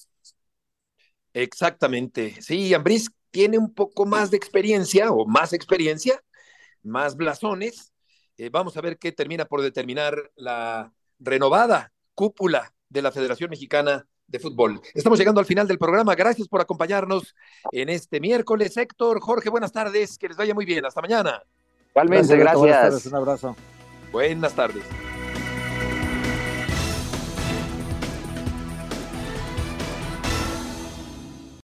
Exactamente. 1.35 2.41
Sí, 2.41 2.73
Ambriz 2.73 3.09
tiene 3.29 3.57
un 3.57 3.73
poco 3.73 4.05
más 4.05 4.31
de 4.31 4.37
experiencia 4.37 5.11
o 5.11 5.27
más 5.27 5.51
experiencia, 5.51 6.21
más 6.81 7.17
blasones. 7.17 7.93
Eh, 8.37 8.49
vamos 8.49 8.77
a 8.77 8.81
ver 8.81 8.97
qué 8.97 9.11
termina 9.11 9.43
por 9.43 9.61
determinar 9.61 10.31
la 10.37 10.93
renovada 11.19 11.91
cúpula 12.13 12.73
de 12.87 13.01
la 13.01 13.11
Federación 13.11 13.49
Mexicana 13.49 14.07
de 14.27 14.39
Fútbol. 14.39 14.79
Estamos 14.93 15.19
llegando 15.19 15.41
al 15.41 15.45
final 15.45 15.67
del 15.67 15.77
programa. 15.77 16.15
Gracias 16.15 16.47
por 16.47 16.61
acompañarnos 16.61 17.35
en 17.71 17.89
este 17.89 18.21
miércoles. 18.21 18.77
Héctor, 18.77 19.19
Jorge, 19.19 19.49
buenas 19.49 19.73
tardes. 19.73 20.17
Que 20.17 20.29
les 20.29 20.37
vaya 20.37 20.53
muy 20.53 20.65
bien. 20.65 20.85
Hasta 20.85 21.01
mañana. 21.01 21.43
Igualmente, 21.89 22.37
gracias. 22.37 22.71
tardes, 22.71 23.05
un 23.07 23.15
abrazo. 23.15 23.55
Buenas 24.13 24.53
tardes. 24.53 24.83